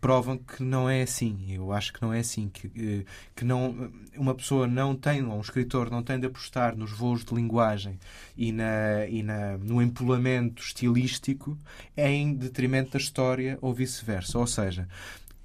provam 0.00 0.36
que 0.36 0.62
não 0.62 0.88
é 0.88 1.02
assim. 1.02 1.46
Eu 1.48 1.72
acho 1.72 1.92
que 1.92 2.02
não 2.02 2.12
é 2.12 2.18
assim. 2.20 2.50
Que, 2.50 2.70
eh, 2.76 3.04
que 3.34 3.44
não, 3.44 3.90
uma 4.16 4.34
pessoa 4.34 4.66
não 4.66 4.94
tem, 4.94 5.24
ou 5.24 5.38
um 5.38 5.40
escritor 5.40 5.90
não 5.90 6.02
tem 6.02 6.20
de 6.20 6.26
apostar 6.26 6.76
nos 6.76 6.92
voos 6.92 7.24
de 7.24 7.34
linguagem 7.34 7.98
e, 8.36 8.52
na, 8.52 9.06
e 9.08 9.22
na, 9.22 9.56
no 9.56 9.80
empolamento 9.80 10.62
estilístico 10.62 11.56
em 11.96 12.34
detrimento 12.34 12.92
da 12.92 12.98
história 12.98 13.58
ou 13.62 13.72
vice-versa. 13.72 14.38
Ou 14.38 14.46
seja, 14.46 14.86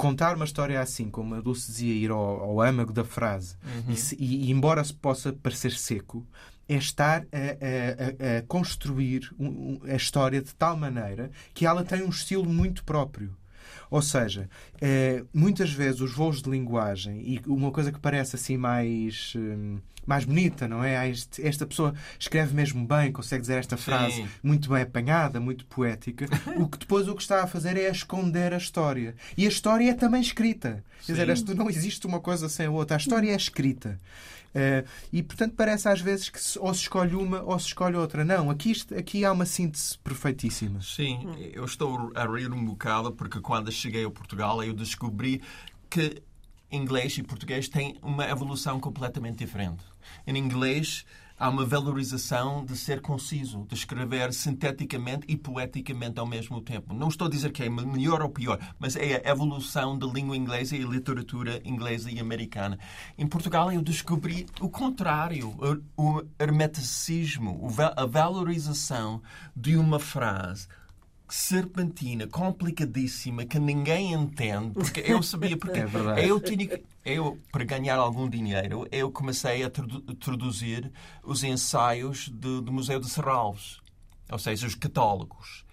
contar 0.04 0.36
uma 0.36 0.46
história 0.46 0.80
assim, 0.82 1.10
como 1.10 1.36
a 1.36 1.42
Dulce 1.42 1.68
dizia, 1.72 1.94
ir 1.94 2.12
ao, 2.12 2.20
ao 2.44 2.62
âmago 2.62 2.92
da 2.92 3.04
frase, 3.06 3.56
e, 3.88 3.96
se- 3.96 4.16
e- 4.20 4.46
e 4.48 4.52
embora 4.52 4.84
se 4.84 4.94
possa 4.94 5.32
parecer 5.34 5.72
seco, 5.72 6.26
é 6.68 6.76
estar 6.76 7.22
a, 7.32 7.38
a- 7.38 8.38
a- 8.40 8.42
construir 8.48 9.34
um- 9.40 9.80
a 9.84 9.96
história 9.96 10.42
de 10.42 10.54
tal 10.56 10.76
maneira 10.78 11.32
que 11.54 11.66
ela 11.66 11.84
tem 11.84 12.04
um 12.04 12.10
estilo 12.10 12.46
muito 12.46 12.84
próprio. 12.84 13.36
Ou 13.90 14.02
seja, 14.02 14.50
eh, 14.82 15.24
muitas 15.34 15.72
vezes 15.72 16.02
os 16.02 16.14
voos 16.14 16.42
de 16.42 16.50
linguagem 16.50 17.22
e 17.22 17.42
uma 17.48 17.72
coisa 17.72 17.92
que 17.92 18.00
parece 18.00 18.36
assim 18.36 18.58
mais, 18.58 19.34
hum, 19.36 19.78
mais 20.06 20.26
bonita, 20.26 20.68
não 20.68 20.84
é? 20.84 20.98
Ah, 20.98 21.08
esta 21.08 21.66
pessoa 21.66 21.94
escreve 22.20 22.54
mesmo 22.54 22.86
bem, 22.86 23.12
consegue 23.12 23.42
dizer 23.42 23.56
esta 23.56 23.78
frase 23.78 24.16
Sim. 24.16 24.28
muito 24.42 24.70
bem 24.70 24.82
apanhada, 24.82 25.40
muito 25.40 25.66
poética. 25.66 26.26
o 26.58 26.68
que 26.68 26.78
depois 26.78 27.08
o 27.08 27.16
que 27.16 27.22
está 27.22 27.44
a 27.44 27.48
fazer 27.48 27.78
é 27.78 27.90
esconder 27.90 28.54
a 28.54 28.58
história. 28.58 29.16
E 29.38 29.46
a 29.46 29.50
história 29.50 29.90
é 29.90 29.94
também 29.94 30.22
escrita. 30.22 30.84
Quer 31.06 31.26
dizer, 31.26 31.56
não 31.56 31.70
existe 31.70 32.06
uma 32.08 32.20
coisa 32.20 32.48
sem 32.48 32.66
a 32.66 32.72
outra. 32.72 32.96
A 32.96 33.00
história 33.00 33.32
é 33.32 33.36
escrita. 33.36 34.00
Eh, 34.56 34.84
e, 35.12 35.24
portanto, 35.24 35.56
parece 35.56 35.88
às 35.90 36.00
vezes 36.02 36.30
que 36.30 36.40
se- 36.42 36.60
ou 36.60 36.74
se 36.74 36.82
escolhe 36.82 37.16
uma 37.16 37.42
ou 37.42 37.58
se 37.58 37.68
escolhe 37.68 37.96
outra. 37.96 38.24
Não, 38.24 38.50
aqui, 38.50 38.74
aqui 38.98 39.26
há 39.26 39.32
uma 39.32 39.46
síntese 39.46 39.98
perfeitíssima. 39.98 40.82
Sim, 40.82 41.28
eu 41.54 41.66
estou 41.66 42.12
a 42.16 42.26
rir 42.26 42.52
um 42.52 42.64
bocado 42.64 43.12
porque 43.12 43.40
quando 43.40 43.72
cheguei 43.72 44.06
a 44.06 44.10
Portugal 44.12 44.64
eu 44.64 44.74
descobri 44.74 45.42
que 45.90 46.22
inglês 46.72 47.18
e 47.18 47.24
português 47.24 47.68
têm 47.68 47.98
uma 48.02 48.28
evolução 48.28 48.80
completamente 48.80 49.38
diferente. 49.38 49.84
Em 50.26 50.38
inglês 50.38 51.06
há 51.38 51.50
uma 51.50 51.66
valorização 51.66 52.64
de 52.66 52.78
ser 52.78 53.02
conciso, 53.02 53.66
de 53.68 53.76
escrever 53.76 54.34
sinteticamente 54.34 55.26
e 55.28 55.36
poeticamente 55.36 56.20
ao 56.20 56.26
mesmo 56.26 56.62
tempo. 56.62 56.94
Não 56.94 57.08
estou 57.08 57.28
a 57.28 57.30
dizer 57.30 57.52
que 57.52 57.64
é 57.64 57.70
melhor 57.70 58.22
ou 58.22 58.30
pior, 58.30 58.60
mas 58.80 58.96
é 58.96 59.22
a 59.26 59.30
evolução 59.30 59.98
da 59.98 60.08
língua 60.08 60.38
inglesa 60.38 60.76
e 60.76 60.84
literatura 60.84 61.62
inglesa 61.66 62.10
e 62.12 62.20
americana. 62.20 62.78
Em 63.18 63.28
Portugal 63.28 63.72
eu 63.72 63.82
descobri 63.82 64.46
o 64.62 64.70
contrário, 64.70 65.56
o 65.98 66.24
hermeticismo, 66.40 67.68
a 67.96 68.06
valorização 68.06 69.22
de 69.56 69.76
uma 69.76 70.00
frase 70.00 70.68
serpentina, 71.30 72.28
complicadíssima, 72.28 73.46
que 73.46 73.58
ninguém 73.60 74.14
entende, 74.14 74.74
porque 74.74 75.02
eu 75.06 75.22
sabia, 75.24 75.58
porque 75.58 75.80
É 75.82 75.86
verdade. 75.86 76.28
eu 76.28 76.40
tinha 76.40 76.68
que- 76.68 76.84
eu, 77.06 77.40
para 77.52 77.64
ganhar 77.64 77.98
algum 77.98 78.30
dinheiro, 78.30 78.88
eu 78.92 79.12
comecei 79.12 79.64
a 79.64 79.70
tradu- 79.70 80.02
traduzir 80.16 80.92
os 81.24 81.44
ensaios 81.44 82.30
do, 82.30 82.62
do 82.62 82.72
Museu 82.72 83.00
de 83.00 83.10
Serralves, 83.10 83.80
ou 84.32 84.38
seja, 84.40 84.68
os 84.68 84.76
catálogos. 84.76 85.66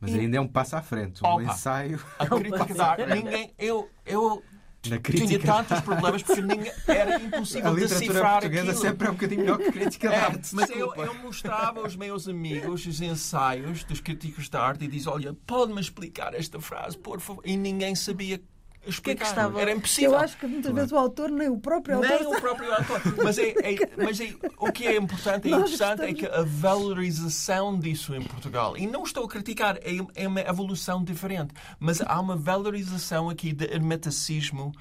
Mas 0.00 0.14
ainda 0.14 0.36
é 0.36 0.40
um 0.40 0.46
passo 0.46 0.76
à 0.76 0.82
frente. 0.82 1.24
Um 1.24 1.28
Opa. 1.28 1.42
ensaio 1.44 2.04
A 2.18 2.26
crítica 2.26 2.66
de 2.74 2.80
arte, 2.80 3.06
ninguém, 3.14 3.52
eu, 3.58 3.88
eu 4.04 4.42
na 4.88 4.98
tinha 4.98 5.18
crítica. 5.26 5.52
tantos 5.52 5.80
problemas 5.80 6.22
porque 6.22 6.42
ninguém, 6.42 6.72
era 6.86 7.20
impossível 7.20 7.70
A 7.70 7.74
literatura 7.74 7.98
decifrar 8.00 8.32
portuguesa 8.40 8.62
aquilo. 8.70 8.80
sempre 8.82 9.06
é 9.06 9.10
um 9.10 9.14
bocadinho 9.14 9.40
melhor 9.40 9.58
que 9.58 9.72
crítica 9.72 10.08
de 10.08 10.14
É, 10.14 10.18
arte. 10.18 10.54
mas 10.54 10.70
eu, 10.70 10.94
eu 10.94 11.14
mostrava 11.14 11.80
aos 11.80 11.96
meus 11.96 12.28
amigos 12.28 12.86
os 12.86 13.00
ensaios 13.00 13.84
dos 13.84 14.00
críticos 14.00 14.48
de 14.48 14.56
arte 14.56 14.84
e 14.84 14.88
diz: 14.88 15.06
Olha, 15.06 15.34
pode-me 15.46 15.80
explicar 15.80 16.34
esta 16.34 16.60
frase, 16.60 16.96
por 16.98 17.20
favor. 17.20 17.42
E 17.44 17.56
ninguém 17.56 17.94
sabia 17.94 18.40
explicar. 18.86 19.24
estava- 19.26 19.60
Era 19.60 19.72
impossível. 19.72 20.12
Eu 20.12 20.18
acho 20.18 20.36
que 20.38 20.46
muitas 20.46 20.72
vezes 20.72 20.92
o 20.92 20.96
autor, 20.96 21.30
nem 21.30 21.48
o 21.48 21.58
próprio 21.58 21.96
autor, 21.96 22.08
Nem 22.10 22.26
o 22.26 22.40
próprio 22.40 22.72
autor. 22.72 23.00
Mas, 23.24 23.38
é, 23.38 23.50
é- 23.50 23.88
mas 23.96 24.20
é- 24.20 24.34
o 24.58 24.70
que 24.72 24.86
é 24.86 24.96
importante, 24.96 25.48
é 25.48 25.50
Nós 25.50 25.60
interessante 25.72 26.02
é 26.02 26.10
estamos- 26.10 26.20
que 26.20 26.26
a 26.26 26.42
valorização 26.44 27.78
disso 27.78 28.14
em 28.14 28.22
Portugal, 28.22 28.76
e 28.76 28.86
não 28.86 29.02
estou 29.04 29.24
a 29.24 29.28
criticar, 29.28 29.76
é, 29.78 29.96
é 30.14 30.28
uma 30.28 30.40
evolução 30.40 31.02
diferente, 31.04 31.52
mas 31.78 32.00
há 32.02 32.20
uma 32.20 32.36
valorização 32.36 33.28
aqui 33.30 33.52
de 33.52 33.64
hermeticismo 33.64 34.72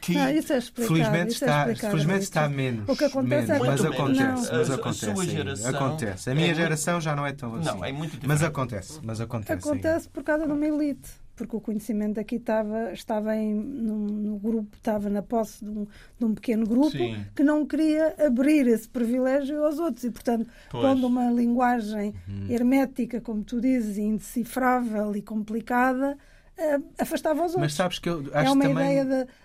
que. 0.00 0.12
Não, 0.12 0.30
isso 0.30 0.52
é. 0.52 0.60
Felizmente 0.60 1.32
isso 1.34 1.44
é 1.44 1.48
está, 1.72 1.90
felizmente 1.90 2.22
está 2.24 2.48
menos. 2.48 2.88
O 2.88 2.94
que 2.96 3.04
acontece 3.04 3.46
menos, 3.46 3.50
é 3.50 3.58
que- 3.58 3.66
mas 3.66 3.80
Muito 3.80 3.94
acontece, 3.94 4.20
menos. 4.22 4.40
mas 4.40 4.50
Não. 4.50 4.56
A- 4.56 4.60
a 4.60 4.80
acontece. 4.80 4.98
sua 5.00 5.08
ainda. 5.22 5.24
geração 5.32 5.70
acontece. 5.70 6.28
A 6.28 6.32
é 6.32 6.34
minha 6.34 6.46
muito- 6.48 6.58
geração 6.58 7.00
já 7.00 7.16
não 7.16 7.26
é 7.26 7.32
tão 7.32 7.54
assim. 7.54 7.64
Não, 7.64 7.84
é 7.84 7.92
muito 7.92 8.10
diferente. 8.12 8.28
Mas 8.28 8.42
acontece, 8.42 9.00
mas 9.02 9.20
acontece. 9.20 9.52
Acontece 9.68 10.08
por 10.08 10.22
causa 10.22 10.46
de 10.46 10.52
uma 10.52 10.66
elite, 10.66 11.10
porque 11.40 11.56
o 11.56 11.60
conhecimento 11.60 12.20
aqui 12.20 12.36
estava, 12.36 12.92
estava 12.92 13.34
em, 13.34 13.54
num, 13.54 14.04
no 14.06 14.38
grupo, 14.38 14.76
estava 14.76 15.08
na 15.08 15.22
posse 15.22 15.64
de 15.64 15.70
um, 15.70 15.86
de 16.18 16.24
um 16.26 16.34
pequeno 16.34 16.66
grupo 16.66 16.90
Sim. 16.90 17.24
que 17.34 17.42
não 17.42 17.64
queria 17.64 18.14
abrir 18.26 18.66
esse 18.66 18.86
privilégio 18.86 19.64
aos 19.64 19.78
outros 19.78 20.04
e, 20.04 20.10
portanto, 20.10 20.46
Pois. 20.70 20.84
pondo 20.84 21.06
uma 21.06 21.30
linguagem 21.30 22.12
Uhum. 22.28 22.46
hermética, 22.50 23.20
como 23.22 23.42
tu 23.42 23.58
dizes, 23.58 23.96
indecifrável 23.96 25.16
e 25.16 25.22
complicada, 25.22 26.16
eh, 26.58 26.78
afastava 26.98 27.40
os 27.40 27.52
Mas 27.52 27.54
outros. 27.54 27.74
sabes 27.74 27.98
que 27.98 28.08
eu 28.10 28.20
acho 28.34 28.50
é 28.50 28.50
uma 28.50 28.64
também... 28.64 28.72
ideia 28.98 29.04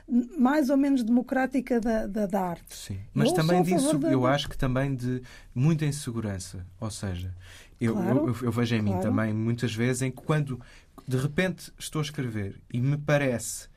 de- 0.10 0.38
mais 0.38 0.70
ou 0.70 0.76
menos 0.76 1.02
democrática 1.02 1.80
da, 1.80 2.06
da, 2.08 2.26
da 2.26 2.42
arte. 2.42 2.76
Sim. 2.76 3.00
Mas 3.14 3.30
Eu 3.30 3.36
também 3.36 3.64
disso, 3.64 3.98
da- 3.98 4.12
eu 4.12 4.26
acho 4.26 4.50
que 4.50 4.58
também 4.58 4.94
de 4.94 5.22
muita 5.54 5.86
insegurança. 5.86 6.66
Ou 6.80 6.92
seja, 6.92 7.34
eu, 7.80 7.94
Claro, 7.94 8.28
eu, 8.30 8.36
eu 8.48 8.52
vejo 8.52 8.76
em 8.76 8.82
mim 8.82 8.92
claro. 8.92 9.04
também 9.10 9.34
muitas 9.34 9.74
vezes 9.74 10.02
em 10.02 10.10
que 10.12 10.22
quando 10.22 10.60
de 11.08 11.18
repente 11.18 11.72
estou 11.78 12.00
a 12.00 12.04
escrever 12.04 12.60
e 12.72 12.80
me 12.80 12.98
parece 12.98 13.68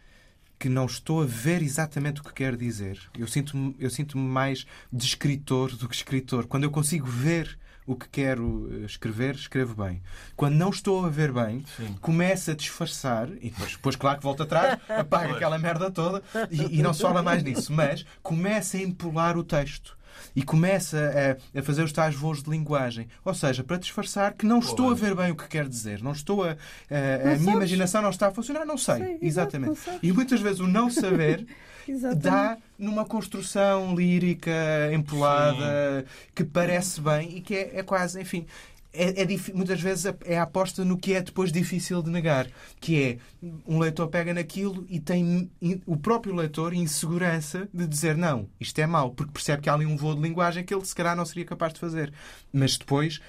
que 0.59 0.69
não 0.69 0.87
estou 0.87 1.23
a 1.23 1.27
ver 1.27 1.62
exatamente 1.62 2.21
o 2.21 2.25
que 2.25 2.33
quero 2.33 2.57
dizer. 2.57 2.99
Eu 3.17 3.29
sinto-me 3.29 3.77
eu 3.79 3.91
sinto 3.91 4.19
mais 4.19 4.67
de 4.93 5.05
escritor 5.05 5.77
do 5.77 5.88
que 5.88 5.95
escritor. 5.95 6.47
Quando 6.47 6.64
eu 6.64 6.71
consigo 6.71 7.07
ver 7.07 7.59
o 7.87 7.97
que 7.97 8.09
quero 8.09 8.69
eh, 8.71 8.85
escrever, 8.85 9.35
escrevo 9.35 9.83
bem. 9.83 10.03
Quando 10.37 10.55
não 10.57 10.69
estou 10.69 11.07
a 11.07 11.09
ver 11.09 11.33
bem, 11.33 11.64
Sim. 11.77 11.97
começa 12.03 12.53
a 12.53 12.55
disfarçar 12.55 13.31
e 13.41 13.49
depois, 13.51 13.73
depois 13.73 13.97
claro 13.97 14.19
que 14.19 14.25
volta 14.25 14.43
atrás, 14.43 14.79
apaga 14.91 15.33
aquela 15.33 15.59
merda 15.59 15.91
toda 15.91 16.23
e, 16.51 16.79
e 16.79 16.83
não 16.83 16.93
se 16.93 17.01
fala 17.01 17.23
mais 17.23 17.43
disso, 17.43 17.73
mas 17.73 18.05
começa 18.23 18.77
a 18.77 18.81
empolar 18.81 19.38
o 19.38 19.45
texto. 19.45 19.97
E 20.35 20.42
começa 20.42 21.38
a, 21.54 21.59
a 21.59 21.62
fazer 21.62 21.83
os 21.83 21.92
tais 21.92 22.14
voos 22.14 22.42
de 22.42 22.50
linguagem. 22.50 23.09
Ou 23.24 23.35
seja, 23.35 23.62
para 23.64 23.76
disfarçar 23.76 24.33
que 24.35 24.46
não 24.46 24.59
estou 24.59 24.90
a 24.90 24.94
ver 24.94 25.14
bem 25.14 25.31
o 25.31 25.37
que 25.37 25.48
quer 25.48 25.68
dizer. 25.68 26.02
Não 26.02 26.12
estou 26.12 26.44
a. 26.44 26.50
a- 26.50 26.52
a 26.52 27.24
minha 27.24 27.37
sabes. 27.38 27.46
imaginação 27.46 28.02
não 28.02 28.11
está 28.11 28.28
a 28.28 28.31
funcionar. 28.31 28.64
Não 28.64 28.78
sei. 28.78 28.96
Sim, 28.96 29.02
exato, 29.22 29.57
exatamente. 29.57 29.80
não 29.86 29.99
e 30.03 30.12
muitas 30.12 30.40
vezes 30.40 30.61
o 30.61 30.66
não 30.66 30.88
saber 30.90 31.47
Exatamente. 31.86 32.22
dá 32.22 32.57
numa 32.78 33.05
construção 33.05 33.95
lírica, 33.95 34.51
empolada, 34.93 36.05
que 36.34 36.45
parece 36.45 37.01
bem 37.01 37.36
e 37.36 37.40
que 37.40 37.55
é, 37.55 37.70
é 37.78 37.82
quase, 37.82 38.20
enfim. 38.20 38.47
É, 38.93 39.22
é 39.22 39.26
muitas 39.55 39.80
vezes 39.80 40.12
é 40.24 40.39
a 40.39 40.43
aposta 40.43 40.84
no 40.84 40.97
que 40.97 41.14
é 41.14 41.20
depois 41.20 41.53
difícil 41.53 42.03
de 42.03 42.11
negar, 42.11 42.49
que 42.80 43.03
é 43.03 43.18
um 43.66 43.78
leitor 43.78 44.09
pega 44.09 44.32
naquilo 44.32 44.86
e 44.89 44.99
tem 44.99 45.51
o 45.86 45.97
próprio 45.97 46.34
leitor 46.34 46.72
insegurança 46.72 47.68
de 47.72 47.86
dizer 47.86 48.16
não, 48.16 48.49
isto 48.59 48.78
é 48.78 48.86
mau, 48.86 49.11
porque 49.11 49.32
percebe 49.32 49.62
que 49.62 49.70
há 49.70 49.74
ali 49.74 49.86
um 49.86 49.97
voo 49.97 50.14
de 50.14 50.22
linguagem 50.22 50.64
que 50.64 50.74
ele 50.74 50.84
se 50.84 50.95
calhar 50.95 51.16
não 51.16 51.24
seria 51.24 51.45
capaz 51.45 51.72
de 51.72 51.80
fazer. 51.80 52.12
Mas 52.53 52.76
depois, 52.76 53.20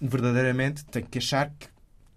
verdadeiramente, 0.00 0.84
tem 0.84 1.02
que 1.02 1.18
achar 1.18 1.50
que 1.58 1.68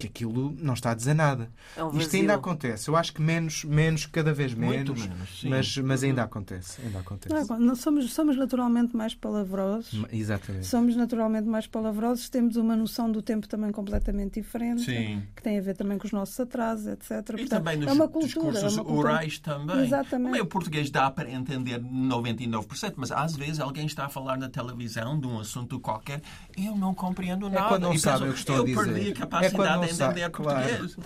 que 0.08 0.24
aquilo 0.24 0.54
não 0.60 0.74
está 0.74 0.90
a 0.90 0.94
dizer 0.94 1.14
nada. 1.14 1.50
É 1.76 1.84
um 1.84 1.96
Isto 1.98 2.16
ainda 2.16 2.34
acontece. 2.34 2.88
Eu 2.88 2.96
acho 2.96 3.12
que 3.12 3.22
menos, 3.22 3.64
menos 3.64 4.06
cada 4.06 4.32
vez 4.32 4.54
menos, 4.54 5.06
menos 5.06 5.44
mas, 5.44 5.76
mas 5.78 6.02
ainda 6.02 6.22
acontece. 6.22 6.80
Ainda 6.82 7.00
acontece. 7.00 7.34
Não, 7.34 7.58
não, 7.58 7.76
somos, 7.76 8.12
somos 8.12 8.36
naturalmente 8.36 8.96
mais 8.96 9.14
palavrosos. 9.14 10.04
Exatamente. 10.12 10.66
Somos 10.66 10.96
naturalmente 10.96 11.48
mais 11.48 11.66
palavrosos. 11.66 12.28
Temos 12.28 12.56
uma 12.56 12.76
noção 12.76 13.10
do 13.10 13.22
tempo 13.22 13.48
também 13.48 13.70
completamente 13.72 14.40
diferente, 14.40 14.82
sim. 14.82 15.22
que 15.34 15.42
tem 15.42 15.58
a 15.58 15.62
ver 15.62 15.76
também 15.76 15.98
com 15.98 16.06
os 16.06 16.12
nossos 16.12 16.38
atrasos, 16.38 16.86
etc. 16.86 17.10
E 17.10 17.10
Portanto, 17.10 17.48
também 17.48 17.76
nos 17.76 17.88
é 17.88 17.92
uma 17.92 18.08
cultura, 18.08 18.26
discursos 18.26 18.62
é 18.62 18.80
uma 18.80 18.84
cultura. 18.84 19.08
orais 19.10 19.38
também. 19.38 19.84
Exatamente. 19.84 20.28
O 20.28 20.32
meio 20.32 20.46
português 20.46 20.90
dá 20.90 21.10
para 21.10 21.30
entender 21.30 21.80
99%, 21.80 22.94
mas 22.96 23.10
às 23.10 23.36
vezes 23.36 23.60
alguém 23.60 23.86
está 23.86 24.06
a 24.06 24.08
falar 24.08 24.36
na 24.36 24.48
televisão 24.48 25.18
de 25.18 25.26
um 25.26 25.38
assunto 25.38 25.78
qualquer 25.80 26.22
e 26.56 26.66
eu 26.66 26.76
não 26.76 26.94
compreendo 26.94 27.48
nada. 27.48 27.66
É 27.66 27.68
quando 27.68 27.82
não 27.82 27.98
sabe 27.98 28.28
o 28.28 28.32
que 28.32 28.38
estou 28.38 28.62
a 28.62 28.64
dizer. 28.64 28.78
Eu 28.78 28.84
perdi 28.84 29.10
a 29.10 29.14
capacidade 29.14 29.86
de 29.88 29.93
entender 29.94 30.30
português. 30.30 30.96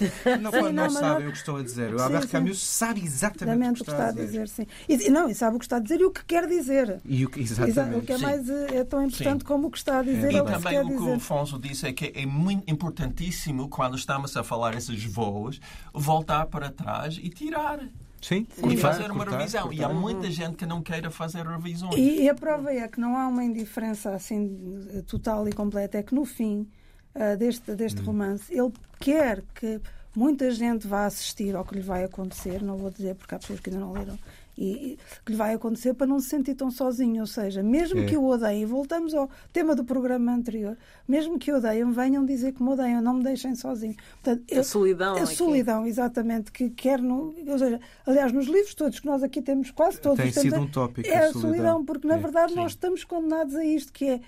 Não, 0.41 0.51
quando 0.51 0.73
não, 0.73 0.85
não 0.85 0.91
sabem 0.91 1.25
não... 1.25 1.29
o 1.29 1.33
que 1.33 1.39
estou 1.39 1.57
a 1.57 1.63
dizer. 1.63 1.95
O 1.95 2.01
Albert 2.01 2.29
Camus 2.29 2.63
sabe 2.63 3.05
exatamente 3.05 3.83
o 3.83 3.85
que 3.85 3.91
está 3.91 4.09
a 4.09 4.13
dizer. 4.13 4.49
sim. 4.49 4.67
E, 4.89 5.11
não, 5.11 5.29
e 5.29 5.35
sabe 5.35 5.57
o 5.57 5.59
que 5.59 5.65
está 5.65 5.77
a 5.77 5.81
dizer 5.81 6.01
e 6.01 6.05
o 6.05 6.11
que 6.11 6.25
quer 6.25 6.47
dizer. 6.47 7.01
E 7.05 7.25
o 7.25 7.31
que, 7.31 7.41
exatamente. 7.41 7.99
O 7.99 8.03
que 8.03 8.13
é, 8.13 8.19
mais, 8.19 8.49
é 8.49 8.85
tão 8.85 9.03
importante 9.03 9.41
sim. 9.41 9.47
como 9.47 9.69
o 9.69 9.71
que 9.71 9.79
está 9.79 10.01
a 10.01 10.03
dizer. 10.03 10.35
É, 10.35 10.39
e 10.39 10.45
também 10.45 10.81
o 10.81 10.87
que 10.89 11.03
o 11.03 11.15
Afonso 11.15 11.59
disse 11.59 11.87
é 11.87 11.93
que 11.93 12.13
é 12.15 12.27
muito 12.27 12.71
importantíssimo, 12.71 13.69
quando 13.69 13.97
estamos 13.97 14.37
a 14.37 14.43
falar 14.43 14.75
esses 14.75 15.05
voos, 15.05 15.61
voltar 15.93 16.47
para 16.47 16.71
trás 16.71 17.19
e 17.23 17.29
tirar. 17.29 17.81
Sim, 18.21 18.49
e 18.69 18.77
fazer 18.77 19.13
uma 19.13 19.25
cortar, 19.25 19.39
revisão. 19.39 19.63
Cortar. 19.63 19.81
E 19.81 19.85
há 19.85 19.89
muita 19.89 20.29
gente 20.31 20.57
que 20.57 20.67
não 20.67 20.83
queira 20.83 21.09
fazer 21.09 21.47
revisões. 21.47 21.95
E, 21.95 22.23
e, 22.23 22.29
a 22.29 22.35
prova 22.35 22.73
é 22.73 22.89
que 22.89 22.99
não 23.01 23.17
há 23.17 23.29
uma 23.29 23.45
indiferença 23.45 24.11
assim 24.11 25.03
total 25.07 25.49
e 25.49 25.53
completa. 25.53 25.99
É 25.99 26.03
que 26.03 26.15
no 26.15 26.25
fim 26.25 26.69
uh, 27.19 27.37
deste, 27.37 27.75
deste 27.75 28.01
hum. 28.01 28.07
romance, 28.07 28.53
ele 28.53 28.73
quer 28.99 29.43
que 29.55 29.81
muita 30.15 30.51
gente 30.51 30.87
vá 30.87 31.07
assistir 31.07 31.55
ao 31.55 31.65
que 31.65 31.75
lhe 31.75 31.83
vai 31.83 32.05
acontecer, 32.05 32.63
não 32.63 32.77
vou 32.77 32.91
dizer 32.91 33.15
porque 33.15 33.35
há 33.35 33.39
pessoas 33.39 33.61
que 33.61 33.71
ainda 33.71 33.81
não 33.81 33.93
leram, 33.93 34.19
e, 34.59 34.99
que 35.25 35.33
lhe 35.33 35.39
vai 35.39 35.55
acontecer 35.55 35.95
para 35.95 36.07
não 36.07 36.19
se 36.19 36.29
sentir 36.29 36.55
tão 36.55 36.71
sozinho. 36.71 37.21
Ou 37.21 37.27
seja, 37.27 37.63
mesmo 37.63 38.01
é. 38.01 38.07
que 38.07 38.17
o 38.17 38.25
odeiem, 38.25 38.67
voltamos 38.67 39.15
ao 39.15 39.31
tema 39.53 39.75
do 39.75 39.85
programa 39.85 40.33
anterior, 40.33 40.77
mesmo 41.07 41.39
que 41.39 41.53
o 41.53 41.59
odeiem, 41.59 41.91
venham 41.93 42.25
dizer 42.25 42.53
que 42.53 42.63
me 42.63 42.71
odeiam, 42.71 43.01
não 43.01 43.15
me 43.15 43.23
deixem 43.23 43.55
sozinho. 43.55 43.95
Portanto, 44.21 44.43
eu, 44.49 44.61
a 44.61 44.65
solidão. 44.65 45.17
A 45.17 45.27
solidão, 45.27 45.87
exatamente, 45.87 46.51
que 46.51 46.71
quer 46.71 47.01
no. 47.01 47.35
Ou 47.47 47.59
seja, 47.59 47.81
aliás, 48.05 48.33
nos 48.33 48.47
livros 48.47 48.75
todos 48.75 48.99
que 48.99 49.07
nós 49.07 49.23
aqui 49.23 49.41
temos, 49.41 49.71
quase 49.71 50.01
todos. 50.01 50.19
Tem 50.19 50.33
sido 50.33 50.59
um 50.59 50.67
tópico. 50.67 51.09
É 51.09 51.27
a 51.27 51.33
solidão, 51.33 51.85
porque 51.85 52.09
na 52.09 52.17
é. 52.17 52.19
verdade 52.19 52.53
Sim. 52.53 52.59
nós 52.59 52.73
estamos 52.73 53.05
condenados 53.05 53.55
a 53.55 53.65
isto, 53.65 53.93
que 53.93 54.09
é 54.09 54.21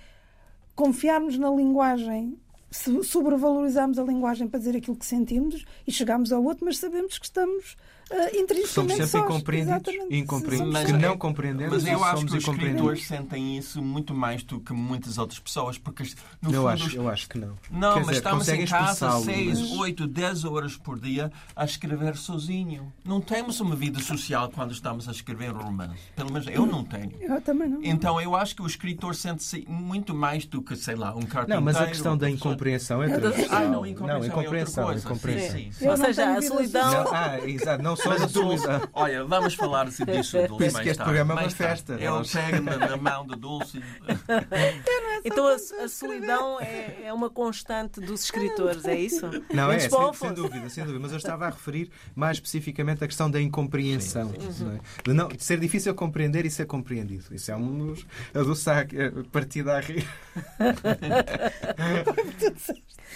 confiarmos 0.76 1.36
na 1.36 1.50
linguagem 1.50 2.38
sobrevalorizamos 2.70 3.98
a 3.98 4.02
linguagem 4.02 4.48
para 4.48 4.58
dizer 4.58 4.76
aquilo 4.76 4.96
que 4.96 5.06
sentimos 5.06 5.64
e 5.86 5.92
chegamos 5.92 6.32
ao 6.32 6.42
outro, 6.42 6.64
mas 6.64 6.78
sabemos 6.78 7.18
que 7.18 7.26
estamos 7.26 7.76
uh, 8.10 8.36
intrinsecamente 8.36 8.68
Somos 8.68 8.92
sempre 8.92 9.08
sós. 9.08 9.24
incompreendidos, 9.24 9.94
incompreendidos 10.10 10.72
mas, 10.72 10.86
que 10.86 10.92
não 10.92 11.16
compreendemos. 11.16 11.82
Mas 11.82 11.86
eu 11.86 12.04
acho 12.04 12.26
que 12.26 12.36
os 12.36 12.48
escritores 12.48 13.06
sentem 13.06 13.56
isso 13.56 13.82
muito 13.82 14.14
mais 14.14 14.42
do 14.42 14.60
que 14.60 14.72
muitas 14.72 15.18
outras 15.18 15.38
pessoas, 15.38 15.78
porque 15.78 16.02
no 16.42 16.52
eu 16.52 16.62
fundo, 16.62 16.68
acho, 16.68 16.96
eu 16.96 17.08
acho 17.08 17.28
que 17.28 17.38
não. 17.38 17.56
Não, 17.70 17.94
Quer 17.94 18.00
mas 18.00 18.06
dizer, 18.06 18.16
estamos 18.16 18.48
em 18.48 18.64
casa 18.66 19.20
6, 19.20 19.72
8, 19.72 20.06
10 20.06 20.44
horas 20.44 20.76
por 20.76 20.98
dia 20.98 21.32
a 21.54 21.64
escrever 21.64 22.16
sozinho. 22.16 22.92
Não 23.04 23.20
temos 23.20 23.60
uma 23.60 23.76
vida 23.76 24.00
social 24.00 24.50
quando 24.50 24.72
estamos 24.72 25.08
a 25.08 25.12
escrever 25.12 25.54
um 25.54 25.62
romance. 25.62 26.00
Pelo 26.16 26.32
menos 26.32 26.46
eu 26.48 26.66
não 26.66 26.84
tenho. 26.84 27.12
Eu 27.20 27.40
também 27.40 27.68
não. 27.68 27.80
Então 27.82 28.20
eu 28.20 28.34
acho 28.34 28.54
que 28.54 28.62
o 28.62 28.66
escritor 28.66 29.14
sente-se 29.14 29.64
muito 29.68 30.14
mais 30.14 30.44
do 30.44 30.62
que, 30.62 30.76
sei 30.76 30.94
lá, 30.94 31.14
um 31.14 31.22
carpinteiro. 31.22 31.48
Não, 31.48 31.60
mas 31.60 31.76
a 31.76 31.86
questão 31.86 32.16
da 32.16 32.30
incompreensão 32.30 33.02
é 33.02 33.08
outra 33.08 33.30
ah, 33.50 33.60
não, 33.60 33.86
incompreensão, 33.86 34.18
não, 34.18 34.24
incompreensão, 34.24 34.90
é 34.90 34.94
incompreensão. 34.96 35.50
Sim, 35.50 35.72
sim. 35.72 35.88
Ou 35.88 35.96
seja, 35.96 36.36
a 36.36 36.42
solidão. 36.42 36.90
Não, 36.90 37.14
ah, 37.14 37.48
exato, 37.48 37.82
não 37.82 37.96
só 38.02 38.12
a 38.12 38.28
solidão. 38.28 38.88
Olha, 38.92 39.24
vamos 39.24 39.54
falar 39.54 39.86
assim 39.86 40.04
disso, 40.04 40.36
Dulce. 40.46 40.64
Penso 40.64 40.74
mais 40.74 40.84
que 40.84 40.90
este 40.90 40.98
tarde. 40.98 41.02
programa 41.04 41.40
é 41.40 41.44
uma 41.44 41.50
festa. 41.50 41.92
Eu 41.94 42.22
pego 42.22 42.62
na, 42.62 42.76
na 42.76 42.96
mão 42.96 43.26
do 43.26 43.36
Dulce. 43.36 43.82
Então 45.24 45.46
a, 45.46 45.54
a 45.54 45.88
solidão 45.88 46.60
é, 46.60 47.04
é, 47.04 47.12
uma 47.12 47.30
constante 47.30 48.00
dos 48.00 48.24
escritores, 48.24 48.84
é 48.84 48.98
isso? 48.98 49.26
Não, 49.52 49.70
é, 49.70 49.78
sem, 49.78 49.90
sem, 50.14 50.32
dúvida, 50.32 50.68
sem 50.68 50.84
dúvida. 50.84 51.00
Mas 51.00 51.12
eu 51.12 51.18
estava 51.18 51.46
a 51.46 51.50
referir 51.50 51.90
mais 52.14 52.36
especificamente 52.36 53.02
a 53.04 53.06
questão 53.06 53.30
da 53.30 53.40
incompreensão. 53.40 54.30
Sim, 54.30 54.64
não 54.64 54.72
é? 54.72 54.80
de, 55.04 55.12
não, 55.12 55.28
de 55.28 55.42
ser 55.42 55.58
difícil 55.58 55.94
compreender 55.94 56.46
e 56.46 56.50
ser 56.50 56.66
compreendido. 56.66 57.34
Isso 57.34 57.50
é 57.50 57.56
um 57.56 57.86
dos. 57.86 58.06
A 58.34 58.42
Dulce 58.42 58.70
partida 59.32 59.76
a 59.76 59.80
rir. 59.80 60.06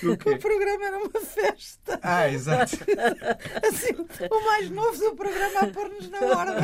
O, 0.03 0.13
o, 0.13 0.39
programa 0.39 0.87
era 0.87 0.99
uma 0.99 1.21
festa. 1.21 2.01
Ah, 2.03 2.29
exato. 2.29 2.77
Assim, 3.63 3.93
o 4.31 4.45
mais 4.45 4.71
novo 4.71 4.99
do 4.99 5.15
programa 5.15 5.61
a 5.61 5.67
pôr-nos 5.69 6.09
na 6.11 6.19
ordem. 6.21 6.55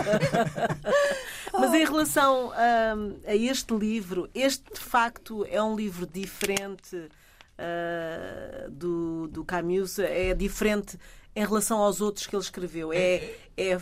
Mas 1.53 1.75
em 1.75 1.85
relação 1.85 2.53
a, 2.53 3.31
a, 3.31 3.37
este 3.37 3.75
livro, 3.75 4.29
este 4.35 4.65
de 4.73 4.81
facto 4.81 5.30
é 5.49 5.63
um 5.63 5.75
livro 5.75 6.07
diferente 6.07 6.97
uh, 6.97 8.71
do, 8.71 9.29
do 9.29 9.45
Camus, 9.45 9.99
é 9.99 10.35
diferente 10.35 10.99
em 11.35 11.45
relação 11.45 11.79
aos 11.79 12.01
outros 12.01 12.27
que 12.27 12.35
ele 12.35 12.43
escreveu. 12.43 12.93
É, 12.93 13.35
é 13.57 13.81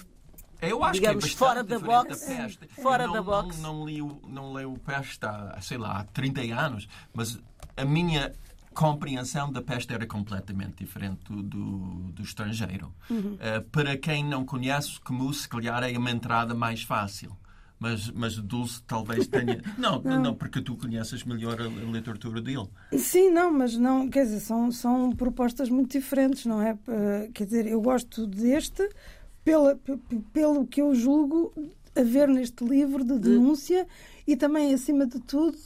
eu 0.60 0.82
acho 0.82 0.94
digamos, 0.94 1.24
que 1.24 1.30
é 1.30 1.36
fora 1.36 1.62
da 1.62 1.78
box. 1.78 2.26
Da 2.26 2.36
peste. 2.36 2.68
Fora 2.82 3.06
não, 3.06 3.12
da 3.12 3.22
box. 3.22 3.58
Não, 3.58 3.78
não, 3.78 3.86
li 3.86 4.02
o, 4.02 4.20
não 4.26 4.58
li 4.58 4.64
o 4.64 4.74
Peste 4.74 5.24
há, 5.24 5.56
sei 5.60 5.78
lá, 5.78 6.00
há 6.00 6.04
30 6.04 6.40
anos, 6.54 6.88
mas 7.14 7.38
a 7.76 7.84
minha 7.84 8.32
compreensão 8.74 9.50
da 9.50 9.62
peste 9.62 9.92
era 9.92 10.06
completamente 10.06 10.84
diferente 10.84 11.20
do, 11.24 11.42
do, 11.42 12.12
do 12.12 12.22
estrangeiro. 12.22 12.92
Uhum. 13.08 13.34
Uh, 13.34 13.62
para 13.70 13.96
quem 13.96 14.24
não 14.24 14.44
conhece, 14.44 15.00
Camus, 15.00 15.42
se 15.42 15.48
calhar 15.48 15.82
é 15.82 15.96
uma 15.96 16.10
entrada 16.10 16.54
mais 16.54 16.82
fácil. 16.82 17.36
Mas, 17.78 18.10
mas 18.10 18.36
Dulce 18.36 18.82
talvez 18.82 19.28
tenha. 19.28 19.62
Não, 19.78 20.02
não, 20.02 20.20
não, 20.20 20.34
porque 20.34 20.60
tu 20.60 20.76
conheces 20.76 21.22
melhor 21.24 21.60
a, 21.60 21.64
a 21.64 21.90
literatura 21.92 22.40
dele. 22.40 22.68
Sim, 22.96 23.30
não, 23.30 23.52
mas 23.52 23.76
não, 23.76 24.08
quer 24.08 24.24
dizer, 24.24 24.40
são, 24.40 24.72
são 24.72 25.12
propostas 25.12 25.68
muito 25.68 25.92
diferentes, 25.92 26.44
não 26.44 26.60
é? 26.60 26.72
Uh, 26.74 27.32
quer 27.32 27.44
dizer, 27.44 27.66
eu 27.66 27.80
gosto 27.80 28.26
deste 28.26 28.88
pela, 29.44 29.78
pelo 30.32 30.66
que 30.66 30.80
eu 30.82 30.94
julgo 30.94 31.52
haver 31.94 32.28
neste 32.28 32.64
livro 32.64 33.04
de 33.04 33.18
denúncia 33.18 33.86
e 34.26 34.36
também, 34.36 34.74
acima 34.74 35.06
de 35.06 35.18
tudo, 35.20 35.56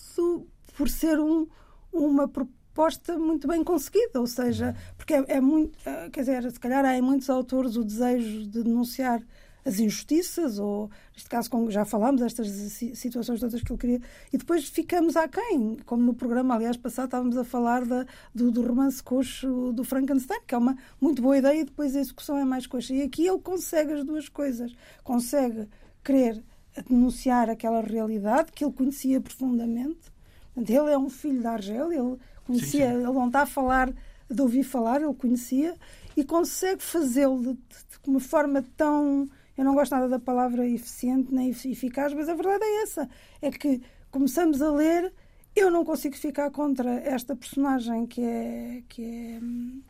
por 0.77 0.89
ser 0.89 1.19
um, 1.19 1.47
uma 1.93 2.29
proposta 2.29 3.19
muito 3.19 3.47
bem 3.47 3.65
conseguida, 3.65 4.21
ou 4.21 4.27
seja, 4.27 4.75
porque 4.97 5.15
é, 5.15 5.25
é, 5.29 5.41
muito, 5.41 5.77
eh, 5.85 6.09
quer 6.11 6.21
dizer, 6.21 6.51
se 6.51 6.61
calhar 6.61 6.85
há 6.85 6.97
em 6.97 7.03
muitos 7.03 7.29
autores 7.29 7.77
o 7.77 7.85
desejo 7.85 8.47
de 8.47 8.63
denunciar 8.63 9.21
as 9.65 9.79
injustiças, 9.79 10.59
ou 10.59 10.91
neste 11.13 11.29
caso, 11.29 11.51
como 11.51 11.71
já 11.71 11.85
falámos, 11.85 12.23
estas 12.23 12.49
situações 12.95 13.41
todas 13.41 13.63
que 13.63 13.73
ele 13.73 13.79
queria, 13.79 14.01
e 14.33 14.39
depois 14.39 14.69
ficamos 14.69 15.17
aquém, 15.17 15.77
como 15.87 16.03
no 16.03 16.15
programa, 16.15 16.55
aliás, 16.55 16.77
passado 16.77 17.07
estávamos 17.07 17.37
a 17.37 17.45
falar 17.45 17.85
da, 17.85 18.07
do, 18.35 18.51
do, 18.51 18.63
romance 18.63 19.03
coxo 19.03 19.73
do 19.73 19.85
Frankenstein, 19.85 20.41
que 20.47 20.55
é 20.55 20.59
uma 20.59 20.77
muito 21.01 21.23
boa 21.23 21.37
ideia, 21.37 21.61
e 21.61 21.65
depois 21.65 21.95
a 21.95 22.01
execução 22.01 22.39
é 22.39 22.45
mais 22.45 22.67
coxa. 22.67 22.95
E 22.95 23.03
aqui 23.03 23.27
ele 23.27 23.39
consegue 23.39 23.93
as 23.93 24.05
duas 24.05 24.29
coisas, 24.29 24.75
consegue 25.05 25.69
querer 26.03 26.43
denunciar 26.89 27.51
aquela 27.51 27.81
realidade 27.81 28.53
que 28.53 28.65
ele 28.65 28.73
conhecia 28.73 29.21
profundamente. 29.21 30.11
Portanto, 30.55 30.71
ele 30.71 30.91
é 30.91 30.99
um 30.99 31.09
filho 31.09 31.43
da 31.43 31.53
Argélia, 31.53 31.99
ele 31.99 32.19
conhecia, 32.45 32.89
sim, 32.89 32.95
sim. 32.95 33.03
ele 33.03 33.13
não 33.13 33.27
está 33.27 33.43
a 33.43 33.47
falar 33.47 33.93
de 34.29 34.41
ouvir 34.41 34.63
falar, 34.63 35.03
ele 35.03 35.15
conhecia 35.15 35.75
e 36.17 36.25
consegue 36.25 36.83
fazê-lo 36.83 37.39
de, 37.39 37.53
de, 37.53 37.59
de, 38.03 38.09
uma 38.09 38.21
forma 38.21 38.65
tão. 38.77 39.29
Eu 39.57 39.65
não 39.65 39.75
gosto 39.75 39.93
nada 39.93 40.09
da 40.09 40.19
palavra 40.19 40.67
eficiente 40.67 41.33
nem 41.33 41.51
eficaz, 41.51 42.15
mas 42.15 42.29
a 42.29 42.35
verdade 42.35 42.65
é 42.65 42.83
essa: 42.83 43.09
é 43.41 43.51
que 43.51 43.83
começamos 44.11 44.63
a 44.63 44.71
ler, 44.71 45.13
eu 45.55 45.71
não 45.71 45.85
consigo 45.85 46.17
ficar 46.17 46.51
contra 46.51 46.91
esta 46.91 47.37
personagem 47.37 48.07
que 48.07 48.23
é. 48.23 48.83
Que 48.89 49.05
é 49.05 49.39
hum, 49.43 49.83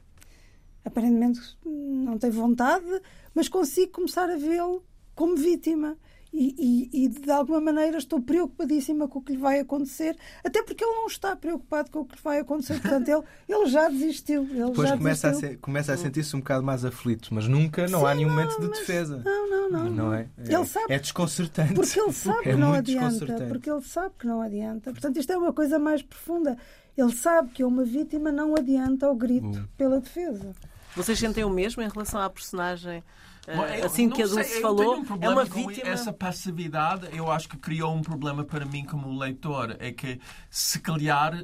aparentemente 0.85 1.41
não 1.65 2.19
tem 2.19 2.31
vontade, 2.31 3.01
mas 3.35 3.49
consigo 3.49 3.93
começar 3.93 4.29
a 4.29 4.37
vê-lo 4.37 4.85
como 5.15 5.37
vítima. 5.37 5.97
E, 6.33 6.89
e, 6.93 7.05
e, 7.05 7.09
de 7.09 7.31
alguma 7.31 7.61
maneira 7.61 7.99
estou 7.99 8.21
preocupadíssima 8.21 9.07
com 9.07 9.19
o 9.19 9.23
que 9.23 9.33
lhe 9.33 9.39
vai 9.39 9.61
acontecer, 9.61 10.17
até 10.43 10.63
porque 10.63 10.83
ele 10.83 10.95
não 10.95 11.07
está 11.07 11.37
preocupado 11.37 11.91
com 11.91 12.01
o 12.01 12.05
que 12.07 12.15
lhe 12.17 12.23
vai 12.23 12.39
acontecer, 12.39 12.81
portanto 12.81 13.09
ele, 13.09 13.23
ele 13.49 13.67
já 13.67 13.89
desistiu. 13.89 14.43
Ele 14.45 14.65
Depois 14.71 14.89
já 14.89 14.97
começa, 14.97 15.29
desistiu. 15.29 15.49
A 15.49 15.53
ser, 15.53 15.59
começa 15.59 15.93
a 15.93 15.97
sentir-se 15.97 16.35
um 16.35 16.39
bocado 16.39 16.65
mais 16.65 16.85
aflito, 16.85 17.29
mas 17.35 17.47
nunca, 17.47 17.87
não 17.89 18.01
Sim, 18.01 18.07
há 18.07 18.15
nenhum 18.15 18.29
não, 18.29 18.37
momento 18.37 18.61
de 18.61 18.69
mas- 18.69 18.79
defesa. 18.79 19.23
Não, 19.25 19.51
não, 19.51 19.71
não. 19.71 19.91
Não 19.91 20.15
é? 20.15 20.29
É, 20.39 20.55
Ele 20.55 20.65
sabe- 20.67 20.93
é 20.93 20.99
desconcertante. 20.99 21.75
Porque 21.75 22.01
ele 22.01 22.13
sabe 22.13 22.39
É 22.49 22.53
que 22.53 22.57
não 22.57 22.73
adianta. 22.73 23.27
Porque 23.49 23.71
ele 23.71 23.83
sabe 23.83 24.15
que 24.19 24.27
não 24.27 24.41
adianta. 24.41 24.91
Portanto, 24.91 25.19
isto 25.19 25.33
é 25.33 25.37
uma 25.37 25.53
coisa 25.53 25.79
mais 25.79 26.01
profunda. 26.03 26.57
Ele 26.97 27.13
sabe 27.15 27.51
que 27.51 27.63
uma 27.65 27.85
vítima 27.85 28.31
não 28.33 28.55
adianta 28.55 29.07
ao 29.07 29.15
grito 29.15 29.47
Hum. 29.59 29.65
pela 29.77 30.01
defesa. 30.01 30.53
Vocês 30.97 31.19
sentem 31.19 31.43
o 31.45 31.51
mesmo 31.51 31.83
em 31.83 31.89
relação 31.89 32.21
à 32.21 32.29
personagem? 32.29 33.03
Eh, 33.47 33.57
Bom, 33.57 33.65
eu 33.65 33.87
assim 33.87 34.09
que 34.09 34.23
a 34.23 34.27
Dulce 34.27 34.55
eu 34.55 34.61
falou, 34.63 34.97
um 34.99 35.05
é 35.21 35.29
uma 35.29 35.45
vítima. 35.45 35.89
Essa 35.89 36.13
passividade, 36.13 37.09
eu 37.13 37.31
acho 37.31 37.49
que 37.49 37.57
criou 37.57 37.95
um 37.95 38.03
problema 38.03 38.45
para 38.45 38.65
mim 38.65 38.85
como 38.85 39.19
leitor. 39.19 39.77
É 39.79 39.91
que, 39.93 40.21
se 40.51 40.79
calhar, 40.81 41.43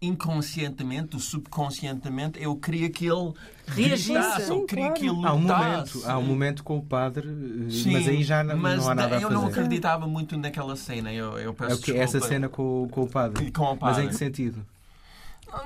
inconscientemente, 0.00 1.14
ou 1.16 1.20
subconscientemente, 1.20 2.42
eu 2.42 2.54
queria 2.56 2.90
que 2.90 3.06
ele 3.06 3.32
Reagisse. 3.66 4.42
Sim, 4.46 4.66
queria 4.66 4.84
claro. 4.88 5.00
que 5.00 5.06
ele 5.08 5.26
Há 5.26 5.32
um 5.34 5.40
lutasse. 5.40 5.64
momento, 5.96 6.02
há 6.10 6.18
um 6.18 6.22
momento 6.22 6.64
com 6.64 6.76
o 6.76 6.82
padre, 6.84 7.26
eh, 7.28 7.70
Sim, 7.70 7.92
mas 7.92 8.08
aí 8.08 8.22
já 8.22 8.44
não, 8.44 8.56
mas 8.58 8.78
não 8.84 8.90
há 8.90 8.94
nada 8.94 9.14
a 9.16 9.18
eu 9.18 9.22
fazer. 9.22 9.34
não 9.34 9.46
acreditava 9.46 10.06
muito 10.06 10.36
naquela 10.36 10.76
cena. 10.76 11.10
Eu, 11.12 11.38
eu 11.38 11.54
peço 11.54 11.90
É 11.92 11.98
essa 11.98 12.20
cena 12.20 12.48
com, 12.48 12.82
o- 12.84 12.88
com 12.88 13.02
o 13.04 13.08
padre. 13.08 13.50
Com 13.50 13.62
o 13.62 13.68
Mas 13.80 13.96
em 13.96 14.00
padre. 14.02 14.08
que 14.08 14.14
sentido? 14.16 14.66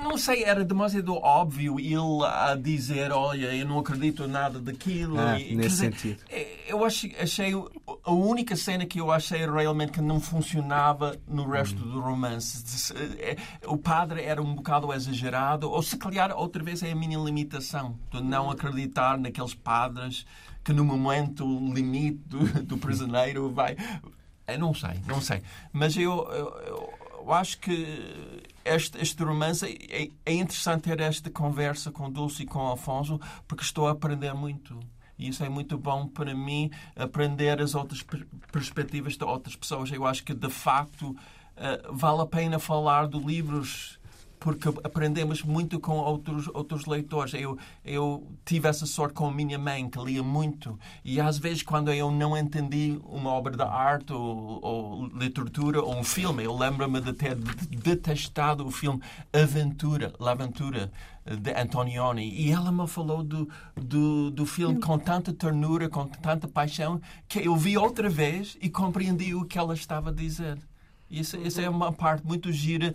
Não 0.02 0.16
sei, 0.18 0.44
era 0.44 0.64
demasiado 0.64 1.14
óbvio 1.14 1.78
ele 1.80 2.24
a 2.26 2.54
dizer: 2.54 3.10
Olha, 3.12 3.54
eu 3.54 3.66
não 3.66 3.78
acredito 3.78 4.24
em 4.24 4.28
nada 4.28 4.58
daquilo. 4.60 5.18
Ah, 5.18 5.38
E, 5.38 5.54
nesse 5.56 5.68
dizer, 5.70 5.92
sentido. 5.94 6.20
eh, 6.28 6.56
Eu 6.68 6.84
achei, 6.84 7.14
achei 7.18 7.52
a 8.04 8.12
única 8.12 8.54
cena 8.56 8.84
que 8.86 9.00
eu 9.00 9.10
achei 9.10 9.46
realmente 9.46 9.92
que 9.92 10.00
não 10.00 10.20
funcionava 10.20 11.16
no 11.26 11.48
resto 11.48 11.82
Hum. 11.82 11.90
do 11.90 12.00
romance. 12.00 12.92
Eh, 13.18 13.36
O 13.66 13.76
padre 13.76 14.22
era 14.22 14.42
um 14.42 14.54
bocado 14.54 14.92
exagerado, 14.92 15.70
ou 15.70 15.82
se 15.82 15.96
calhar 15.96 16.30
outra 16.36 16.62
vez 16.62 16.82
é 16.82 16.92
a 16.92 16.94
minha 16.94 17.18
limitação 17.18 17.98
de 18.10 18.22
não 18.22 18.50
acreditar 18.50 19.16
naqueles 19.18 19.54
padres 19.54 20.26
que 20.64 20.72
no 20.72 20.84
momento 20.84 21.44
limite 21.72 22.20
do, 22.26 22.44
do 22.64 22.76
prisioneiro 22.78 23.50
vai. 23.50 23.76
Eu 24.46 24.58
não 24.58 24.74
sei, 24.74 25.00
não 25.06 25.20
sei. 25.20 25.42
Mas 25.72 25.96
eu, 25.96 26.12
eu- 26.32 26.92
eu 27.20 27.32
acho 27.32 27.58
que 27.58 28.42
este, 28.74 29.00
este 29.00 29.22
romance 29.22 29.64
é, 29.66 30.08
é 30.24 30.34
interessante 30.34 30.82
ter 30.82 31.00
esta 31.00 31.30
conversa 31.30 31.90
com 31.90 32.10
Dulce 32.10 32.42
e 32.42 32.46
com 32.46 32.60
Alfonso 32.60 33.20
porque 33.46 33.62
estou 33.62 33.86
a 33.88 33.92
aprender 33.92 34.32
muito. 34.34 34.78
E 35.18 35.28
isso 35.28 35.42
é 35.44 35.48
muito 35.48 35.76
bom 35.76 36.06
para 36.06 36.32
mim, 36.34 36.70
aprender 36.94 37.60
as 37.60 37.74
outras 37.74 38.02
per- 38.02 38.26
perspectivas 38.52 39.16
de 39.16 39.24
outras 39.24 39.56
pessoas. 39.56 39.90
Eu 39.90 40.06
acho 40.06 40.22
que, 40.22 40.32
de 40.32 40.48
facto, 40.48 41.16
eh, 41.56 41.82
vale 41.90 42.22
a 42.22 42.26
pena 42.26 42.58
falar 42.60 43.08
de 43.08 43.18
livros 43.18 43.97
porque 44.38 44.68
aprendemos 44.84 45.42
muito 45.42 45.80
com 45.80 45.96
outros, 45.96 46.48
outros 46.48 46.86
leitores. 46.86 47.34
Eu, 47.34 47.58
eu 47.84 48.26
tive 48.44 48.68
essa 48.68 48.86
sorte 48.86 49.14
com 49.14 49.26
a 49.26 49.32
minha 49.32 49.58
mãe, 49.58 49.88
que 49.88 49.98
lia 49.98 50.22
muito. 50.22 50.78
E 51.04 51.20
às 51.20 51.38
vezes, 51.38 51.62
quando 51.62 51.92
eu 51.92 52.10
não 52.10 52.36
entendi 52.36 52.98
uma 53.04 53.30
obra 53.30 53.56
de 53.56 53.62
arte 53.62 54.12
ou, 54.12 54.60
ou 54.62 55.06
literatura 55.08 55.82
ou 55.82 55.96
um 55.96 56.04
filme, 56.04 56.44
eu 56.44 56.56
lembro-me 56.56 57.00
de 57.00 57.12
ter 57.12 57.34
detestado 57.34 58.66
o 58.66 58.70
filme 58.70 59.02
Aventura, 59.32 60.12
La 60.18 60.32
Aventura, 60.32 60.90
de 61.24 61.52
Antonioni. 61.52 62.30
E 62.30 62.50
ela 62.50 62.72
me 62.72 62.86
falou 62.86 63.22
do, 63.22 63.48
do, 63.76 64.30
do 64.30 64.46
filme 64.46 64.80
com 64.80 64.98
tanta 64.98 65.32
ternura, 65.32 65.88
com 65.88 66.06
tanta 66.06 66.48
paixão, 66.48 67.00
que 67.28 67.40
eu 67.40 67.56
vi 67.56 67.76
outra 67.76 68.08
vez 68.08 68.56
e 68.60 68.68
compreendi 68.68 69.34
o 69.34 69.44
que 69.44 69.58
ela 69.58 69.74
estava 69.74 70.10
a 70.10 70.12
dizer. 70.12 70.58
Isso, 71.10 71.36
isso 71.38 71.60
é 71.60 71.68
uma 71.68 71.90
parte 71.92 72.26
muito 72.26 72.52
gira 72.52 72.94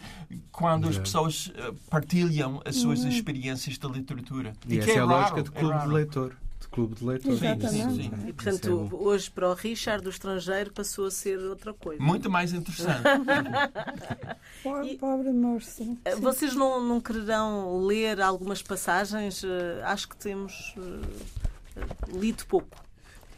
quando 0.51 0.83
as 0.87 0.95
Yeah. 0.95 1.01
pessoas 1.03 1.51
eh, 1.55 1.73
partilham 1.89 2.61
as 2.63 2.75
suas 2.75 3.03
experiências 3.03 3.77
da 3.77 3.89
literatura. 3.89 4.53
E, 4.67 4.77
que 4.77 4.79
essa 4.79 4.91
é, 4.91 4.99
a 4.99 5.05
raro, 5.05 5.11
lógica 5.19 5.41
de 5.43 5.49
é 5.49 5.51
clube 5.59 5.73
de 5.73 5.79
raro. 5.79 5.91
leitor. 5.91 6.35
De 6.61 6.67
clube 6.67 6.95
de 6.95 7.05
leitor. 7.05 7.31
Exatamente. 7.33 7.69
Sim, 7.71 7.89
sim, 7.89 8.01
sim. 8.03 8.25
E, 8.25 8.29
é 8.29 8.33
portanto, 8.33 8.87
bom. 8.91 8.97
hoje 8.97 9.29
para 9.31 9.49
o 9.49 9.53
Richard, 9.55 10.03
do 10.03 10.09
estrangeiro, 10.11 10.71
passou 10.71 11.07
a 11.07 11.11
ser 11.11 11.37
outra 11.39 11.73
coisa. 11.73 12.01
Muito 12.01 12.29
mais 12.29 12.53
interessante. 12.53 13.01
Pobre, 14.63 14.91
E- 14.93 14.97
pobre 14.97 15.29
Mercy. 15.31 15.97
Eh, 16.05 16.15
Vocês 16.15 16.55
não, 16.55 16.81
não 16.81 17.01
quererão 17.01 17.79
ler 17.85 18.21
algumas 18.21 18.61
passagens? 18.61 19.43
Eh, 19.43 19.81
Acho 19.83 20.07
que 20.07 20.15
temos 20.15 20.73
eh, 20.77 21.81
lido 22.13 22.45
pouco 22.45 22.77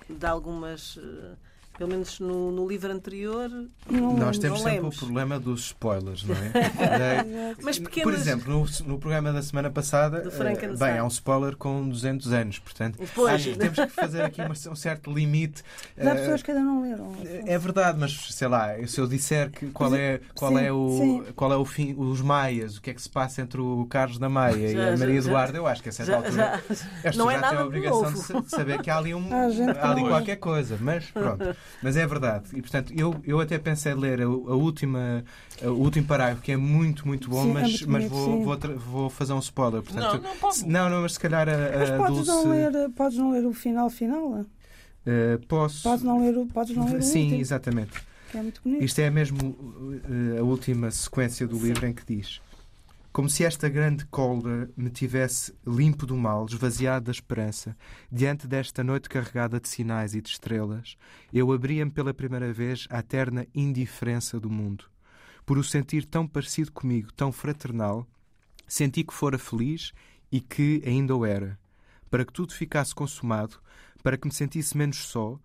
de 0.09 0.25
algumas. 0.25 0.99
eh, 1.01 1.31
Pelo 1.77 1.89
menos 1.89 2.19
no, 2.21 2.51
no 2.53 2.65
livro 2.67 2.89
anterior. 2.91 3.49
Não 3.89 4.13
Nós 4.15 4.37
temos 4.37 4.59
Não 4.59 4.63
sempre 4.65 4.79
lemos. 4.81 4.95
o 4.95 4.99
problema 5.05 5.37
dos 5.39 5.65
spoilers, 5.65 6.23
não 6.23 6.33
é? 6.35 7.55
Mas 7.61 7.77
Por 7.79 7.89
pequenas. 7.89 8.21
exemplo, 8.21 8.53
no, 8.53 8.65
no 8.93 8.97
programa 8.99 9.33
da 9.33 9.41
semana 9.41 9.69
passada, 9.69 10.21
Do 10.21 10.29
eh, 10.29 10.67
bem, 10.77 10.97
há 10.97 11.03
um 11.03 11.07
spoiler 11.09 11.57
com 11.57 11.87
200 11.89 12.31
anos, 12.31 12.59
portanto, 12.59 12.97
Pois. 13.13 13.33
acho 13.33 13.49
que 13.51 13.57
temos 13.57 13.75
que 13.77 13.87
fazer 13.89 14.21
aqui 14.21 14.41
uma- 14.41 14.51
um 14.71 14.75
certo 14.75 15.11
limite. 15.11 15.63
Mas 15.97 16.07
há 16.07 16.11
Eh, 16.11 16.15
pessoas 16.15 16.41
que 16.43 16.51
ainda 16.51 16.63
não 16.63 16.81
leram. 16.81 17.13
É 17.45 17.57
verdade, 17.57 17.97
mas 17.99 18.13
sei 18.33 18.47
lá, 18.47 18.69
se 18.87 18.99
eu 19.01 19.05
disser 19.07 19.51
que 19.51 19.67
qual 19.71 19.93
é, 19.93 20.21
qual 20.33 20.51
Sim, 20.53 20.59
é, 20.63 20.71
o, 20.71 20.89
sim. 20.97 21.23
qual 21.35 21.51
é 21.51 21.57
o 21.57 21.65
fim, 21.65 21.93
os 21.97 22.21
Maias, 22.21 22.77
o 22.77 22.81
que 22.81 22.89
é 22.91 22.93
que 22.93 23.01
se 23.01 23.09
passa 23.09 23.41
entre 23.41 23.59
o 23.59 23.85
Carlos 23.89 24.17
da 24.17 24.29
Maia 24.29 24.55
e 24.55 24.73
Já, 24.73 24.93
a 24.93 24.97
Maria 24.97 25.15
já, 25.15 25.21
já. 25.21 25.29
Eduarda, 25.29 25.57
eu 25.57 25.67
acho 25.67 25.83
que 25.83 25.89
a 25.89 25.91
certa 25.91 26.11
Já- 26.13 26.17
altura 26.19 26.61
já- 27.03 27.11
não 27.17 27.29
é 27.29 27.33
têm 27.33 27.41
nada 27.41 27.59
a 27.59 27.65
obrigação 27.65 28.03
de, 28.05 28.11
novo. 28.13 28.23
sa- 28.23 28.39
de 28.41 28.49
saber 28.49 28.81
que 28.81 28.89
há 28.89 28.97
ali, 28.97 29.13
um, 29.13 29.25
Há 29.81 29.91
ali 29.91 30.01
qualquer 30.07 30.37
coisa, 30.37 30.77
mas 30.79 31.05
pronto. 31.11 31.55
Mas 31.81 31.95
é 31.97 32.05
verdade. 32.07 32.49
E 32.53 32.61
portanto, 32.61 32.93
eu, 32.95 33.15
eu 33.23 33.39
até 33.39 33.57
pensei 33.57 33.91
em 33.91 33.95
ler 33.95 34.21
a, 34.21 34.25
a 34.25 34.27
última, 34.27 35.23
o 35.63 35.69
último 35.69 36.07
parágrafo, 36.07 36.41
que 36.41 36.51
é 36.51 36.57
muito, 36.57 37.07
muito 37.07 37.29
bom, 37.29 37.43
Sim, 37.43 37.51
é 37.51 37.53
mas, 37.53 37.69
muito 37.81 37.89
mas 37.91 38.03
bonito, 38.05 38.13
vou, 38.13 38.37
sim. 38.37 38.43
vou, 38.43 38.77
vou 38.79 39.09
fazer 39.09 39.33
um 39.33 39.39
spoiler. 39.39 39.81
Portanto, 39.81 40.21
não, 40.21 40.29
não 40.31 40.37
pode. 40.37 40.65
não, 40.67 40.89
não, 40.89 41.01
mas 41.01 41.13
se 41.13 41.19
calhar 41.19 41.47
a, 41.47 41.77
Mas 41.77 41.89
a 41.91 41.97
podes, 41.97 42.15
Dulce. 42.25 42.29
não 42.29 42.49
ler, 42.49 42.89
podes 42.91 43.17
não 43.17 43.31
ler 43.31 43.45
o 43.45 43.53
final 43.53 43.89
final? 43.89 44.45
eh, 45.05 45.39
posso. 45.47 45.83
Podes 45.83 46.03
não 46.03 46.19
ler 46.21 46.37
o, 46.37 46.45
podes 46.47 46.75
não 46.75 46.85
ler 46.85 46.97
o 46.97 47.01
Sim, 47.03 47.23
último, 47.23 47.41
exatamente. 47.41 47.91
é 48.33 48.41
muito 48.41 48.61
bonito. 48.63 48.83
Isto 48.83 48.99
é 49.01 49.09
mesmo 49.09 49.37
uh, 49.49 50.39
a 50.39 50.43
última 50.43 50.89
sequência 50.91 51.47
do 51.47 51.57
livro 51.59 51.85
em 51.85 51.93
que 51.93 52.03
diz: 52.05 52.41
Como 53.15 53.29
se 53.29 53.45
esta 53.45 53.69
grande 53.69 54.05
cólera 54.07 54.69
me 54.75 54.89
tivesse 54.89 55.55
limpo 55.65 56.05
do 56.05 56.17
mal, 56.17 56.45
esvaziado 56.49 57.05
da 57.05 57.13
esperança, 57.13 57.73
diante 58.11 58.45
desta 58.45 58.83
noite 58.83 59.07
carregada 59.07 59.57
de 59.57 59.69
sinais 59.69 60.13
e 60.13 60.21
de 60.21 60.27
estrelas, 60.27 60.97
eu 61.31 61.49
abria-me 61.53 61.89
pela 61.89 62.13
primeira 62.13 62.51
vez 62.51 62.85
à 62.89 62.99
eterna 62.99 63.47
indiferença 63.55 64.37
do 64.37 64.49
mundo. 64.49 64.83
Por 65.45 65.57
o 65.57 65.63
sentir 65.63 66.03
tão 66.05 66.27
parecido 66.27 66.73
comigo, 66.73 67.13
tão 67.13 67.31
fraternal, 67.31 68.05
senti 68.67 69.01
que 69.01 69.13
fora 69.13 69.39
feliz 69.39 69.93
e 70.29 70.41
que 70.41 70.83
ainda 70.85 71.15
o 71.15 71.25
era. 71.25 71.57
Para 72.11 72.25
que 72.25 72.33
tudo 72.33 72.51
ficasse 72.51 72.93
consumado, 72.93 73.61
para 74.03 74.17
que 74.17 74.27
me 74.27 74.33
sentisse 74.33 74.75
menos 74.75 74.97
só, 74.97 75.39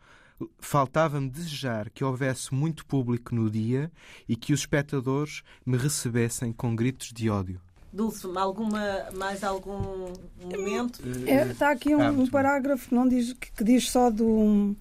faltava-me 0.59 1.29
desejar 1.29 1.91
que 1.91 2.05
houvesse 2.05 2.55
muito 2.55 2.85
público 2.87 3.35
no 3.35 3.51
dia 3.51 3.91
e 4.29 4.37
que 4.37 4.53
os 4.53 4.61
espectadores 4.61 5.43
me 5.67 5.77
recebessem 5.77 6.53
com 6.53 6.75
gritos 6.77 7.13
de 7.13 7.29
ódio. 7.31 7.61
Dulce, 7.93 8.27
alguma, 8.37 9.11
mais 9.17 9.43
algum 9.43 10.13
momento? 10.45 11.01
É, 11.27 11.51
está 11.51 11.71
aqui 11.73 11.95
um, 11.95 12.01
Ah, 12.01 12.11
um 12.11 12.27
parágrafo 12.27 12.89
que, 12.89 12.95
não 12.95 13.09
diz, 13.09 13.33
que, 13.33 13.51
que 13.53 13.65
diz 13.65 13.91
só 13.91 14.09
do, 14.11 14.77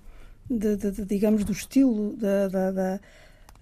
de- 0.50 0.76
de- 0.76 0.92
de- 0.92 1.06
digamos, 1.06 1.44
do 1.44 1.52
estilo 1.52 2.16
da, 2.18 2.48
da, 2.48 2.72
da, 2.72 3.00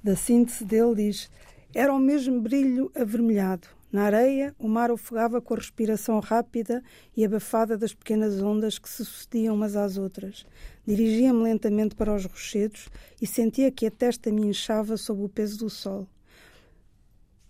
da 0.03 0.15
síntese 0.17 0.65
dele. 0.65 0.95
Diz: 0.95 1.29
Era 1.73 1.93
o 1.93 1.99
mesmo 1.99 2.41
brilho 2.41 2.91
avermelhado. 2.93 3.67
Na 3.91 4.03
areia, 4.03 4.53
o 4.59 4.67
mar 4.67 4.91
ofegava 4.91 5.41
com 5.41 5.53
a 5.53 5.57
respiração 5.57 6.19
rápida 6.19 6.83
e 7.15 7.23
abafada 7.23 7.77
das 7.77 7.93
pequenas 7.93 8.41
ondas 8.41 8.77
que 8.77 8.89
se 8.89 9.05
sucediam 9.05 9.55
umas 9.55 9.77
às 9.77 9.97
outras. 9.97 10.45
Dirigia-me 10.85 11.43
lentamente 11.43 11.95
para 11.95 12.13
os 12.13 12.25
rochedos 12.25 12.89
e 13.21 13.25
sentia 13.25 13.71
que 13.71 13.85
a 13.85 13.91
testa 13.91 14.29
me 14.29 14.45
inchava 14.45 14.97
sob 14.97 15.23
o 15.23 15.29
peso 15.29 15.59
do 15.59 15.69
sol. 15.69 16.07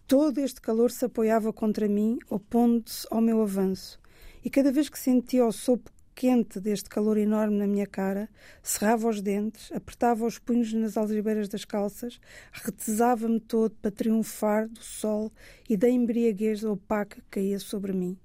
Todo 0.08 0.38
este 0.38 0.62
calor 0.62 0.92
se 0.92 1.06
apoiava 1.06 1.52
contra 1.52 1.88
mim, 1.88 2.20
opondo-se 2.30 3.08
ao 3.10 3.20
meu 3.20 3.42
avanço. 3.42 4.00
E 4.46 4.50
cada 4.50 4.72
vez 4.72 4.88
que 4.88 5.00
sentia 5.00 5.46
o 5.46 5.52
sopro 5.52 5.92
quente 6.18 6.59
deste 6.59 6.89
calor 6.89 7.15
enorme 7.15 7.59
na 7.59 7.68
minha 7.68 7.86
cara, 7.86 8.28
cerrava 8.63 9.07
os 9.07 9.22
dentes, 9.22 9.72
apertava 9.72 10.26
os 10.26 10.39
punhos 10.39 10.74
nas 10.74 10.97
algibeiras 10.97 11.47
das 11.47 11.63
calças, 11.63 12.20
retesava-me 12.51 13.39
todo 13.39 13.76
para 13.80 13.91
triunfar 13.91 14.68
do 14.68 14.82
sol 14.82 15.32
e 15.70 15.78
da 15.78 15.88
embriaguez 15.88 16.63
opaca 16.63 17.18
que 17.18 17.28
caía 17.30 17.59
sobre 17.59 17.93
mim. 17.93 18.18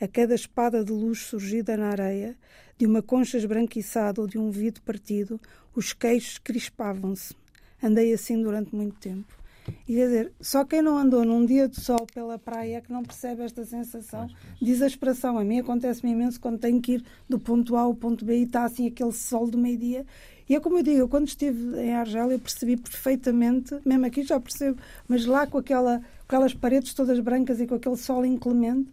A 0.00 0.06
cada 0.06 0.36
espada 0.36 0.84
de 0.84 0.92
luz 0.92 1.22
surgida 1.22 1.76
na 1.76 1.88
areia, 1.88 2.36
de 2.78 2.86
uma 2.86 3.02
concha 3.02 3.36
esbranquiçada 3.36 4.20
ou 4.20 4.28
de 4.28 4.38
um 4.38 4.48
vidro 4.48 4.80
partido, 4.82 5.40
os 5.74 5.92
queixos 5.92 6.38
crispavam-se. 6.38 7.34
Andei 7.82 8.12
assim 8.12 8.40
durante 8.40 8.72
muito 8.72 9.00
tempo. 9.00 9.41
E 9.88 9.94
quer 9.94 10.06
dizer, 10.06 10.32
só 10.40 10.64
quem 10.64 10.82
não 10.82 10.96
andou 10.96 11.24
num 11.24 11.44
dia 11.44 11.68
de 11.68 11.80
sol 11.80 12.06
pela 12.12 12.38
praia 12.38 12.78
é 12.78 12.80
que 12.80 12.92
não 12.92 13.02
percebe 13.02 13.42
esta 13.42 13.64
sensação 13.64 14.28
de 14.60 14.70
exasperação. 14.70 15.38
A 15.38 15.44
mim 15.44 15.60
acontece-me 15.60 16.12
imenso 16.12 16.40
quando 16.40 16.58
tenho 16.58 16.80
que 16.80 16.94
ir 16.94 17.04
do 17.28 17.38
ponto 17.38 17.76
A 17.76 17.82
ao 17.82 17.94
ponto 17.94 18.24
B 18.24 18.38
e 18.38 18.42
está 18.42 18.64
assim 18.64 18.86
aquele 18.86 19.12
sol 19.12 19.46
do 19.48 19.58
meio-dia 19.58 20.04
E 20.48 20.54
é 20.54 20.60
como 20.60 20.78
eu 20.78 20.82
digo, 20.82 20.98
eu 20.98 21.08
quando 21.08 21.28
estive 21.28 21.78
em 21.80 21.94
Argel 21.94 22.30
eu 22.30 22.38
percebi 22.38 22.76
perfeitamente, 22.76 23.78
mesmo 23.84 24.06
aqui 24.06 24.22
já 24.22 24.40
percebo, 24.40 24.78
mas 25.06 25.24
lá 25.24 25.46
com 25.46 25.58
aquela, 25.58 26.02
aquelas 26.26 26.54
paredes 26.54 26.94
todas 26.94 27.18
brancas 27.20 27.60
e 27.60 27.66
com 27.66 27.74
aquele 27.74 27.96
sol 27.96 28.24
inclemente, 28.24 28.90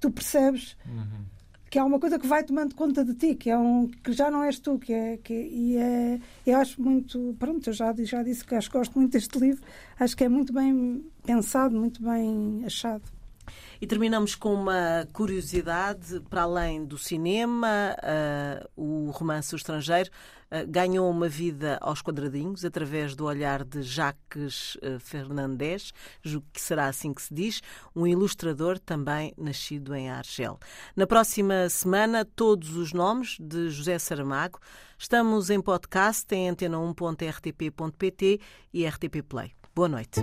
tu 0.00 0.10
percebes 0.10 0.76
uhum. 0.86 1.31
Que 1.72 1.78
há 1.78 1.86
uma 1.86 1.98
coisa 1.98 2.18
que 2.18 2.26
vai 2.26 2.44
tomando 2.44 2.74
conta 2.74 3.02
de 3.02 3.14
ti, 3.14 3.34
que 3.34 3.48
é 3.48 3.56
um 3.56 3.88
que 4.04 4.12
já 4.12 4.30
não 4.30 4.44
és 4.44 4.58
tu, 4.58 4.78
que 4.78 4.92
é 4.92 5.16
que 5.16 5.32
e 5.32 5.78
é 5.78 6.20
eu 6.46 6.58
acho 6.58 6.82
muito, 6.82 7.34
pronto, 7.38 7.66
eu 7.66 7.72
já 7.72 7.94
já 8.00 8.22
disse 8.22 8.44
que 8.44 8.54
acho 8.54 8.70
que 8.70 8.76
gosto 8.76 8.98
muito 8.98 9.12
deste 9.12 9.38
livro, 9.38 9.64
acho 9.98 10.14
que 10.14 10.22
é 10.22 10.28
muito 10.28 10.52
bem 10.52 11.02
pensado, 11.24 11.74
muito 11.74 12.02
bem 12.02 12.62
achado. 12.66 13.02
E 13.80 13.86
terminamos 13.86 14.34
com 14.34 14.54
uma 14.54 15.06
curiosidade, 15.12 16.20
para 16.30 16.42
além 16.42 16.84
do 16.84 16.96
cinema, 16.96 17.96
uh, 17.98 18.68
o 18.76 19.10
romance 19.10 19.54
O 19.54 19.56
Estrangeiro 19.56 20.08
uh, 20.50 20.64
ganhou 20.68 21.10
uma 21.10 21.28
vida 21.28 21.78
aos 21.80 22.00
quadradinhos 22.00 22.64
através 22.64 23.16
do 23.16 23.24
olhar 23.24 23.64
de 23.64 23.82
Jacques 23.82 24.76
uh, 24.76 25.00
Fernandes, 25.00 25.92
julgo 26.22 26.46
que 26.52 26.60
será 26.60 26.86
assim 26.86 27.12
que 27.12 27.22
se 27.22 27.34
diz, 27.34 27.60
um 27.94 28.06
ilustrador 28.06 28.78
também 28.78 29.34
nascido 29.36 29.94
em 29.94 30.08
Argel. 30.10 30.60
Na 30.94 31.06
próxima 31.06 31.68
semana, 31.68 32.24
todos 32.24 32.76
os 32.76 32.92
nomes 32.92 33.36
de 33.40 33.68
José 33.70 33.98
Saramago. 33.98 34.60
Estamos 34.96 35.50
em 35.50 35.60
podcast 35.60 36.32
em 36.32 36.48
antena1.rtp.pt 36.48 38.40
e 38.72 38.86
RTP 38.86 39.22
Play. 39.28 39.52
Boa 39.74 39.88
noite. 39.88 40.20